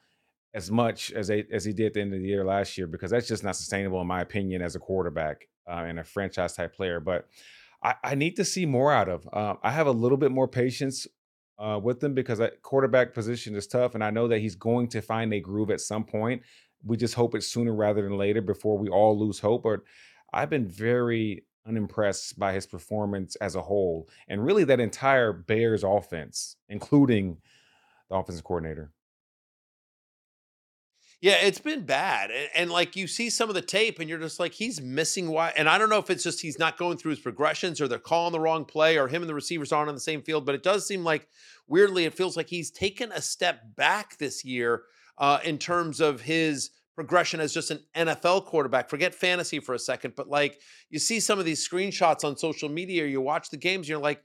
as 0.53 0.71
much 0.71 1.11
as 1.11 1.27
they 1.27 1.45
as 1.51 1.65
he 1.65 1.73
did 1.73 1.87
at 1.87 1.93
the 1.93 2.01
end 2.01 2.13
of 2.13 2.19
the 2.19 2.27
year 2.27 2.45
last 2.45 2.77
year 2.77 2.87
because 2.87 3.11
that's 3.11 3.27
just 3.27 3.43
not 3.43 3.55
sustainable 3.55 3.99
in 4.01 4.07
my 4.07 4.21
opinion 4.21 4.61
as 4.61 4.75
a 4.75 4.79
quarterback 4.79 5.47
uh, 5.69 5.83
and 5.87 5.99
a 5.99 6.03
franchise 6.03 6.53
type 6.53 6.73
player. 6.73 6.99
But 6.99 7.27
I, 7.83 7.95
I 8.03 8.15
need 8.15 8.35
to 8.37 8.45
see 8.45 8.65
more 8.65 8.91
out 8.91 9.09
of. 9.09 9.27
Uh, 9.31 9.55
I 9.61 9.71
have 9.71 9.87
a 9.87 9.91
little 9.91 10.17
bit 10.17 10.31
more 10.31 10.47
patience 10.47 11.07
uh, 11.59 11.79
with 11.81 11.99
them 11.99 12.13
because 12.13 12.39
that 12.39 12.61
quarterback 12.61 13.13
position 13.13 13.55
is 13.55 13.67
tough, 13.67 13.95
and 13.95 14.03
I 14.03 14.09
know 14.09 14.27
that 14.27 14.39
he's 14.39 14.55
going 14.55 14.87
to 14.89 15.01
find 15.01 15.33
a 15.33 15.39
groove 15.39 15.71
at 15.71 15.81
some 15.81 16.03
point 16.03 16.41
we 16.85 16.97
just 16.97 17.15
hope 17.15 17.35
it's 17.35 17.47
sooner 17.47 17.73
rather 17.73 18.03
than 18.03 18.17
later 18.17 18.41
before 18.41 18.77
we 18.77 18.89
all 18.89 19.17
lose 19.17 19.39
hope. 19.39 19.63
But 19.63 19.81
I've 20.31 20.49
been 20.49 20.67
very 20.67 21.45
unimpressed 21.67 22.37
by 22.37 22.53
his 22.53 22.67
performance 22.67 23.35
as 23.37 23.55
a 23.55 23.61
whole, 23.61 24.07
and 24.27 24.45
really 24.45 24.63
that 24.65 24.79
entire 24.79 25.33
Bears 25.33 25.83
offense, 25.83 26.57
including 26.69 27.37
the 28.09 28.15
offensive 28.15 28.43
coordinator. 28.43 28.91
Yeah, 31.21 31.37
it's 31.41 31.59
been 31.59 31.85
bad. 31.85 32.29
And, 32.29 32.49
and, 32.53 32.71
like 32.71 32.95
you 32.95 33.07
see 33.07 33.31
some 33.31 33.49
of 33.49 33.55
the 33.55 33.61
tape 33.61 33.99
and 33.99 34.07
you're 34.07 34.19
just 34.19 34.39
like, 34.39 34.53
he's 34.53 34.79
missing 34.79 35.29
why. 35.29 35.53
And 35.57 35.67
I 35.67 35.79
don't 35.79 35.89
know 35.89 35.97
if 35.97 36.11
it's 36.11 36.23
just 36.23 36.41
he's 36.41 36.59
not 36.59 36.77
going 36.77 36.97
through 36.97 37.11
his 37.11 37.19
progressions 37.19 37.81
or 37.81 37.87
they're 37.87 37.97
calling 37.97 38.31
the 38.31 38.39
wrong 38.39 38.63
play 38.63 38.99
or 38.99 39.07
him 39.07 39.23
and 39.23 39.29
the 39.29 39.33
receivers 39.33 39.71
aren't 39.71 39.89
on 39.89 39.95
the 39.95 40.01
same 40.01 40.21
field. 40.21 40.45
But 40.45 40.53
it 40.53 40.61
does 40.61 40.85
seem 40.85 41.03
like 41.03 41.27
weirdly, 41.67 42.05
it 42.05 42.13
feels 42.13 42.37
like 42.37 42.49
he's 42.49 42.69
taken 42.69 43.11
a 43.11 43.21
step 43.21 43.75
back 43.75 44.17
this 44.17 44.45
year 44.45 44.83
uh, 45.17 45.39
in 45.43 45.57
terms 45.57 45.99
of 46.01 46.21
his 46.21 46.71
progression 46.95 47.39
as 47.39 47.53
just 47.53 47.71
an 47.71 47.79
NFL 47.95 48.45
quarterback. 48.45 48.89
Forget 48.89 49.13
fantasy 49.13 49.59
for 49.59 49.75
a 49.75 49.79
second, 49.79 50.15
but 50.15 50.29
like 50.29 50.59
you 50.89 50.97
see 50.97 51.19
some 51.19 51.39
of 51.39 51.45
these 51.45 51.67
screenshots 51.67 52.23
on 52.23 52.37
social 52.37 52.69
media, 52.69 53.03
or 53.03 53.07
you 53.07 53.21
watch 53.21 53.49
the 53.49 53.57
games, 53.57 53.87
you're 53.87 53.99
like, 53.99 54.23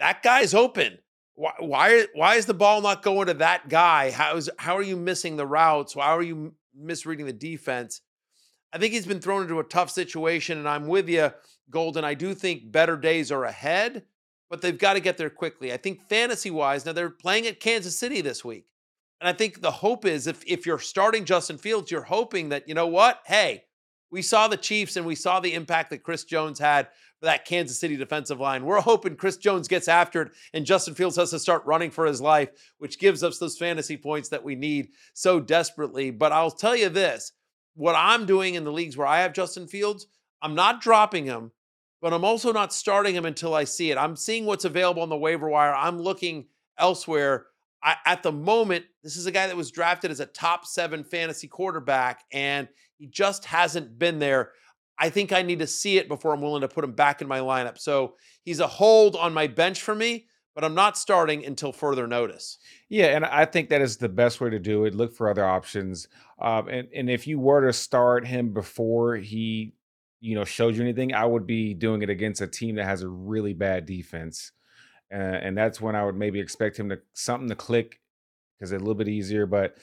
that 0.00 0.22
guy's 0.22 0.54
open. 0.54 0.98
Why, 1.34 1.52
why, 1.60 2.06
why 2.14 2.34
is 2.36 2.46
the 2.46 2.54
ball 2.54 2.80
not 2.80 3.02
going 3.02 3.26
to 3.28 3.34
that 3.34 3.68
guy? 3.68 4.10
How 4.10 4.36
is 4.36 4.50
how 4.58 4.76
are 4.76 4.82
you 4.82 4.96
missing 4.96 5.36
the 5.36 5.46
routes? 5.46 5.94
How 5.94 6.16
are 6.16 6.22
you 6.22 6.54
misreading 6.74 7.26
the 7.26 7.32
defense? 7.32 8.00
I 8.72 8.78
think 8.78 8.94
he's 8.94 9.06
been 9.06 9.20
thrown 9.20 9.42
into 9.42 9.60
a 9.60 9.64
tough 9.64 9.90
situation, 9.90 10.58
and 10.58 10.68
I'm 10.68 10.86
with 10.86 11.08
you, 11.08 11.30
Golden. 11.70 12.04
I 12.04 12.14
do 12.14 12.34
think 12.34 12.72
better 12.72 12.96
days 12.96 13.30
are 13.30 13.44
ahead, 13.44 14.04
but 14.48 14.62
they've 14.62 14.78
got 14.78 14.94
to 14.94 15.00
get 15.00 15.18
there 15.18 15.30
quickly. 15.30 15.72
I 15.72 15.76
think 15.76 16.08
fantasy 16.08 16.50
wise, 16.50 16.86
now 16.86 16.92
they're 16.92 17.10
playing 17.10 17.46
at 17.46 17.60
Kansas 17.60 17.98
City 17.98 18.22
this 18.22 18.42
week. 18.42 18.66
And 19.22 19.28
I 19.28 19.32
think 19.34 19.60
the 19.60 19.70
hope 19.70 20.04
is 20.04 20.26
if 20.26 20.42
if 20.48 20.66
you're 20.66 20.80
starting 20.80 21.24
Justin 21.24 21.56
Fields, 21.56 21.92
you're 21.92 22.02
hoping 22.02 22.48
that 22.48 22.66
you 22.66 22.74
know 22.74 22.88
what? 22.88 23.20
Hey, 23.24 23.62
we 24.10 24.20
saw 24.20 24.48
the 24.48 24.56
Chiefs 24.56 24.96
and 24.96 25.06
we 25.06 25.14
saw 25.14 25.38
the 25.38 25.54
impact 25.54 25.90
that 25.90 26.02
Chris 26.02 26.24
Jones 26.24 26.58
had 26.58 26.88
for 27.20 27.26
that 27.26 27.44
Kansas 27.44 27.78
City 27.78 27.96
defensive 27.96 28.40
line. 28.40 28.64
We're 28.64 28.80
hoping 28.80 29.14
Chris 29.14 29.36
Jones 29.36 29.68
gets 29.68 29.86
after 29.86 30.22
it 30.22 30.32
and 30.54 30.66
Justin 30.66 30.94
Fields 30.94 31.14
has 31.18 31.30
to 31.30 31.38
start 31.38 31.64
running 31.66 31.92
for 31.92 32.04
his 32.04 32.20
life, 32.20 32.48
which 32.78 32.98
gives 32.98 33.22
us 33.22 33.38
those 33.38 33.56
fantasy 33.56 33.96
points 33.96 34.28
that 34.30 34.42
we 34.42 34.56
need 34.56 34.88
so 35.14 35.38
desperately. 35.38 36.10
But 36.10 36.32
I'll 36.32 36.50
tell 36.50 36.74
you 36.74 36.88
this, 36.88 37.30
what 37.76 37.94
I'm 37.96 38.26
doing 38.26 38.56
in 38.56 38.64
the 38.64 38.72
leagues 38.72 38.96
where 38.96 39.06
I 39.06 39.20
have 39.20 39.34
Justin 39.34 39.68
Fields, 39.68 40.08
I'm 40.42 40.56
not 40.56 40.80
dropping 40.80 41.26
him, 41.26 41.52
but 42.00 42.12
I'm 42.12 42.24
also 42.24 42.52
not 42.52 42.72
starting 42.72 43.14
him 43.14 43.24
until 43.24 43.54
I 43.54 43.62
see 43.62 43.92
it. 43.92 43.98
I'm 43.98 44.16
seeing 44.16 44.46
what's 44.46 44.64
available 44.64 45.04
on 45.04 45.10
the 45.10 45.16
waiver 45.16 45.48
wire. 45.48 45.72
I'm 45.76 46.00
looking 46.00 46.46
elsewhere 46.76 47.46
I, 47.82 47.96
at 48.06 48.22
the 48.22 48.32
moment, 48.32 48.84
this 49.02 49.16
is 49.16 49.26
a 49.26 49.32
guy 49.32 49.46
that 49.46 49.56
was 49.56 49.70
drafted 49.70 50.10
as 50.10 50.20
a 50.20 50.26
top 50.26 50.66
seven 50.66 51.02
fantasy 51.02 51.48
quarterback, 51.48 52.24
and 52.32 52.68
he 52.98 53.06
just 53.06 53.44
hasn't 53.44 53.98
been 53.98 54.18
there. 54.18 54.52
I 54.98 55.10
think 55.10 55.32
I 55.32 55.42
need 55.42 55.58
to 55.58 55.66
see 55.66 55.98
it 55.98 56.06
before 56.06 56.32
I'm 56.32 56.40
willing 56.40 56.60
to 56.60 56.68
put 56.68 56.84
him 56.84 56.92
back 56.92 57.20
in 57.22 57.28
my 57.28 57.40
lineup. 57.40 57.78
So 57.78 58.14
he's 58.44 58.60
a 58.60 58.68
hold 58.68 59.16
on 59.16 59.34
my 59.34 59.48
bench 59.48 59.82
for 59.82 59.94
me, 59.94 60.26
but 60.54 60.62
I'm 60.62 60.74
not 60.74 60.96
starting 60.96 61.44
until 61.44 61.72
further 61.72 62.06
notice. 62.06 62.58
Yeah, 62.88 63.06
and 63.06 63.24
I 63.24 63.46
think 63.46 63.70
that 63.70 63.80
is 63.80 63.96
the 63.96 64.08
best 64.08 64.40
way 64.40 64.50
to 64.50 64.60
do 64.60 64.84
it. 64.84 64.94
Look 64.94 65.14
for 65.14 65.28
other 65.28 65.44
options. 65.44 66.06
Um, 66.40 66.68
and, 66.68 66.88
and 66.94 67.10
if 67.10 67.26
you 67.26 67.40
were 67.40 67.66
to 67.66 67.72
start 67.72 68.26
him 68.26 68.52
before 68.52 69.16
he, 69.16 69.74
you 70.20 70.36
know, 70.36 70.44
showed 70.44 70.76
you 70.76 70.82
anything, 70.82 71.14
I 71.14 71.24
would 71.24 71.46
be 71.46 71.74
doing 71.74 72.02
it 72.02 72.10
against 72.10 72.40
a 72.40 72.46
team 72.46 72.76
that 72.76 72.84
has 72.84 73.02
a 73.02 73.08
really 73.08 73.54
bad 73.54 73.86
defense 73.86 74.52
uh, 75.12 75.16
and 75.42 75.56
that's 75.56 75.80
when 75.80 75.94
I 75.94 76.04
would 76.04 76.16
maybe 76.16 76.40
expect 76.40 76.78
him 76.78 76.88
to 76.88 77.00
something 77.12 77.48
to 77.48 77.54
click 77.54 78.00
because 78.58 78.72
it's 78.72 78.80
a 78.80 78.84
little 78.84 78.94
bit 78.94 79.08
easier. 79.08 79.46
But 79.46 79.76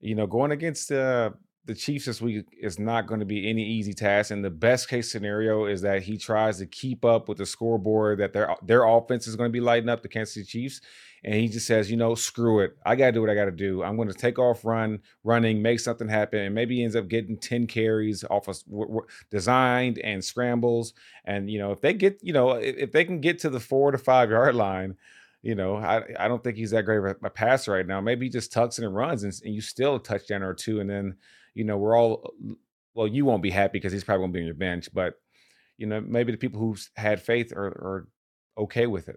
you 0.00 0.14
know, 0.14 0.26
going 0.26 0.52
against 0.52 0.90
uh, 0.92 1.30
the 1.66 1.74
Chiefs 1.74 2.04
this 2.04 2.20
week 2.20 2.46
is 2.60 2.78
not 2.78 3.06
going 3.06 3.20
to 3.20 3.26
be 3.26 3.48
any 3.48 3.64
easy 3.64 3.94
task. 3.94 4.30
And 4.30 4.44
the 4.44 4.50
best 4.50 4.88
case 4.88 5.10
scenario 5.10 5.66
is 5.66 5.80
that 5.82 6.02
he 6.02 6.16
tries 6.16 6.58
to 6.58 6.66
keep 6.66 7.04
up 7.04 7.28
with 7.28 7.38
the 7.38 7.46
scoreboard 7.46 8.18
that 8.18 8.32
their 8.32 8.54
their 8.62 8.84
offense 8.84 9.26
is 9.26 9.36
going 9.36 9.48
to 9.48 9.52
be 9.52 9.60
lighting 9.60 9.88
up 9.88 10.02
the 10.02 10.08
Kansas 10.08 10.34
City 10.34 10.46
Chiefs. 10.46 10.80
And 11.24 11.34
he 11.34 11.48
just 11.48 11.66
says, 11.66 11.90
you 11.90 11.96
know, 11.96 12.14
screw 12.14 12.60
it. 12.60 12.76
I 12.84 12.96
got 12.96 13.06
to 13.06 13.12
do 13.12 13.22
what 13.22 13.30
I 13.30 13.34
got 13.34 13.46
to 13.46 13.50
do. 13.50 13.82
I'm 13.82 13.96
going 13.96 14.08
to 14.08 14.14
take 14.14 14.38
off 14.38 14.62
run, 14.62 15.00
running, 15.22 15.62
make 15.62 15.80
something 15.80 16.06
happen. 16.06 16.40
And 16.40 16.54
maybe 16.54 16.76
he 16.76 16.84
ends 16.84 16.96
up 16.96 17.08
getting 17.08 17.38
10 17.38 17.66
carries 17.66 18.24
off 18.24 18.46
of 18.46 18.62
w- 18.66 18.86
w- 18.86 19.06
designed 19.30 19.98
and 20.00 20.22
scrambles. 20.22 20.92
And, 21.24 21.48
you 21.48 21.58
know, 21.58 21.72
if 21.72 21.80
they 21.80 21.94
get, 21.94 22.18
you 22.22 22.34
know, 22.34 22.50
if, 22.50 22.76
if 22.76 22.92
they 22.92 23.06
can 23.06 23.22
get 23.22 23.38
to 23.38 23.48
the 23.48 23.58
four 23.58 23.90
to 23.90 23.96
five 23.96 24.28
yard 24.28 24.54
line, 24.54 24.96
you 25.40 25.54
know, 25.54 25.76
I, 25.76 26.02
I 26.18 26.28
don't 26.28 26.44
think 26.44 26.58
he's 26.58 26.72
that 26.72 26.84
great 26.84 26.98
of 26.98 27.04
a, 27.04 27.16
a 27.22 27.30
passer 27.30 27.72
right 27.72 27.86
now. 27.86 28.02
Maybe 28.02 28.26
he 28.26 28.30
just 28.30 28.52
tucks 28.52 28.78
it 28.78 28.84
and 28.84 28.94
runs 28.94 29.24
and, 29.24 29.32
and 29.44 29.54
you 29.54 29.62
still 29.62 29.96
a 29.96 30.02
touchdown 30.02 30.42
or 30.42 30.52
two. 30.52 30.80
And 30.80 30.90
then, 30.90 31.16
you 31.54 31.64
know, 31.64 31.76
we're 31.76 31.96
all 31.96 32.22
uh, 32.24 32.54
well, 32.94 33.08
you 33.08 33.24
won't 33.24 33.42
be 33.42 33.50
happy 33.50 33.78
because 33.78 33.92
he's 33.92 34.04
probably 34.04 34.24
gonna 34.24 34.32
be 34.32 34.40
on 34.40 34.46
your 34.46 34.54
bench, 34.54 34.88
but 34.92 35.14
you 35.76 35.86
know, 35.86 36.00
maybe 36.00 36.32
the 36.32 36.38
people 36.38 36.60
who've 36.60 36.88
had 36.96 37.20
faith 37.20 37.52
are, 37.52 37.66
are 37.66 38.08
okay 38.58 38.86
with 38.86 39.08
it. 39.08 39.16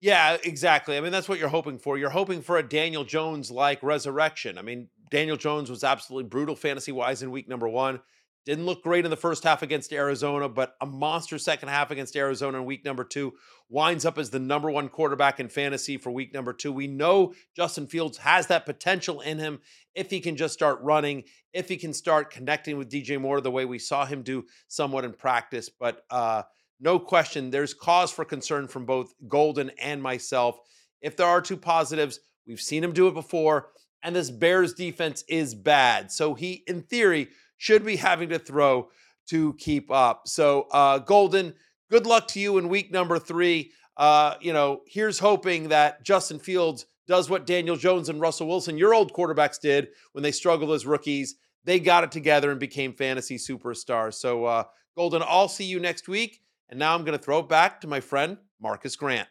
Yeah, 0.00 0.36
exactly. 0.44 0.96
I 0.96 1.00
mean, 1.00 1.12
that's 1.12 1.28
what 1.28 1.38
you're 1.38 1.48
hoping 1.48 1.78
for. 1.78 1.96
You're 1.96 2.10
hoping 2.10 2.42
for 2.42 2.58
a 2.58 2.62
Daniel 2.62 3.04
Jones 3.04 3.50
like 3.50 3.82
resurrection. 3.82 4.58
I 4.58 4.62
mean, 4.62 4.88
Daniel 5.10 5.36
Jones 5.36 5.70
was 5.70 5.82
absolutely 5.82 6.28
brutal 6.28 6.56
fantasy 6.56 6.92
wise 6.92 7.22
in 7.22 7.30
week 7.30 7.48
number 7.48 7.68
one. 7.68 8.00
Didn't 8.46 8.66
look 8.66 8.82
great 8.82 9.06
in 9.06 9.10
the 9.10 9.16
first 9.16 9.42
half 9.42 9.62
against 9.62 9.92
Arizona, 9.92 10.50
but 10.50 10.76
a 10.82 10.86
monster 10.86 11.38
second 11.38 11.70
half 11.70 11.90
against 11.90 12.14
Arizona 12.14 12.58
in 12.58 12.66
week 12.66 12.84
number 12.84 13.02
two. 13.02 13.32
Winds 13.70 14.04
up 14.04 14.18
as 14.18 14.28
the 14.28 14.38
number 14.38 14.70
one 14.70 14.90
quarterback 14.90 15.40
in 15.40 15.48
fantasy 15.48 15.96
for 15.96 16.10
week 16.10 16.34
number 16.34 16.52
two. 16.52 16.70
We 16.70 16.86
know 16.86 17.32
Justin 17.56 17.86
Fields 17.86 18.18
has 18.18 18.48
that 18.48 18.66
potential 18.66 19.22
in 19.22 19.38
him 19.38 19.60
if 19.94 20.10
he 20.10 20.20
can 20.20 20.36
just 20.36 20.52
start 20.52 20.78
running, 20.82 21.24
if 21.54 21.70
he 21.70 21.78
can 21.78 21.94
start 21.94 22.30
connecting 22.30 22.76
with 22.76 22.90
DJ 22.90 23.18
Moore 23.18 23.40
the 23.40 23.50
way 23.50 23.64
we 23.64 23.78
saw 23.78 24.04
him 24.04 24.22
do 24.22 24.44
somewhat 24.68 25.06
in 25.06 25.14
practice. 25.14 25.70
But 25.70 26.04
uh, 26.10 26.42
no 26.80 26.98
question, 26.98 27.50
there's 27.50 27.72
cause 27.72 28.10
for 28.10 28.26
concern 28.26 28.68
from 28.68 28.84
both 28.84 29.14
Golden 29.26 29.70
and 29.80 30.02
myself. 30.02 30.58
If 31.00 31.16
there 31.16 31.26
are 31.26 31.40
two 31.40 31.56
positives, 31.56 32.20
we've 32.46 32.60
seen 32.60 32.84
him 32.84 32.92
do 32.92 33.08
it 33.08 33.14
before, 33.14 33.70
and 34.02 34.14
this 34.14 34.30
Bears 34.30 34.74
defense 34.74 35.24
is 35.28 35.54
bad. 35.54 36.12
So 36.12 36.34
he, 36.34 36.62
in 36.66 36.82
theory, 36.82 37.28
should 37.64 37.82
be 37.82 37.96
having 37.96 38.28
to 38.28 38.38
throw 38.38 38.90
to 39.26 39.54
keep 39.54 39.90
up. 39.90 40.28
So, 40.28 40.66
uh, 40.70 40.98
Golden, 40.98 41.54
good 41.90 42.04
luck 42.04 42.28
to 42.28 42.40
you 42.40 42.58
in 42.58 42.68
week 42.68 42.92
number 42.92 43.18
three. 43.18 43.72
Uh, 43.96 44.34
you 44.42 44.52
know, 44.52 44.82
here's 44.86 45.18
hoping 45.18 45.70
that 45.70 46.04
Justin 46.04 46.38
Fields 46.38 46.84
does 47.08 47.30
what 47.30 47.46
Daniel 47.46 47.76
Jones 47.76 48.10
and 48.10 48.20
Russell 48.20 48.48
Wilson, 48.48 48.76
your 48.76 48.92
old 48.92 49.14
quarterbacks, 49.14 49.58
did 49.58 49.88
when 50.12 50.22
they 50.22 50.30
struggled 50.30 50.72
as 50.72 50.84
rookies. 50.84 51.36
They 51.64 51.80
got 51.80 52.04
it 52.04 52.12
together 52.12 52.50
and 52.50 52.60
became 52.60 52.92
fantasy 52.92 53.38
superstars. 53.38 54.14
So, 54.14 54.44
uh, 54.44 54.64
Golden, 54.94 55.22
I'll 55.26 55.48
see 55.48 55.64
you 55.64 55.80
next 55.80 56.06
week. 56.06 56.42
And 56.68 56.78
now 56.78 56.94
I'm 56.94 57.04
going 57.04 57.16
to 57.16 57.24
throw 57.24 57.38
it 57.38 57.48
back 57.48 57.80
to 57.80 57.86
my 57.86 58.00
friend, 58.00 58.36
Marcas 58.62 58.98
Grant. 58.98 59.28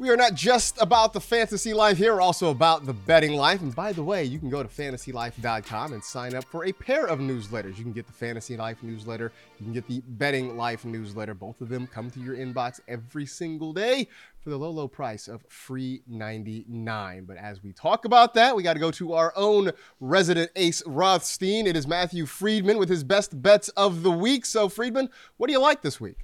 We 0.00 0.08
are 0.08 0.16
not 0.16 0.32
just 0.32 0.80
about 0.80 1.12
the 1.12 1.20
fantasy 1.20 1.74
life 1.74 1.98
here, 1.98 2.14
we're 2.14 2.22
also 2.22 2.50
about 2.50 2.86
the 2.86 2.94
betting 2.94 3.34
life. 3.34 3.60
And 3.60 3.76
by 3.76 3.92
the 3.92 4.02
way, 4.02 4.24
you 4.24 4.38
can 4.38 4.48
go 4.48 4.62
to 4.62 4.68
fantasylife.com 4.70 5.92
and 5.92 6.02
sign 6.02 6.34
up 6.34 6.44
for 6.44 6.64
a 6.64 6.72
pair 6.72 7.04
of 7.04 7.18
newsletters. 7.18 7.76
You 7.76 7.84
can 7.84 7.92
get 7.92 8.06
the 8.06 8.14
Fantasy 8.14 8.56
Life 8.56 8.82
newsletter, 8.82 9.30
you 9.58 9.64
can 9.64 9.74
get 9.74 9.86
the 9.86 10.00
Betting 10.08 10.56
Life 10.56 10.86
newsletter. 10.86 11.34
Both 11.34 11.60
of 11.60 11.68
them 11.68 11.86
come 11.86 12.10
to 12.12 12.18
your 12.18 12.34
inbox 12.34 12.80
every 12.88 13.26
single 13.26 13.74
day 13.74 14.08
for 14.40 14.48
the 14.48 14.56
low, 14.56 14.70
low 14.70 14.88
price 14.88 15.28
of 15.28 15.42
free 15.50 16.00
99. 16.06 17.26
But 17.26 17.36
as 17.36 17.62
we 17.62 17.74
talk 17.74 18.06
about 18.06 18.32
that, 18.32 18.56
we 18.56 18.62
got 18.62 18.72
to 18.72 18.80
go 18.80 18.90
to 18.92 19.12
our 19.12 19.34
own 19.36 19.70
resident 20.00 20.50
ace 20.56 20.82
Rothstein. 20.86 21.66
It 21.66 21.76
is 21.76 21.86
Matthew 21.86 22.24
Freedman 22.24 22.78
with 22.78 22.88
his 22.88 23.04
best 23.04 23.42
bets 23.42 23.68
of 23.76 24.02
the 24.02 24.10
week. 24.10 24.46
So, 24.46 24.70
Freedman, 24.70 25.10
what 25.36 25.48
do 25.48 25.52
you 25.52 25.60
like 25.60 25.82
this 25.82 26.00
week? 26.00 26.16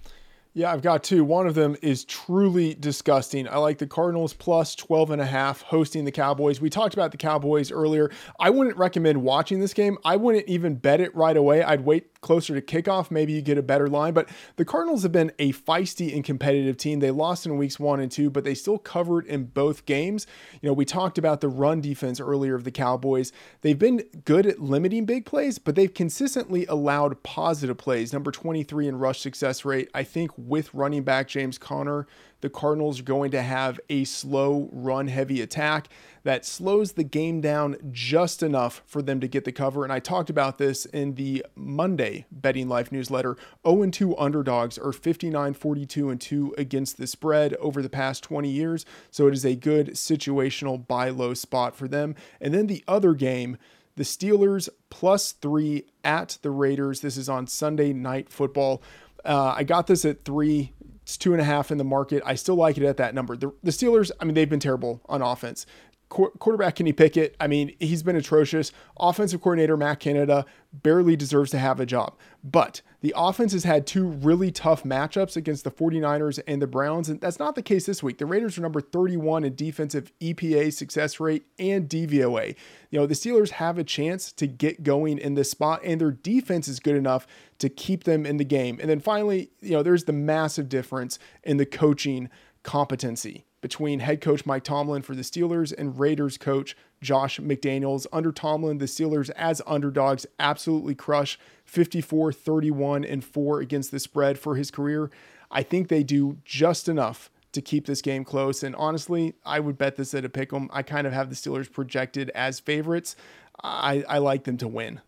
Yeah, 0.57 0.73
I've 0.73 0.81
got 0.81 1.05
two. 1.05 1.23
One 1.23 1.47
of 1.47 1.55
them 1.55 1.77
is 1.83 2.07
truly 2.07 2.73
disgusting. 2.73 3.47
I 3.47 3.59
like 3.59 3.77
the 3.77 3.87
Cardinals 3.87 4.33
plus 4.33 4.75
12 4.75 5.11
and 5.11 5.21
a 5.21 5.27
half 5.27 5.61
hosting 5.61 6.07
the 6.07 6.11
Cowboys. 6.11 6.63
We 6.63 6.71
talked 6.71 6.95
about 6.95 7.11
the 7.11 7.19
Cowboys 7.19 7.71
earlier. 7.71 8.11
I 8.41 8.49
wouldn't 8.49 8.79
recommend 8.79 9.23
watching 9.23 9.61
this 9.61 9.75
game. 9.75 9.99
I 10.03 10.17
wouldn't 10.17 10.49
even 10.49 10.77
bet 10.77 11.03
it 11.03 11.15
right 11.15 11.37
away. 11.37 11.63
I'd 11.63 11.83
wait 11.83 12.07
closer 12.27 12.59
to 12.59 12.61
kickoff, 12.61 13.11
maybe 13.11 13.33
you 13.33 13.41
get 13.41 13.57
a 13.57 13.63
better 13.63 13.87
line. 13.89 14.13
But 14.13 14.29
the 14.57 14.65
Cardinals 14.65 15.05
have 15.05 15.13
been 15.13 15.31
a 15.39 15.53
feisty 15.53 16.13
and 16.13 16.25
competitive 16.25 16.77
team. 16.77 16.99
They 16.99 17.13
lost 17.13 17.47
in 17.47 17.57
weeks 17.57 17.79
one 17.79 18.01
and 18.01 18.11
two, 18.11 18.31
but 18.31 18.43
they 18.43 18.55
still 18.55 18.79
covered 18.79 19.27
in 19.27 19.45
both 19.45 19.87
games. 19.87 20.27
You 20.61 20.69
know, 20.69 20.73
we 20.73 20.85
talked 20.85 21.19
about 21.19 21.41
the 21.41 21.49
run 21.49 21.81
defense 21.81 22.19
earlier 22.19 22.57
of 22.57 22.65
the 22.65 22.73
Cowboys. 22.73 23.31
They've 23.61 23.79
been 23.79 24.03
good 24.25 24.45
at 24.45 24.59
limiting 24.59 25.07
big 25.07 25.25
plays, 25.25 25.59
but 25.59 25.77
they've 25.77 25.93
consistently 25.95 26.67
allowed 26.67 27.23
positive 27.23 27.79
plays. 27.79 28.13
Number 28.13 28.33
23 28.33 28.89
in 28.89 28.99
rush 28.99 29.21
success 29.21 29.65
rate. 29.65 29.89
I 29.95 30.03
think 30.03 30.33
with 30.37 30.75
running 30.75 31.05
back 31.05 31.29
James 31.29 31.59
Conner, 31.59 32.09
the 32.47 32.51
Cardinals 32.51 33.01
are 33.01 33.03
going 33.03 33.33
to 33.33 33.43
have 33.43 33.81
a 33.91 34.05
slow, 34.05 34.69
run 34.71 35.09
heavy 35.09 35.41
attack 35.41 35.89
that 36.23 36.47
slows 36.47 36.93
the 36.93 37.03
game 37.03 37.41
down 37.41 37.77
just 37.91 38.41
enough 38.41 38.85
for 38.87 39.03
them 39.03 39.19
to 39.19 39.27
get 39.27 39.45
the 39.45 39.51
cover. 39.51 39.83
And 39.83 39.93
I 39.93 39.99
talked 39.99 40.31
about 40.31 40.59
this 40.59 40.85
in 40.85 41.17
the 41.17 41.45
Monday 41.57 42.25
Betting 42.31 42.69
Life 42.69 42.93
newsletter. 42.93 43.37
0 43.67 43.91
2 43.91 44.17
underdogs 44.17 44.79
are 44.79 44.93
59 44.93 45.55
42 45.55 46.09
and 46.09 46.21
2 46.21 46.55
against 46.57 46.99
the 46.99 47.09
spread 47.09 47.55
over 47.55 47.83
the 47.83 47.89
past 47.89 48.23
20 48.23 48.49
years. 48.49 48.87
So 49.11 49.27
it 49.27 49.35
is 49.35 49.45
a 49.45 49.57
good 49.57 49.95
situational 49.95 50.87
buy 50.87 51.09
low 51.09 51.35
spot 51.35 51.75
for 51.75 51.89
them. 51.89 52.15
And 52.41 52.55
then 52.55 52.69
the 52.69 52.85
other 52.87 53.15
game, 53.15 53.59
the 53.97 54.05
Steelers 54.05 54.69
plus 54.89 55.33
three 55.33 55.87
at 56.05 56.39
the 56.43 56.53
Raiders. 56.53 57.01
This 57.01 57.17
is 57.17 57.29
on 57.29 57.49
Sunday 57.49 57.93
night 57.93 58.29
football. 58.29 58.85
Uh, 59.27 59.55
I 59.57 59.65
got 59.65 59.89
this 59.89 60.05
at 60.05 60.25
three. 60.25 60.73
It's 61.07 61.17
two 61.17 61.33
and 61.33 61.41
a 61.41 61.45
half 61.45 61.71
in 61.71 61.79
the 61.79 61.85
market. 61.85 62.21
I 62.27 62.35
still 62.35 62.57
like 62.57 62.77
it 62.77 62.83
at 62.83 62.97
that 62.97 63.15
number. 63.15 63.37
The, 63.37 63.53
the 63.63 63.71
Steelers, 63.71 64.11
I 64.19 64.25
mean, 64.25 64.35
they've 64.35 64.51
been 64.51 64.59
terrible 64.59 65.01
on 65.07 65.23
offense 65.23 65.65
quarterback 66.09 66.77
Kenny 66.77 66.93
Pickett, 66.93 67.35
I 67.41 67.47
mean, 67.47 67.75
he's 67.81 68.03
been 68.03 68.17
atrocious. 68.17 68.73
Offensive 68.99 69.41
coordinator 69.41 69.77
Matt 69.77 70.01
Canada 70.01 70.47
barely 70.73 71.17
deserves 71.17 71.51
to 71.51 71.59
have 71.59 71.81
a 71.81 71.87
job. 71.87 72.15
But 72.45 72.81
the 73.07 73.15
offense 73.17 73.53
has 73.53 73.63
had 73.63 73.87
two 73.87 74.09
really 74.09 74.51
tough 74.51 74.83
matchups 74.83 75.37
against 75.37 75.63
the 75.63 75.71
49ers 75.71 76.41
and 76.49 76.61
the 76.61 76.67
Browns, 76.67 77.09
and 77.09 77.21
that's 77.21 77.39
not 77.39 77.55
the 77.55 77.63
case 77.63 77.87
this 77.87 78.03
week. 78.03 78.19
The 78.19 78.27
Raiders 78.27 78.59
are 78.59 78.63
number 78.63 78.81
31 78.81 79.45
in 79.45 79.55
defensive 79.55 80.11
EPA 80.21 80.73
success 80.73 81.21
rate 81.21 81.47
and 81.57 81.89
DVOA. 81.89 82.57
You 82.91 82.99
know, 82.99 83.07
the 83.07 83.15
Steelers 83.15 83.51
have 83.51 83.79
a 83.79 83.85
chance 83.85 84.33
to 84.33 84.49
get 84.49 84.83
going 84.83 85.19
in 85.19 85.35
this 85.35 85.53
spot, 85.53 85.83
and 85.85 86.01
their 86.01 86.11
defense 86.11 86.67
is 86.67 86.81
good 86.81 86.97
enough 86.97 87.29
to 87.61 87.69
keep 87.69 88.03
them 88.03 88.27
in 88.27 88.39
the 88.39 88.45
game. 88.45 88.81
And 88.81 88.91
then 88.91 88.99
finally, 88.99 89.53
you 89.61 89.71
know, 89.71 89.85
there's 89.85 90.03
the 90.03 90.13
massive 90.13 90.69
difference 90.69 91.21
in 91.45 91.59
the 91.59 91.67
coaching 91.67 92.29
competency 92.65 93.46
between 93.67 93.99
head 93.99 94.21
coach 94.21 94.47
Mike 94.47 94.63
Tomlin 94.63 95.03
for 95.03 95.17
the 95.17 95.23
Steelers 95.23 95.75
and 95.77 95.99
Raiders 95.99 96.39
coach 96.39 96.77
Josh 97.03 97.41
McDaniels. 97.41 98.07
Under 98.13 98.31
Tomlin, 98.31 98.79
the 98.79 98.85
Steelers 98.85 99.29
as 99.31 99.61
underdogs 99.67 100.25
absolutely 100.39 100.95
crush 100.95 101.37
54 101.65 102.33
31 102.33 103.05
and 103.05 103.25
4 103.25 103.59
against 103.59 103.91
the 103.91 103.99
spread 103.99 104.39
for 104.39 104.55
his 104.55 104.71
career. 104.71 105.11
I 105.51 105.65
think 105.65 105.89
they 105.89 106.05
do 106.05 106.39
just 106.45 106.89
enough 106.89 107.29
to 107.51 107.61
keep 107.61 107.87
this 107.87 108.03
game 108.03 108.25
close. 108.25 108.63
And 108.63 108.77
honestly, 108.77 109.35
I 109.45 109.59
would 109.59 109.77
bet 109.77 109.97
this 109.97 110.15
at 110.15 110.25
a 110.25 110.29
pick 110.29 110.53
'em. 110.53 110.71
I 110.73 110.85
kind 110.85 111.05
of 111.05 111.13
have 111.13 111.29
the 111.29 111.35
Steelers 111.35 111.71
projected 111.71 112.31
as 112.37 112.61
favorites. 112.61 113.17
I, 113.65 114.05
I 114.09 114.19
like 114.19 114.45
them 114.45 114.59
to 114.59 114.69
win. 114.69 115.01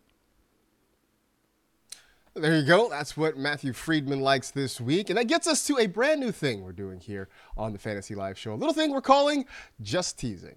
There 2.35 2.55
you 2.55 2.63
go. 2.65 2.89
That's 2.89 3.17
what 3.17 3.37
Matthew 3.37 3.73
Freedman 3.73 4.21
likes 4.21 4.51
this 4.51 4.79
week. 4.79 5.09
And 5.09 5.17
that 5.17 5.25
gets 5.25 5.47
us 5.47 5.65
to 5.65 5.77
a 5.79 5.87
brand 5.87 6.19
new 6.19 6.31
thing 6.31 6.61
we're 6.61 6.71
doing 6.71 6.99
here 6.99 7.27
on 7.57 7.73
the 7.73 7.79
Fantasy 7.79 8.13
Life 8.13 8.37
Show. 8.37 8.53
A 8.53 8.55
little 8.55 8.73
thing 8.73 8.91
we're 8.91 9.01
calling 9.01 9.45
Just 9.81 10.19
Teasing. 10.19 10.53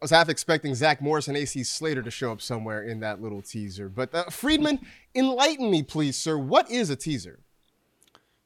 I 0.00 0.04
was 0.04 0.10
half 0.10 0.30
expecting 0.30 0.74
Zach 0.74 1.02
Morris 1.02 1.28
and 1.28 1.36
AC 1.36 1.62
Slater 1.62 2.02
to 2.02 2.10
show 2.10 2.32
up 2.32 2.40
somewhere 2.40 2.82
in 2.82 3.00
that 3.00 3.20
little 3.20 3.42
teaser. 3.42 3.90
But 3.90 4.14
uh, 4.14 4.24
Freedman, 4.30 4.80
enlighten 5.14 5.70
me, 5.70 5.82
please, 5.82 6.16
sir. 6.16 6.38
What 6.38 6.70
is 6.70 6.88
a 6.88 6.96
teaser? 6.96 7.40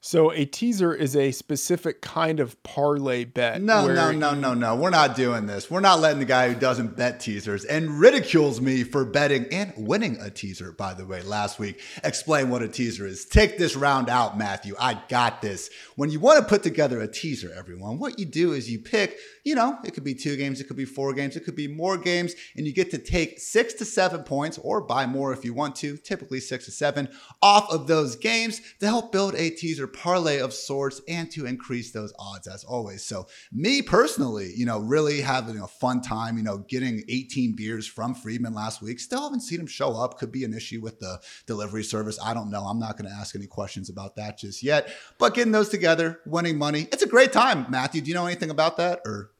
So 0.06 0.30
a 0.32 0.44
teaser 0.44 0.92
is 0.92 1.16
a 1.16 1.32
specific 1.32 2.02
kind 2.02 2.38
of 2.38 2.62
parlay 2.62 3.24
bet. 3.24 3.62
No, 3.62 3.86
no, 3.86 4.12
no, 4.12 4.34
no, 4.34 4.52
no. 4.52 4.76
We're 4.76 4.90
not 4.90 5.16
doing 5.16 5.46
this. 5.46 5.70
We're 5.70 5.80
not 5.80 6.00
letting 6.00 6.18
the 6.18 6.26
guy 6.26 6.52
who 6.52 6.60
doesn't 6.60 6.94
bet 6.94 7.20
teasers 7.20 7.64
and 7.64 7.98
ridicules 7.98 8.60
me 8.60 8.84
for 8.84 9.06
betting 9.06 9.46
and 9.50 9.72
winning 9.78 10.18
a 10.20 10.28
teaser, 10.28 10.72
by 10.72 10.92
the 10.92 11.06
way, 11.06 11.22
last 11.22 11.58
week, 11.58 11.80
explain 12.04 12.50
what 12.50 12.60
a 12.60 12.68
teaser 12.68 13.06
is. 13.06 13.24
Take 13.24 13.56
this 13.56 13.76
round 13.76 14.10
out, 14.10 14.36
Matthew. 14.36 14.74
I 14.78 15.00
got 15.08 15.40
this. 15.40 15.70
When 15.96 16.10
you 16.10 16.20
want 16.20 16.38
to 16.38 16.44
put 16.44 16.62
together 16.62 17.00
a 17.00 17.08
teaser, 17.08 17.50
everyone, 17.56 17.98
what 17.98 18.18
you 18.18 18.26
do 18.26 18.52
is 18.52 18.70
you 18.70 18.80
pick, 18.80 19.16
you 19.42 19.54
know, 19.54 19.78
it 19.86 19.94
could 19.94 20.04
be 20.04 20.14
two 20.14 20.36
games, 20.36 20.60
it 20.60 20.64
could 20.64 20.76
be 20.76 20.84
four 20.84 21.14
games, 21.14 21.34
it 21.34 21.46
could 21.46 21.56
be 21.56 21.66
more 21.66 21.96
games, 21.96 22.34
and 22.58 22.66
you 22.66 22.74
get 22.74 22.90
to 22.90 22.98
take 22.98 23.40
six 23.40 23.72
to 23.72 23.86
seven 23.86 24.22
points 24.22 24.58
or 24.58 24.82
buy 24.82 25.06
more 25.06 25.32
if 25.32 25.46
you 25.46 25.54
want 25.54 25.76
to, 25.76 25.96
typically 25.96 26.40
six 26.40 26.66
to 26.66 26.70
seven, 26.70 27.08
off 27.40 27.70
of 27.70 27.86
those 27.86 28.16
games 28.16 28.60
to 28.80 28.86
help 28.86 29.10
build 29.10 29.34
a 29.36 29.48
teaser 29.48 29.86
parlay 29.94 30.38
of 30.40 30.52
sorts 30.52 31.00
and 31.08 31.30
to 31.32 31.46
increase 31.46 31.92
those 31.92 32.12
odds 32.18 32.46
as 32.46 32.64
always. 32.64 33.04
So, 33.04 33.26
me 33.52 33.82
personally, 33.82 34.52
you 34.54 34.66
know, 34.66 34.78
really 34.78 35.20
having 35.20 35.58
a 35.58 35.66
fun 35.66 36.00
time, 36.02 36.36
you 36.36 36.42
know, 36.42 36.58
getting 36.58 37.02
18 37.08 37.54
beers 37.56 37.86
from 37.86 38.14
Freedman 38.14 38.54
last 38.54 38.82
week. 38.82 39.00
Still 39.00 39.22
haven't 39.22 39.40
seen 39.40 39.60
him 39.60 39.66
show 39.66 39.94
up. 39.94 40.18
Could 40.18 40.32
be 40.32 40.44
an 40.44 40.52
issue 40.54 40.80
with 40.80 40.98
the 40.98 41.20
delivery 41.46 41.84
service. 41.84 42.18
I 42.22 42.34
don't 42.34 42.50
know. 42.50 42.64
I'm 42.64 42.78
not 42.78 42.98
going 42.98 43.10
to 43.10 43.16
ask 43.16 43.34
any 43.34 43.46
questions 43.46 43.88
about 43.88 44.16
that 44.16 44.38
just 44.38 44.62
yet. 44.62 44.88
But 45.18 45.34
getting 45.34 45.52
those 45.52 45.68
together, 45.68 46.20
winning 46.26 46.58
money, 46.58 46.88
it's 46.92 47.02
a 47.02 47.08
great 47.08 47.32
time. 47.32 47.66
Matthew, 47.68 48.00
do 48.00 48.08
you 48.08 48.14
know 48.14 48.26
anything 48.26 48.50
about 48.50 48.76
that 48.78 49.00
or? 49.04 49.30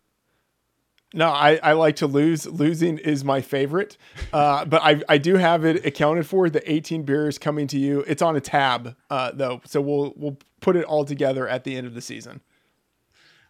No, 1.15 1.29
I, 1.29 1.61
I 1.63 1.73
like 1.75 1.97
to 1.97 2.09
lose. 2.09 2.47
Losing 2.47 2.99
is 2.99 3.25
my 3.25 3.41
favorite. 3.41 3.97
Uh, 4.33 4.65
but 4.67 4.83
I, 4.83 5.01
I 5.09 5.19
do 5.19 5.37
have 5.37 5.65
it 5.65 5.87
accounted 5.87 6.27
for. 6.27 6.51
The 6.51 6.71
18 6.71 7.05
beers 7.05 7.39
coming 7.39 7.67
to 7.69 7.79
you. 7.79 8.05
It's 8.07 8.21
on 8.21 8.37
a 8.37 8.41
tab 8.41 8.97
uh, 9.09 9.31
though, 9.33 9.61
so 9.65 9.81
we'll 9.81 10.13
we'll 10.17 10.37
put 10.61 10.77
it 10.77 10.85
all 10.85 11.05
together 11.05 11.49
at 11.49 11.65
the 11.65 11.77
end 11.77 11.87
of 11.87 11.95
the 11.95 12.01
season. 12.01 12.41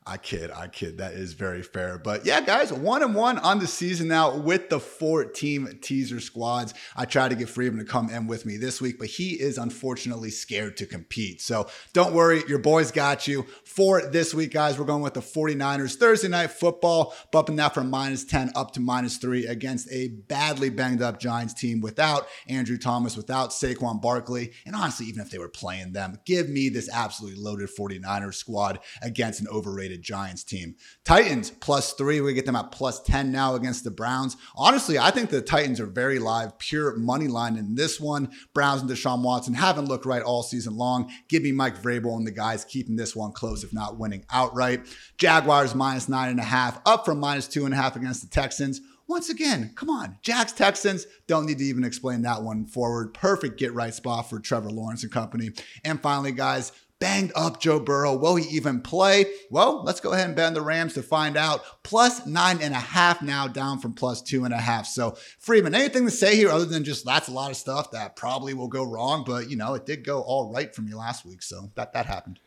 I 0.07 0.19
kid, 0.19 0.51
I 0.51 0.69
kid. 0.69 0.99
That 0.99 1.15
is 1.15 1.33
very 1.33 1.63
fair. 1.63 1.97
But 1.97 2.27
yeah, 2.27 2.43
guys, 2.43 2.71
one 2.71 3.03
and 3.03 3.15
one 3.15 3.39
on 3.39 3.59
the 3.59 3.67
season 3.67 4.07
now 4.09 4.37
with 4.37 4.69
the 4.69 4.79
four 4.79 5.25
team 5.25 5.79
teaser 5.81 6.21
squads. 6.21 6.75
I 6.95 7.07
tried 7.07 7.31
to 7.31 7.37
get 7.37 7.49
Freedman 7.49 7.83
to 7.83 7.91
come 7.91 8.11
in 8.11 8.27
with 8.27 8.45
me 8.45 8.59
this 8.59 8.83
week, 8.83 8.99
but 8.99 9.09
he 9.09 9.31
is 9.31 9.57
unfortunately 9.57 10.29
scared 10.29 10.77
to 10.77 10.87
compete. 10.87 11.41
So 11.41 11.69
don't 11.95 12.13
worry, 12.13 12.43
your 12.47 12.59
boys 12.59 12.91
got 12.91 13.27
you. 13.27 13.47
For 13.65 14.03
this 14.03 14.35
week, 14.35 14.53
guys, 14.53 14.79
we're 14.79 14.85
going 14.85 15.03
with 15.03 15.15
the 15.15 15.21
49ers 15.21 15.97
Thursday 15.97 16.29
night 16.29 16.51
football, 16.51 17.15
bumping 17.33 17.57
that 17.57 17.73
from 17.73 17.89
minus 17.89 18.25
10 18.25 18.53
up 18.55 18.73
to 18.73 18.81
minus 18.81 19.17
three 19.17 19.47
against 19.47 19.91
a 19.91 20.09
badly 20.09 20.69
banged 20.69 21.01
up 21.01 21.19
Giants 21.19 21.55
team 21.55 21.81
without 21.81 22.27
Andrew 22.47 22.77
Thomas, 22.77 23.17
without 23.17 23.51
Saquon 23.51 24.03
Barkley. 24.03 24.53
And 24.67 24.77
honestly, 24.77 25.07
even 25.07 25.23
if 25.23 25.31
they 25.31 25.39
were 25.39 25.49
playing 25.49 25.95
them, 25.95 26.19
give 26.27 26.51
me 26.51 26.69
this 26.69 26.91
absolutely 26.93 27.41
loaded 27.41 27.71
49ers 27.71 28.35
squad 28.35 28.81
against 29.01 29.41
an 29.41 29.49
overrated 29.49 29.94
Giants 29.99 30.45
team. 30.45 30.77
Titans 31.05 31.51
plus 31.51 31.93
three. 31.93 32.21
We 32.21 32.35
get 32.35 32.47
them 32.47 32.57
at 32.57 32.73
plus 32.73 33.03
10 33.03 33.31
now 33.33 33.55
against 33.55 33.85
the 33.85 33.91
Browns. 33.91 34.37
Honestly, 34.57 34.99
I 34.99 35.11
think 35.11 35.31
the 35.31 35.43
Titans 35.43 35.81
are 35.81 35.87
very 35.87 36.19
live, 36.19 36.59
pure 36.59 36.97
money 36.97 37.29
line 37.29 37.57
in 37.57 37.75
this 37.75 38.01
one. 38.01 38.31
Browns 38.55 38.83
and 38.83 38.91
Deshaun 38.91 39.23
Watson 39.23 39.55
haven't 39.55 39.87
looked 39.87 40.07
right 40.07 40.23
all 40.23 40.43
season 40.43 40.77
long. 40.77 41.11
Give 41.29 41.43
me 41.43 41.53
Mike 41.53 41.81
Vrabel 41.81 42.17
and 42.17 42.27
the 42.27 42.33
guys 42.33 42.65
keeping 42.65 42.97
this 42.97 43.15
one 43.15 43.33
close, 43.33 43.65
if 43.65 43.73
not 43.73 43.99
winning 43.99 44.25
outright. 44.31 44.87
Jaguars 45.19 45.75
minus 45.75 46.09
nine 46.09 46.31
and 46.31 46.41
a 46.41 46.45
half, 46.45 46.81
up 46.87 47.05
from 47.05 47.21
minus 47.21 47.49
two 47.49 47.65
and 47.65 47.75
a 47.75 47.77
half 47.77 47.97
against 47.97 48.23
the 48.23 48.29
Texans. 48.29 48.81
once 49.07 49.29
again, 49.29 49.73
come 49.75 49.91
on. 49.91 50.17
Jags 50.23 50.53
Texans, 50.53 51.07
don't 51.27 51.47
need 51.47 51.59
to 51.59 51.65
even 51.65 51.85
explain 51.85 52.23
that 52.23 52.43
one 52.43 52.67
forward. 52.67 53.13
Perfect 53.15 53.59
get 53.59 53.75
right 53.75 53.95
spot 53.95 54.31
for 54.31 54.41
Trevor 54.41 54.71
Lawrence 54.71 55.03
and 55.03 55.13
company. 55.13 55.51
And 55.85 56.01
finally, 56.01 56.33
guys, 56.33 56.73
banged 56.99 57.33
up 57.35 57.61
Joe 57.61 57.81
Burrow. 57.81 58.17
Will 58.17 58.37
he 58.37 58.49
even 58.57 58.81
play? 58.81 59.27
Well, 59.51 59.83
let's 59.85 60.01
go 60.01 60.13
ahead 60.13 60.31
and 60.31 60.39
on 60.39 60.55
the 60.55 60.63
Rams 60.63 60.95
to 60.95 61.03
find 61.03 61.37
out. 61.37 61.63
Plus 61.83 62.27
nine 62.27 62.61
and 62.61 62.75
a 62.75 62.79
half 62.79 63.23
now, 63.23 63.47
down 63.47 63.79
from 63.79 63.93
plus 63.93 64.23
two 64.23 64.45
and 64.45 64.55
a 64.55 64.59
half. 64.59 64.87
So, 64.87 65.17
Freedman, 65.39 65.75
anything 65.75 66.05
to 66.05 66.11
say 66.11 66.37
here 66.37 66.51
other 66.51 66.65
than 66.65 66.85
just 66.85 67.05
that's 67.05 67.29
a 67.29 67.33
lot 67.33 67.51
of 67.51 67.57
stuff 67.57 67.91
that 67.91 68.17
probably 68.17 68.55
will 68.55 68.69
go 68.69 68.85
wrong, 68.85 69.25
but 69.27 69.51
you 69.51 69.57
know, 69.57 69.75
it 69.75 69.87
did 69.87 70.05
go 70.05 70.23
all 70.23 70.53
right 70.53 70.75
for 70.75 70.83
me 70.83 70.95
last 70.95 71.25
week. 71.25 71.43
So 71.43 71.71
that 71.75 71.93
that 71.93 72.07
happened. 72.07 72.41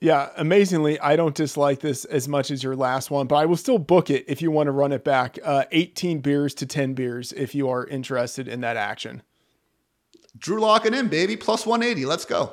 Yeah, 0.00 0.30
amazingly, 0.36 0.98
I 1.00 1.16
don't 1.16 1.34
dislike 1.34 1.80
this 1.80 2.04
as 2.04 2.28
much 2.28 2.50
as 2.50 2.62
your 2.62 2.76
last 2.76 3.10
one, 3.10 3.26
but 3.26 3.36
I 3.36 3.46
will 3.46 3.56
still 3.56 3.78
book 3.78 4.10
it 4.10 4.24
if 4.28 4.42
you 4.42 4.50
want 4.50 4.66
to 4.66 4.72
run 4.72 4.92
it 4.92 5.04
back. 5.04 5.38
Uh, 5.42 5.64
18 5.70 6.20
beers 6.20 6.52
to 6.54 6.66
10 6.66 6.94
beers 6.94 7.32
if 7.32 7.54
you 7.54 7.68
are 7.70 7.86
interested 7.86 8.48
in 8.48 8.60
that 8.60 8.76
action. 8.76 9.22
Drew 10.36 10.60
locking 10.60 10.94
in, 10.94 11.08
baby. 11.08 11.36
Plus 11.36 11.64
180. 11.64 12.06
Let's 12.06 12.24
go. 12.24 12.52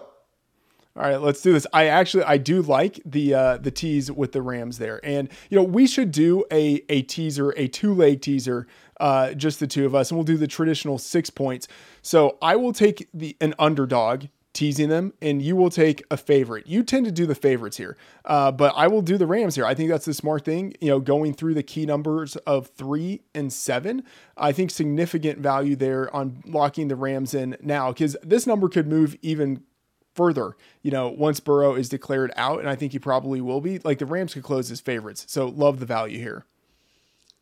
All 0.96 1.04
right, 1.04 1.22
let's 1.22 1.42
do 1.42 1.54
this. 1.54 1.66
I 1.72 1.86
actually 1.86 2.26
I 2.26 2.38
do 2.38 2.62
like 2.62 3.00
the 3.06 3.34
uh, 3.34 3.58
the 3.58 3.72
tease 3.72 4.12
with 4.12 4.34
the 4.34 4.42
Rams 4.42 4.78
there, 4.78 5.00
and 5.06 5.30
you 5.50 5.56
know 5.56 5.64
we 5.64 5.88
should 5.88 6.12
do 6.12 6.44
a 6.52 6.84
a 6.90 7.04
teaser, 7.04 7.52
a 7.52 7.68
two 7.68 7.94
leg 7.94 8.22
teaser, 8.22 8.68
uh, 9.00 9.34
just 9.34 9.62
the 9.62 9.68
two 9.68 9.86
of 9.86 9.96
us, 9.96 10.12
and 10.12 10.18
we'll 10.18 10.26
do 10.26 10.36
the 10.36 10.48
traditional 10.48 10.98
six 10.98 11.30
points. 11.30 11.70
So 12.02 12.38
I 12.42 12.58
will 12.58 12.74
take 12.74 13.08
the 13.14 13.38
an 13.40 13.54
underdog 13.58 14.26
teasing 14.54 14.90
them, 14.90 15.14
and 15.22 15.42
you 15.42 15.56
will 15.56 15.70
take 15.70 16.04
a 16.12 16.18
favorite. 16.18 16.68
You 16.68 16.84
tend 16.84 17.06
to 17.06 17.12
do 17.12 17.26
the 17.26 17.36
favorites 17.36 17.78
here, 17.78 17.96
uh, 18.26 18.52
but 18.52 18.74
I 18.76 18.88
will 18.88 19.02
do 19.02 19.18
the 19.18 19.26
Rams 19.26 19.56
here. 19.56 19.66
I 19.66 19.74
think 19.74 19.90
that's 19.90 20.04
the 20.04 20.14
smart 20.14 20.44
thing. 20.44 20.74
You 20.82 20.90
know, 20.90 21.00
going 21.00 21.34
through 21.34 21.54
the 21.54 21.64
key 21.64 21.86
numbers 21.86 22.36
of 22.36 22.68
three 22.68 23.22
and 23.34 23.54
seven, 23.54 24.04
I 24.36 24.52
think 24.52 24.72
significant 24.72 25.40
value 25.40 25.78
there 25.78 26.14
on 26.14 26.44
locking 26.46 26.90
the 26.90 26.98
Rams 26.98 27.34
in 27.34 27.56
now 27.62 27.94
because 27.94 28.18
this 28.24 28.46
number 28.46 28.68
could 28.68 28.88
move 28.88 29.16
even 29.22 29.64
further, 30.14 30.56
you 30.82 30.92
know, 30.92 31.10
once 31.10 31.40
Burrow 31.40 31.76
is 31.76 31.90
declared 31.90 32.32
out, 32.36 32.60
and 32.60 32.70
I 32.70 32.76
think 32.76 32.92
he 32.92 33.00
probably 33.00 33.42
will 33.42 33.62
be, 33.62 33.80
like 33.80 34.00
the 34.00 34.06
Rams 34.06 34.34
could 34.34 34.44
close 34.44 34.72
as 34.72 34.82
favorites. 34.82 35.26
So 35.30 35.48
love 35.48 35.80
the 35.80 35.86
value 35.86 36.20
here. 36.20 36.46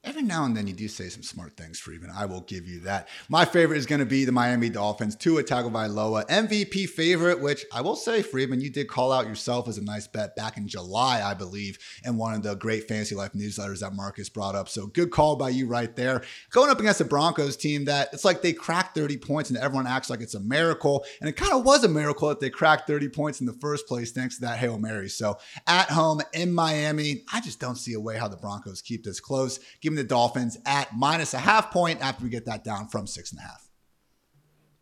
Every 0.09 0.23
now 0.23 0.43
and 0.43 0.57
then 0.57 0.65
you 0.65 0.73
do 0.73 0.87
say 0.87 1.07
some 1.07 1.21
smart 1.21 1.55
things, 1.55 1.77
Freedman. 1.77 2.09
I 2.09 2.25
will 2.25 2.41
give 2.41 2.67
you 2.67 2.79
that. 2.79 3.09
My 3.29 3.45
favorite 3.45 3.77
is 3.77 3.85
going 3.85 3.99
to 3.99 4.07
be 4.07 4.25
the 4.25 4.31
Miami 4.31 4.67
Dolphins, 4.67 5.15
Tua 5.15 5.43
Tagovailoa, 5.43 6.27
MVP 6.27 6.89
favorite, 6.89 7.39
which 7.39 7.63
I 7.71 7.81
will 7.81 7.95
say, 7.95 8.23
Freedman, 8.23 8.59
you 8.59 8.71
did 8.71 8.87
call 8.87 9.11
out 9.11 9.27
yourself 9.27 9.67
as 9.67 9.77
a 9.77 9.83
nice 9.83 10.07
bet 10.07 10.35
back 10.35 10.57
in 10.57 10.67
July, 10.67 11.21
I 11.23 11.35
believe, 11.35 11.77
in 12.03 12.17
one 12.17 12.33
of 12.33 12.41
the 12.41 12.55
great 12.55 12.87
Fantasy 12.87 13.13
Life 13.13 13.33
newsletters 13.33 13.81
that 13.81 13.93
Marcas 13.93 14.29
brought 14.29 14.55
up. 14.55 14.67
So 14.67 14.87
good 14.87 15.11
call 15.11 15.35
by 15.35 15.49
you 15.49 15.67
right 15.67 15.95
there. 15.95 16.23
Going 16.49 16.71
up 16.71 16.79
against 16.79 16.97
the 16.97 17.05
Broncos 17.05 17.55
team 17.55 17.85
that 17.85 18.09
it's 18.11 18.25
like 18.25 18.41
they 18.41 18.53
cracked 18.53 18.95
30 18.95 19.17
points 19.17 19.51
and 19.51 19.59
everyone 19.59 19.85
acts 19.85 20.09
like 20.09 20.21
it's 20.21 20.33
a 20.33 20.39
miracle. 20.39 21.05
And 21.21 21.29
it 21.29 21.33
kind 21.33 21.53
of 21.53 21.63
was 21.63 21.83
a 21.83 21.87
miracle 21.87 22.29
that 22.29 22.39
they 22.39 22.49
cracked 22.49 22.87
30 22.87 23.09
points 23.09 23.41
in 23.41 23.45
the 23.45 23.53
first 23.53 23.85
place 23.85 24.11
thanks 24.11 24.37
to 24.37 24.41
that 24.41 24.57
Hail 24.57 24.79
Mary. 24.79 25.07
So 25.07 25.37
at 25.67 25.91
home 25.91 26.23
in 26.33 26.51
Miami, 26.51 27.25
I 27.31 27.41
just 27.41 27.59
don't 27.59 27.75
see 27.75 27.93
a 27.93 27.99
way 27.99 28.17
how 28.17 28.27
the 28.27 28.37
Broncos 28.37 28.81
keep 28.81 29.03
this 29.03 29.19
close. 29.19 29.59
Give 29.81 29.93
me 29.93 29.98
the 29.99 30.07
Dolphins 30.07 30.57
at 30.65 30.95
minus 30.95 31.33
a 31.33 31.39
half 31.39 31.71
point 31.71 32.01
after 32.01 32.23
we 32.23 32.29
get 32.29 32.45
that 32.45 32.63
down 32.63 32.87
from 32.87 33.05
six 33.05 33.31
and 33.31 33.39
a 33.39 33.43
half. 33.43 33.69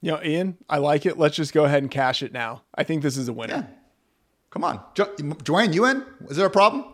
You 0.01 0.11
know, 0.11 0.21
Ian, 0.23 0.57
I 0.69 0.77
like 0.77 1.05
it. 1.05 1.17
Let's 1.17 1.35
just 1.35 1.53
go 1.53 1.65
ahead 1.65 1.81
and 1.81 1.91
cash 1.91 2.21
it 2.21 2.31
now. 2.31 2.61
I 2.75 2.83
think 2.83 3.01
this 3.01 3.17
is 3.17 3.27
a 3.27 3.33
winner. 3.33 3.67
Yeah. 3.67 3.75
Come 4.51 4.63
on. 4.63 4.79
Jo- 4.93 5.13
Dwain, 5.17 5.73
you 5.73 5.85
in? 5.85 6.05
Is 6.29 6.37
there 6.37 6.45
a 6.45 6.51
problem? 6.51 6.85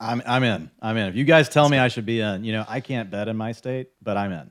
I'm, 0.00 0.22
I'm 0.26 0.42
in. 0.42 0.70
I'm 0.80 0.96
in. 0.96 1.08
If 1.08 1.16
you 1.16 1.24
guys 1.24 1.48
tell 1.48 1.68
me 1.68 1.78
I 1.78 1.88
should 1.88 2.06
be 2.06 2.20
in, 2.20 2.44
you 2.44 2.52
know, 2.52 2.64
I 2.66 2.80
can't 2.80 3.10
bet 3.10 3.28
in 3.28 3.36
my 3.36 3.52
state, 3.52 3.90
but 4.02 4.16
I'm 4.16 4.32
in. 4.32 4.50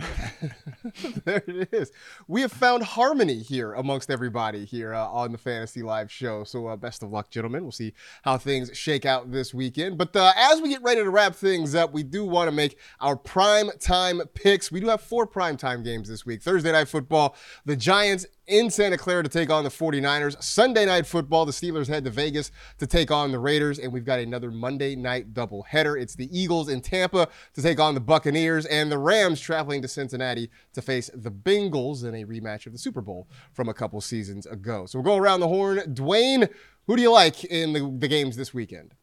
there 1.24 1.42
it 1.46 1.72
is. 1.72 1.92
We 2.28 2.40
have 2.42 2.52
found 2.52 2.82
harmony 2.82 3.40
here 3.40 3.74
amongst 3.74 4.10
everybody 4.10 4.64
here 4.64 4.94
uh, 4.94 5.06
on 5.06 5.32
the 5.32 5.38
Fantasy 5.38 5.82
Life 5.82 6.10
show. 6.10 6.44
So, 6.44 6.66
uh, 6.68 6.76
best 6.76 7.02
of 7.02 7.10
luck, 7.10 7.30
gentlemen. 7.30 7.62
We'll 7.62 7.72
see 7.72 7.92
how 8.22 8.38
things 8.38 8.70
shake 8.76 9.04
out 9.04 9.30
this 9.30 9.52
weekend. 9.52 9.98
But 9.98 10.14
uh, 10.16 10.32
as 10.36 10.60
we 10.60 10.70
get 10.70 10.82
ready 10.82 11.02
to 11.02 11.10
wrap 11.10 11.34
things 11.34 11.74
up, 11.74 11.92
we 11.92 12.02
do 12.02 12.24
want 12.24 12.48
to 12.48 12.52
make 12.52 12.78
our 13.00 13.16
prime 13.16 13.70
time 13.78 14.20
picks. 14.34 14.70
We 14.70 14.80
do 14.80 14.88
have 14.88 15.00
four 15.00 15.26
prime 15.26 15.56
time 15.56 15.82
games 15.82 16.08
this 16.08 16.24
week 16.24 16.42
Thursday 16.42 16.72
Night 16.72 16.88
Football, 16.88 17.36
the 17.64 17.76
Giants 17.76 18.26
in 18.50 18.70
Santa 18.70 18.98
Clara 18.98 19.22
to 19.22 19.28
take 19.28 19.48
on 19.48 19.64
the 19.64 19.70
49ers. 19.70 20.42
Sunday 20.42 20.84
night 20.84 21.06
football, 21.06 21.46
the 21.46 21.52
Steelers 21.52 21.86
head 21.86 22.04
to 22.04 22.10
Vegas 22.10 22.50
to 22.78 22.86
take 22.86 23.10
on 23.10 23.30
the 23.30 23.38
Raiders. 23.38 23.78
And 23.78 23.92
we've 23.92 24.04
got 24.04 24.18
another 24.18 24.50
Monday 24.50 24.96
night 24.96 25.32
doubleheader. 25.32 26.00
It's 26.00 26.14
the 26.14 26.28
Eagles 26.36 26.68
in 26.68 26.80
Tampa 26.80 27.28
to 27.54 27.62
take 27.62 27.78
on 27.78 27.94
the 27.94 28.00
Buccaneers, 28.00 28.66
and 28.66 28.90
the 28.90 28.98
Rams 28.98 29.40
traveling 29.40 29.80
to 29.82 29.88
Cincinnati 29.88 30.50
to 30.74 30.82
face 30.82 31.10
the 31.14 31.30
Bengals 31.30 32.04
in 32.04 32.14
a 32.14 32.24
rematch 32.24 32.66
of 32.66 32.72
the 32.72 32.78
Super 32.78 33.00
Bowl 33.00 33.28
from 33.52 33.68
a 33.68 33.74
couple 33.74 34.00
seasons 34.00 34.46
ago. 34.46 34.86
So 34.86 34.98
we'll 34.98 35.16
go 35.16 35.16
around 35.16 35.40
the 35.40 35.48
horn. 35.48 35.78
Dwain, 35.94 36.48
who 36.86 36.96
do 36.96 37.02
you 37.02 37.12
like 37.12 37.44
in 37.44 37.72
the, 37.72 37.96
the 37.98 38.08
games 38.08 38.36
this 38.36 38.52
weekend? 38.52 38.94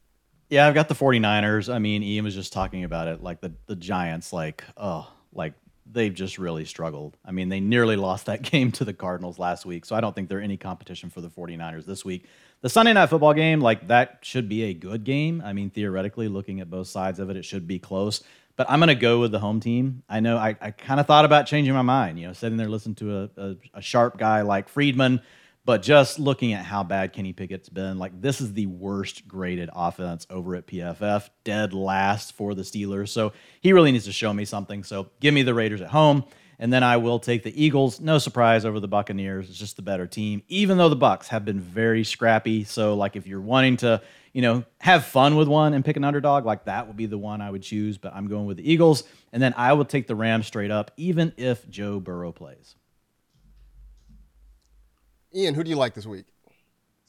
Yeah, 0.50 0.68
I've 0.68 0.74
got 0.74 0.88
the 0.88 0.96
49ers. 0.96 1.74
I 1.74 1.80
mean, 1.80 2.04
Ian 2.04 2.26
was 2.26 2.36
just 2.36 2.54
talking 2.54 2.84
about 2.84 3.08
it, 3.08 3.22
like 3.22 3.42
the, 3.42 3.54
the 3.66 3.76
Giants, 3.76 4.32
like, 4.32 4.64
oh, 4.78 5.12
like 5.34 5.54
they've 5.92 6.14
just 6.14 6.38
really 6.38 6.66
struggled. 6.66 7.18
I 7.26 7.32
mean, 7.32 7.50
they 7.50 7.60
nearly 7.60 7.96
lost 7.96 8.26
that 8.26 8.42
game 8.52 8.72
to 8.74 8.86
the 8.86 8.94
Cardinals 8.94 9.40
last 9.40 9.66
week, 9.66 9.86
so 9.86 9.96
I 9.96 10.02
don't 10.02 10.14
think 10.14 10.30
they're 10.30 10.42
any 10.42 10.58
competition 10.58 11.10
for 11.10 11.22
the 11.22 11.30
49ers 11.30 11.86
this 11.86 12.04
week. 12.04 12.26
The 12.62 12.70
Sunday 12.70 12.94
night 12.94 13.10
football 13.10 13.34
game, 13.34 13.62
like 13.62 13.88
that 13.88 14.20
should 14.22 14.50
be 14.50 14.64
a 14.64 14.74
good 14.74 15.04
game. 15.04 15.42
I 15.46 15.54
mean, 15.54 15.70
theoretically, 15.70 16.28
looking 16.28 16.60
at 16.60 16.70
both 16.70 16.88
sides 16.88 17.20
of 17.20 17.30
it, 17.30 17.38
it 17.38 17.46
should 17.46 17.68
be 17.68 17.80
close. 17.80 18.24
But 18.56 18.66
I'm 18.70 18.80
going 18.80 18.88
to 18.88 18.96
go 18.96 19.20
with 19.20 19.32
the 19.32 19.40
home 19.40 19.60
team. 19.60 20.02
I 20.10 20.20
know 20.20 20.38
I, 20.38 20.56
I 20.60 20.72
kind 20.72 21.00
of 21.00 21.06
thought 21.06 21.26
about 21.26 21.46
changing 21.46 21.76
my 21.76 21.84
mind, 21.84 22.20
you 22.20 22.26
know, 22.26 22.34
sitting 22.34 22.58
there 22.58 22.68
listening 22.68 22.96
to 22.96 23.20
a, 23.20 23.30
a, 23.38 23.56
a 23.76 23.82
sharp 23.82 24.18
guy 24.18 24.42
like 24.42 24.68
Freedman 24.68 25.22
but 25.68 25.82
just 25.82 26.18
looking 26.18 26.54
at 26.54 26.64
how 26.64 26.82
bad 26.82 27.12
Kenny 27.12 27.34
Pickett's 27.34 27.68
been, 27.68 27.98
like 27.98 28.22
this 28.22 28.40
is 28.40 28.54
the 28.54 28.68
worst 28.68 29.28
graded 29.28 29.70
offense 29.76 30.26
over 30.30 30.56
at 30.56 30.66
PFF, 30.66 31.30
dead 31.44 31.74
last 31.74 32.32
for 32.32 32.56
the 32.56 32.62
Steelers. 32.62 33.10
So 33.10 33.34
he 33.60 33.74
really 33.74 33.92
needs 33.92 34.06
to 34.06 34.14
show 34.14 34.34
me 34.34 34.46
something. 34.46 34.86
So 34.86 35.10
give 35.20 35.34
me 35.34 35.44
the 35.44 35.54
Raiders 35.54 35.82
at 35.82 35.90
home, 35.90 36.24
and 36.58 36.72
then 36.72 36.84
I 36.84 36.96
will 36.96 37.20
take 37.20 37.44
the 37.44 37.52
Eagles. 37.62 38.00
No 38.00 38.18
surprise 38.18 38.64
over 38.64 38.80
the 38.80 38.88
Buccaneers. 38.88 39.50
It's 39.50 39.60
just 39.60 39.76
the 39.76 39.82
better 39.82 40.08
team, 40.08 40.42
even 40.48 40.78
though 40.78 40.88
the 40.88 40.96
Bucks 40.96 41.28
have 41.28 41.44
been 41.44 41.60
very 41.60 42.06
scrappy. 42.06 42.64
So 42.64 42.96
like 42.96 43.18
if 43.18 43.28
you're 43.28 43.42
wanting 43.42 43.76
to, 43.78 44.02
you 44.32 44.42
know, 44.42 44.64
have 44.80 45.04
fun 45.04 45.36
with 45.36 45.50
one 45.50 45.74
and 45.74 45.84
pick 45.84 45.98
an 45.98 46.06
underdog, 46.06 46.46
like 46.46 46.64
that 46.64 46.88
would 46.88 46.96
be 46.96 47.08
the 47.08 47.18
one 47.18 47.42
I 47.42 47.52
would 47.52 47.62
choose. 47.62 47.98
But 47.98 48.14
I'm 48.16 48.30
going 48.30 48.46
with 48.46 48.56
the 48.56 48.72
Eagles, 48.72 49.04
and 49.34 49.44
then 49.44 49.54
I 49.58 49.74
will 49.74 49.84
take 49.84 50.08
the 50.08 50.16
Rams 50.16 50.48
straight 50.48 50.72
up, 50.72 50.92
even 50.96 51.34
if 51.36 51.70
Joe 51.70 52.00
Burrow 52.00 52.32
plays. 52.32 52.78
Ian, 55.38 55.54
who 55.54 55.64
do 55.64 55.70
you 55.70 55.76
like 55.76 55.94
this 55.94 56.08
week? 56.08 56.26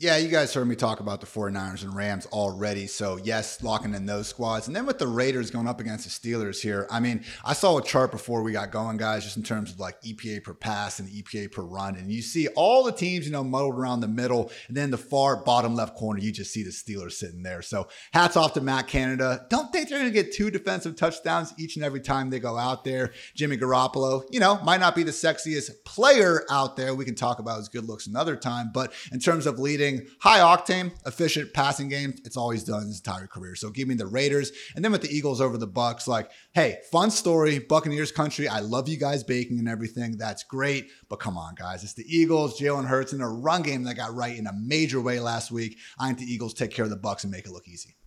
Yeah, 0.00 0.16
you 0.16 0.28
guys 0.28 0.54
heard 0.54 0.68
me 0.68 0.76
talk 0.76 1.00
about 1.00 1.20
the 1.20 1.26
49ers 1.26 1.82
and 1.82 1.92
Rams 1.92 2.24
already. 2.26 2.86
So, 2.86 3.16
yes, 3.16 3.64
locking 3.64 3.94
in 3.94 4.06
those 4.06 4.28
squads. 4.28 4.68
And 4.68 4.76
then 4.76 4.86
with 4.86 5.00
the 5.00 5.08
Raiders 5.08 5.50
going 5.50 5.66
up 5.66 5.80
against 5.80 6.04
the 6.04 6.10
Steelers 6.30 6.62
here, 6.62 6.86
I 6.88 7.00
mean, 7.00 7.24
I 7.44 7.52
saw 7.52 7.78
a 7.78 7.82
chart 7.82 8.12
before 8.12 8.44
we 8.44 8.52
got 8.52 8.70
going, 8.70 8.96
guys, 8.96 9.24
just 9.24 9.36
in 9.36 9.42
terms 9.42 9.72
of 9.72 9.80
like 9.80 10.00
EPA 10.02 10.44
per 10.44 10.54
pass 10.54 11.00
and 11.00 11.08
EPA 11.08 11.50
per 11.50 11.62
run. 11.62 11.96
And 11.96 12.12
you 12.12 12.22
see 12.22 12.46
all 12.54 12.84
the 12.84 12.92
teams, 12.92 13.26
you 13.26 13.32
know, 13.32 13.42
muddled 13.42 13.74
around 13.74 13.98
the 13.98 14.06
middle. 14.06 14.52
And 14.68 14.76
then 14.76 14.92
the 14.92 14.96
far 14.96 15.42
bottom 15.42 15.74
left 15.74 15.96
corner, 15.96 16.20
you 16.20 16.30
just 16.30 16.52
see 16.52 16.62
the 16.62 16.70
Steelers 16.70 17.14
sitting 17.14 17.42
there. 17.42 17.60
So, 17.60 17.88
hats 18.12 18.36
off 18.36 18.52
to 18.52 18.60
Matt 18.60 18.86
Canada. 18.86 19.46
Don't 19.50 19.72
think 19.72 19.88
they're 19.88 19.98
going 19.98 20.12
to 20.12 20.14
get 20.14 20.32
two 20.32 20.52
defensive 20.52 20.94
touchdowns 20.94 21.54
each 21.58 21.74
and 21.74 21.84
every 21.84 22.02
time 22.02 22.30
they 22.30 22.38
go 22.38 22.56
out 22.56 22.84
there. 22.84 23.14
Jimmy 23.34 23.56
Garoppolo, 23.56 24.22
you 24.30 24.38
know, 24.38 24.60
might 24.62 24.78
not 24.78 24.94
be 24.94 25.02
the 25.02 25.10
sexiest 25.10 25.70
player 25.84 26.44
out 26.52 26.76
there. 26.76 26.94
We 26.94 27.04
can 27.04 27.16
talk 27.16 27.40
about 27.40 27.58
his 27.58 27.68
good 27.68 27.88
looks 27.88 28.06
another 28.06 28.36
time. 28.36 28.70
But 28.72 28.92
in 29.10 29.18
terms 29.18 29.46
of 29.46 29.58
leading, 29.58 29.87
high 30.20 30.38
octane, 30.38 30.92
efficient 31.06 31.52
passing 31.52 31.88
game. 31.88 32.14
It's 32.24 32.36
all 32.36 32.50
he's 32.50 32.64
done 32.64 32.86
his 32.86 32.98
entire 32.98 33.26
career. 33.26 33.54
So 33.54 33.70
give 33.70 33.88
me 33.88 33.94
the 33.94 34.06
Raiders. 34.06 34.52
And 34.74 34.84
then 34.84 34.92
with 34.92 35.02
the 35.02 35.14
Eagles 35.14 35.40
over 35.40 35.58
the 35.58 35.66
Bucks, 35.66 36.08
like, 36.08 36.30
hey, 36.54 36.78
fun 36.90 37.10
story, 37.10 37.58
Buccaneers 37.58 38.12
country. 38.12 38.48
I 38.48 38.60
love 38.60 38.88
you 38.88 38.96
guys 38.96 39.24
baking 39.24 39.58
and 39.58 39.68
everything. 39.68 40.16
That's 40.16 40.44
great. 40.44 40.88
But 41.08 41.20
come 41.20 41.36
on, 41.36 41.54
guys. 41.54 41.82
It's 41.84 41.94
the 41.94 42.04
Eagles, 42.06 42.58
Jalen 42.58 42.86
Hurts, 42.86 43.12
in 43.12 43.20
a 43.20 43.28
run 43.28 43.62
game 43.62 43.84
that 43.84 43.96
got 43.96 44.14
right 44.14 44.36
in 44.36 44.46
a 44.46 44.52
major 44.52 45.00
way 45.00 45.20
last 45.20 45.50
week. 45.50 45.78
I 45.98 46.06
think 46.06 46.18
the 46.18 46.32
Eagles 46.32 46.54
take 46.54 46.70
care 46.70 46.84
of 46.84 46.90
the 46.90 46.96
Bucks 46.96 47.24
and 47.24 47.30
make 47.30 47.46
it 47.46 47.52
look 47.52 47.68
easy. 47.68 47.97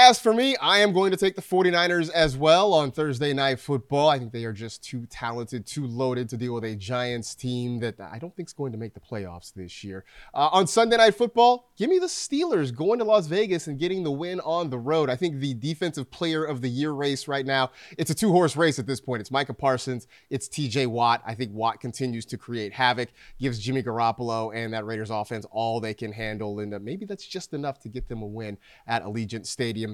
As 0.00 0.20
for 0.20 0.32
me, 0.32 0.56
I 0.58 0.78
am 0.78 0.92
going 0.92 1.10
to 1.10 1.16
take 1.16 1.34
the 1.34 1.42
49ers 1.42 2.08
as 2.10 2.36
well 2.36 2.72
on 2.72 2.92
Thursday 2.92 3.32
Night 3.32 3.58
Football. 3.58 4.08
I 4.08 4.20
think 4.20 4.30
they 4.30 4.44
are 4.44 4.52
just 4.52 4.80
too 4.84 5.06
talented, 5.06 5.66
too 5.66 5.88
loaded 5.88 6.28
to 6.28 6.36
deal 6.36 6.54
with 6.54 6.62
a 6.62 6.76
Giants 6.76 7.34
team 7.34 7.80
that 7.80 7.98
I 7.98 8.20
don't 8.20 8.32
think 8.36 8.48
is 8.48 8.52
going 8.52 8.70
to 8.70 8.78
make 8.78 8.94
the 8.94 9.00
playoffs 9.00 9.52
this 9.52 9.82
year. 9.82 10.04
Uh, 10.32 10.50
on 10.52 10.68
Sunday 10.68 10.98
Night 10.98 11.16
Football, 11.16 11.72
give 11.76 11.90
me 11.90 11.98
the 11.98 12.06
Steelers 12.06 12.72
going 12.72 13.00
to 13.00 13.04
Las 13.04 13.26
Vegas 13.26 13.66
and 13.66 13.76
getting 13.76 14.04
the 14.04 14.12
win 14.12 14.38
on 14.42 14.70
the 14.70 14.78
road. 14.78 15.10
I 15.10 15.16
think 15.16 15.40
the 15.40 15.54
Defensive 15.54 16.08
Player 16.12 16.44
of 16.44 16.60
the 16.60 16.70
Year 16.70 16.92
race 16.92 17.26
right 17.26 17.44
now, 17.44 17.72
it's 17.98 18.12
a 18.12 18.14
two 18.14 18.30
horse 18.30 18.54
race 18.54 18.78
at 18.78 18.86
this 18.86 19.00
point. 19.00 19.20
It's 19.20 19.32
Micah 19.32 19.52
Parsons, 19.52 20.06
it's 20.30 20.48
TJ 20.48 20.86
Watt. 20.86 21.24
I 21.26 21.34
think 21.34 21.52
Watt 21.52 21.80
continues 21.80 22.24
to 22.26 22.38
create 22.38 22.72
havoc, 22.72 23.08
gives 23.40 23.58
Jimmy 23.58 23.82
Garoppolo 23.82 24.54
and 24.54 24.72
that 24.74 24.86
Raiders 24.86 25.10
offense 25.10 25.44
all 25.50 25.80
they 25.80 25.92
can 25.92 26.12
handle. 26.12 26.60
And 26.60 26.70
maybe 26.84 27.04
that's 27.04 27.26
just 27.26 27.52
enough 27.52 27.80
to 27.80 27.88
get 27.88 28.08
them 28.08 28.22
a 28.22 28.26
win 28.26 28.58
at 28.86 29.02
Allegiant 29.02 29.44
Stadium. 29.44 29.87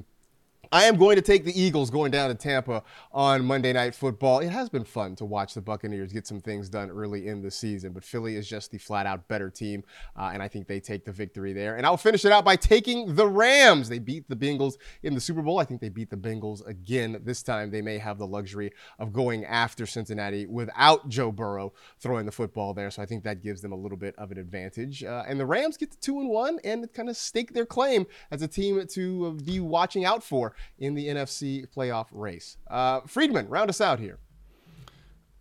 I 0.73 0.85
am 0.85 0.97
going 0.97 1.17
to 1.17 1.23
take 1.23 1.45
the 1.45 1.59
Eagles 1.59 1.91
going 1.91 2.11
down 2.11 2.29
to 2.29 2.35
Tampa 2.35 2.83
on 3.13 3.45
Monday 3.45 3.73
Night 3.73 3.95
Football. 3.95 4.41
It 4.41 4.51
has 4.51 4.69
been 4.69 4.85
fun 4.85 5.17
to 5.17 5.25
watch 5.25 5.55
the 5.55 5.61
Buccaneers 5.61 6.13
get 6.13 6.27
some 6.27 6.41
things 6.41 6.69
done 6.69 6.91
early 6.91 7.29
in 7.29 7.43
the 7.43 7.51
season, 7.51 7.93
but 7.93 8.05
Philly 8.05 8.37
is 8.37 8.49
just 8.49 8.71
the 8.71 8.79
flat 8.79 9.07
out 9.07 9.27
better 9.29 9.51
team, 9.51 9.85
uh, 10.17 10.31
and 10.33 10.43
I 10.43 10.49
think 10.49 10.67
they 10.67 10.81
take 10.81 11.05
the 11.05 11.13
victory 11.13 11.53
there. 11.53 11.77
And 11.77 11.87
I'll 11.87 11.97
finish 11.97 12.25
it 12.25 12.33
out 12.33 12.45
by 12.45 12.57
taking 12.57 13.15
the 13.15 13.27
Rams. 13.27 13.89
They 13.89 13.99
beat 13.99 14.29
the 14.29 14.37
Bengals 14.37 14.75
in 15.03 15.15
the 15.15 15.21
Super 15.21 15.43
Bowl. 15.43 15.59
I 15.59 15.65
think 15.65 15.81
they 15.81 15.89
beat 15.89 16.11
the 16.11 16.17
Bengals 16.17 16.67
again. 16.67 17.21
This 17.25 17.43
time 17.43 17.71
they 17.71 17.83
may 17.83 17.99
have 17.99 18.19
the 18.19 18.27
luxury 18.27 18.73
of 18.99 19.13
going 19.13 19.45
after 19.45 19.87
Cincinnati 19.87 20.47
without 20.47 21.09
Joe 21.09 21.33
Burrow 21.33 21.73
throwing 21.99 22.27
the 22.27 22.33
football 22.33 22.75
there, 22.75 22.91
so 22.91 23.03
I 23.03 23.07
think 23.07 23.25
that 23.25 23.43
gives 23.43 23.61
them 23.61 23.73
a 23.73 23.77
little 23.77 23.99
bit 23.99 24.15
of 24.17 24.31
an 24.31 24.39
advantage. 24.39 25.05
Uh, 25.05 25.25
and 25.27 25.39
the 25.39 25.47
Rams 25.47 25.77
get 25.77 25.91
to 25.93 25.99
two 25.99 26.21
and 26.21 26.29
one 26.29 26.59
and 26.65 26.91
kind 26.93 27.09
of 27.09 27.17
stake 27.17 27.53
their 27.53 27.67
claim 27.67 28.07
as 28.31 28.43
a 28.43 28.49
team 28.49 28.85
to 28.87 29.27
uh, 29.27 29.31
be 29.43 29.61
watching 29.61 30.05
out 30.05 30.23
for 30.23 30.55
in 30.79 30.95
the 30.95 31.09
NFC 31.09 31.67
playoff 31.75 32.07
race. 32.13 32.57
Uh, 32.69 33.01
Freedman, 33.07 33.49
round 33.49 33.71
us 33.71 33.81
out 33.81 33.99
here. 33.99 34.19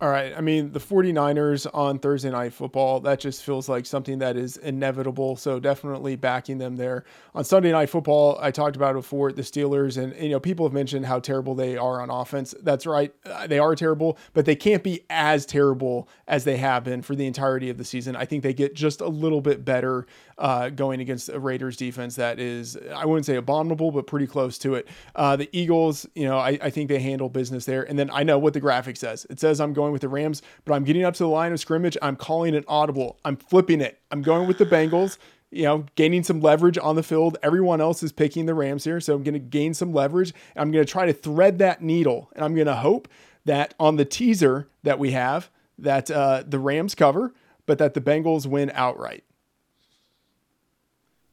All 0.00 0.10
right. 0.10 0.34
I 0.36 0.40
mean, 0.40 0.72
the 0.72 0.80
49ers 0.80 1.68
on 1.72 2.00
Thursday 2.00 2.28
Night 2.28 2.52
Football, 2.52 2.98
that 3.00 3.20
just 3.20 3.44
feels 3.44 3.68
like 3.68 3.86
something 3.86 4.18
that 4.18 4.36
is 4.36 4.56
inevitable. 4.56 5.36
So 5.36 5.60
definitely 5.60 6.16
backing 6.16 6.58
them 6.58 6.74
there. 6.74 7.04
On 7.32 7.44
Sunday 7.44 7.70
Night 7.70 7.88
Football, 7.88 8.36
I 8.40 8.50
talked 8.50 8.74
about 8.74 8.90
it 8.90 8.98
before 8.98 9.30
the 9.30 9.42
Steelers, 9.42 9.96
and, 9.96 10.14
you 10.20 10.30
know, 10.30 10.40
people 10.40 10.66
have 10.66 10.72
mentioned 10.72 11.06
how 11.06 11.20
terrible 11.20 11.54
they 11.54 11.76
are 11.76 12.00
on 12.00 12.10
offense. 12.10 12.56
That's 12.60 12.86
right. 12.86 13.14
Uh, 13.24 13.46
they 13.46 13.60
are 13.60 13.76
terrible, 13.76 14.18
but 14.32 14.46
they 14.46 14.56
can't 14.56 14.82
be 14.82 15.04
as 15.10 15.46
terrible 15.46 16.08
as 16.26 16.42
they 16.42 16.56
have 16.56 16.82
been 16.82 17.00
for 17.00 17.14
the 17.14 17.26
entirety 17.26 17.70
of 17.70 17.78
the 17.78 17.84
season. 17.84 18.16
I 18.16 18.24
think 18.24 18.42
they 18.42 18.52
get 18.52 18.74
just 18.74 19.00
a 19.00 19.08
little 19.08 19.40
bit 19.40 19.64
better 19.64 20.06
uh, 20.38 20.70
going 20.70 21.00
against 21.00 21.28
a 21.28 21.38
Raiders 21.38 21.76
defense 21.76 22.16
that 22.16 22.40
is, 22.40 22.76
I 22.92 23.06
wouldn't 23.06 23.26
say 23.26 23.36
abominable, 23.36 23.92
but 23.92 24.08
pretty 24.08 24.26
close 24.26 24.58
to 24.58 24.74
it. 24.74 24.88
Uh, 25.14 25.36
the 25.36 25.48
Eagles, 25.52 26.04
you 26.16 26.24
know, 26.24 26.38
I, 26.38 26.58
I 26.60 26.70
think 26.70 26.88
they 26.88 26.98
handle 26.98 27.28
business 27.28 27.64
there. 27.64 27.84
And 27.84 27.96
then 27.96 28.10
I 28.10 28.24
know 28.24 28.38
what 28.38 28.54
the 28.54 28.60
graphic 28.60 28.96
says. 28.96 29.24
It 29.30 29.38
says 29.38 29.60
I'm 29.60 29.72
going 29.72 29.83
with 29.92 30.02
the 30.02 30.08
Rams, 30.08 30.42
but 30.64 30.74
I'm 30.74 30.84
getting 30.84 31.04
up 31.04 31.14
to 31.14 31.22
the 31.22 31.28
line 31.28 31.52
of 31.52 31.60
scrimmage. 31.60 31.96
I'm 32.02 32.16
calling 32.16 32.54
it 32.54 32.64
audible. 32.68 33.18
I'm 33.24 33.36
flipping 33.36 33.80
it. 33.80 34.00
I'm 34.10 34.22
going 34.22 34.46
with 34.48 34.58
the 34.58 34.66
Bengals. 34.66 35.18
You 35.50 35.62
know, 35.62 35.86
gaining 35.94 36.24
some 36.24 36.40
leverage 36.40 36.78
on 36.78 36.96
the 36.96 37.04
field. 37.04 37.38
Everyone 37.40 37.80
else 37.80 38.02
is 38.02 38.10
picking 38.10 38.46
the 38.46 38.54
Rams 38.54 38.82
here, 38.82 39.00
so 39.00 39.14
I'm 39.14 39.22
going 39.22 39.34
to 39.34 39.38
gain 39.38 39.72
some 39.72 39.92
leverage. 39.92 40.34
I'm 40.56 40.72
going 40.72 40.84
to 40.84 40.90
try 40.90 41.06
to 41.06 41.12
thread 41.12 41.58
that 41.58 41.80
needle, 41.80 42.28
and 42.34 42.44
I'm 42.44 42.56
going 42.56 42.66
to 42.66 42.74
hope 42.74 43.06
that 43.44 43.74
on 43.78 43.94
the 43.94 44.04
teaser 44.04 44.68
that 44.82 44.98
we 44.98 45.12
have, 45.12 45.50
that 45.78 46.10
uh, 46.10 46.42
the 46.44 46.58
Rams 46.58 46.96
cover, 46.96 47.32
but 47.66 47.78
that 47.78 47.94
the 47.94 48.00
Bengals 48.00 48.46
win 48.46 48.72
outright. 48.74 49.22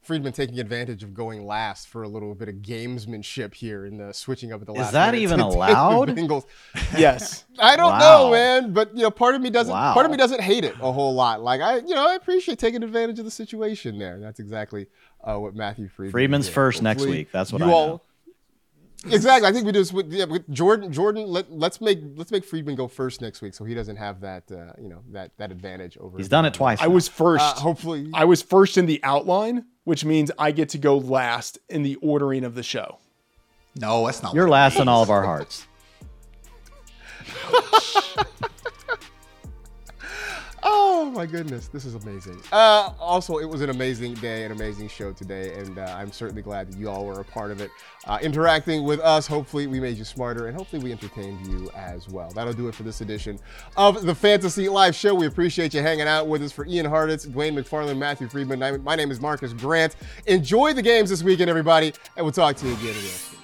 Freedman 0.02 0.32
taking 0.32 0.58
advantage 0.58 1.04
of 1.04 1.14
going 1.14 1.46
last 1.46 1.86
for 1.86 2.02
a 2.02 2.08
little 2.08 2.34
bit 2.34 2.48
of 2.48 2.56
gamesmanship 2.56 3.54
here 3.54 3.86
in 3.86 3.98
the 3.98 4.12
switching 4.12 4.52
up 4.52 4.60
at 4.60 4.66
the 4.66 4.72
last. 4.72 4.86
Is 4.88 4.92
that 4.92 5.14
even 5.14 5.38
to 5.38 5.44
take 5.44 5.52
the 5.52 5.56
allowed? 5.56 6.08
Bengals. 6.16 6.44
Yes. 6.98 7.44
I 7.58 7.76
don't 7.76 7.92
Wow. 7.92 7.98
know, 8.00 8.30
man, 8.32 8.72
but 8.72 8.96
you 8.96 9.02
know, 9.02 9.10
part 9.12 9.34
of 9.36 9.40
me 9.40 9.48
doesn't. 9.50 9.72
Wow. 9.72 9.94
Part 9.94 10.04
of 10.04 10.10
me 10.10 10.16
doesn't 10.18 10.40
hate 10.40 10.64
it 10.64 10.74
a 10.80 10.90
whole 10.92 11.14
lot. 11.14 11.40
Like 11.42 11.60
I, 11.60 11.76
you 11.76 11.94
know, 11.94 12.06
I 12.08 12.14
appreciate 12.14 12.58
taking 12.58 12.82
advantage 12.82 13.18
of 13.20 13.24
the 13.24 13.30
situation 13.30 13.98
there. 13.98 14.18
That's 14.18 14.40
exactly 14.40 14.88
uh, 15.22 15.36
what 15.38 15.54
Matthew 15.54 15.88
Freedman. 15.88 16.10
Freeman's 16.12 16.46
did. 16.46 16.54
first 16.54 16.82
next 16.82 17.06
week. 17.06 17.30
That's 17.30 17.52
what 17.52 17.60
you 17.62 17.68
I 17.68 17.72
all- 17.72 17.86
know. 17.86 18.02
Exactly. 19.10 19.48
I 19.48 19.52
think 19.52 19.66
we 19.66 19.72
just 19.72 19.92
with, 19.92 20.12
yeah, 20.12 20.24
with 20.24 20.48
Jordan. 20.50 20.92
Jordan, 20.92 21.26
let, 21.26 21.50
let's 21.50 21.80
make 21.80 21.98
let's 22.14 22.30
make 22.30 22.44
Freedman 22.44 22.76
go 22.76 22.86
first 22.86 23.20
next 23.20 23.42
week, 23.42 23.52
so 23.52 23.64
he 23.64 23.74
doesn't 23.74 23.96
have 23.96 24.20
that 24.20 24.44
uh, 24.50 24.72
you 24.80 24.88
know 24.88 25.02
that 25.10 25.36
that 25.38 25.50
advantage 25.50 25.98
over. 25.98 26.16
He's 26.16 26.28
done 26.28 26.44
it 26.44 26.54
twice. 26.54 26.80
I 26.80 26.86
was 26.86 27.08
first. 27.08 27.44
Uh, 27.44 27.54
hopefully, 27.54 28.08
I 28.14 28.24
was 28.24 28.42
first 28.42 28.78
in 28.78 28.86
the 28.86 29.00
outline, 29.02 29.64
which 29.84 30.04
means 30.04 30.30
I 30.38 30.52
get 30.52 30.68
to 30.70 30.78
go 30.78 30.98
last 30.98 31.58
in 31.68 31.82
the 31.82 31.96
ordering 31.96 32.44
of 32.44 32.54
the 32.54 32.62
show. 32.62 32.98
No, 33.74 34.06
that's 34.06 34.22
not. 34.22 34.34
You're 34.34 34.44
what 34.44 34.50
it 34.50 34.52
last 34.52 34.78
in 34.78 34.88
all 34.88 35.02
of 35.02 35.10
our 35.10 35.24
hearts. 35.24 35.66
Oh 40.64 41.10
my 41.10 41.26
goodness, 41.26 41.66
this 41.68 41.84
is 41.84 41.96
amazing. 41.96 42.40
Uh, 42.52 42.90
also, 43.00 43.38
it 43.38 43.44
was 43.48 43.60
an 43.60 43.70
amazing 43.70 44.14
day, 44.14 44.44
an 44.44 44.52
amazing 44.52 44.86
show 44.88 45.12
today, 45.12 45.54
and 45.58 45.78
uh, 45.78 45.94
I'm 45.96 46.12
certainly 46.12 46.42
glad 46.42 46.70
that 46.70 46.78
you 46.78 46.88
all 46.88 47.04
were 47.04 47.20
a 47.20 47.24
part 47.24 47.50
of 47.50 47.60
it. 47.60 47.70
Uh, 48.06 48.18
interacting 48.22 48.84
with 48.84 49.00
us, 49.00 49.26
hopefully 49.26 49.66
we 49.66 49.80
made 49.80 49.96
you 49.96 50.04
smarter, 50.04 50.46
and 50.46 50.56
hopefully 50.56 50.80
we 50.82 50.92
entertained 50.92 51.44
you 51.46 51.68
as 51.74 52.08
well. 52.08 52.30
That'll 52.30 52.52
do 52.52 52.68
it 52.68 52.74
for 52.76 52.84
this 52.84 53.00
edition 53.00 53.40
of 53.76 54.06
the 54.06 54.14
Fantasy 54.14 54.68
Life 54.68 54.94
Show. 54.94 55.14
We 55.14 55.26
appreciate 55.26 55.74
you 55.74 55.80
hanging 55.80 56.06
out 56.06 56.28
with 56.28 56.42
us. 56.42 56.52
For 56.52 56.64
Ian 56.66 56.86
Hartitz, 56.86 57.26
Dwain 57.26 57.54
McFarland, 57.54 57.98
Matthew 57.98 58.28
Freedman, 58.28 58.84
my 58.84 58.94
name 58.94 59.10
is 59.10 59.18
Marcas 59.18 59.52
Grant. 59.58 59.96
Enjoy 60.26 60.72
the 60.72 60.82
games 60.82 61.10
this 61.10 61.24
weekend, 61.24 61.50
everybody, 61.50 61.92
and 62.16 62.24
we'll 62.24 62.32
talk 62.32 62.56
to 62.56 62.66
you 62.66 62.72
again 62.74 62.94
real 62.94 62.94
soon. 62.94 63.41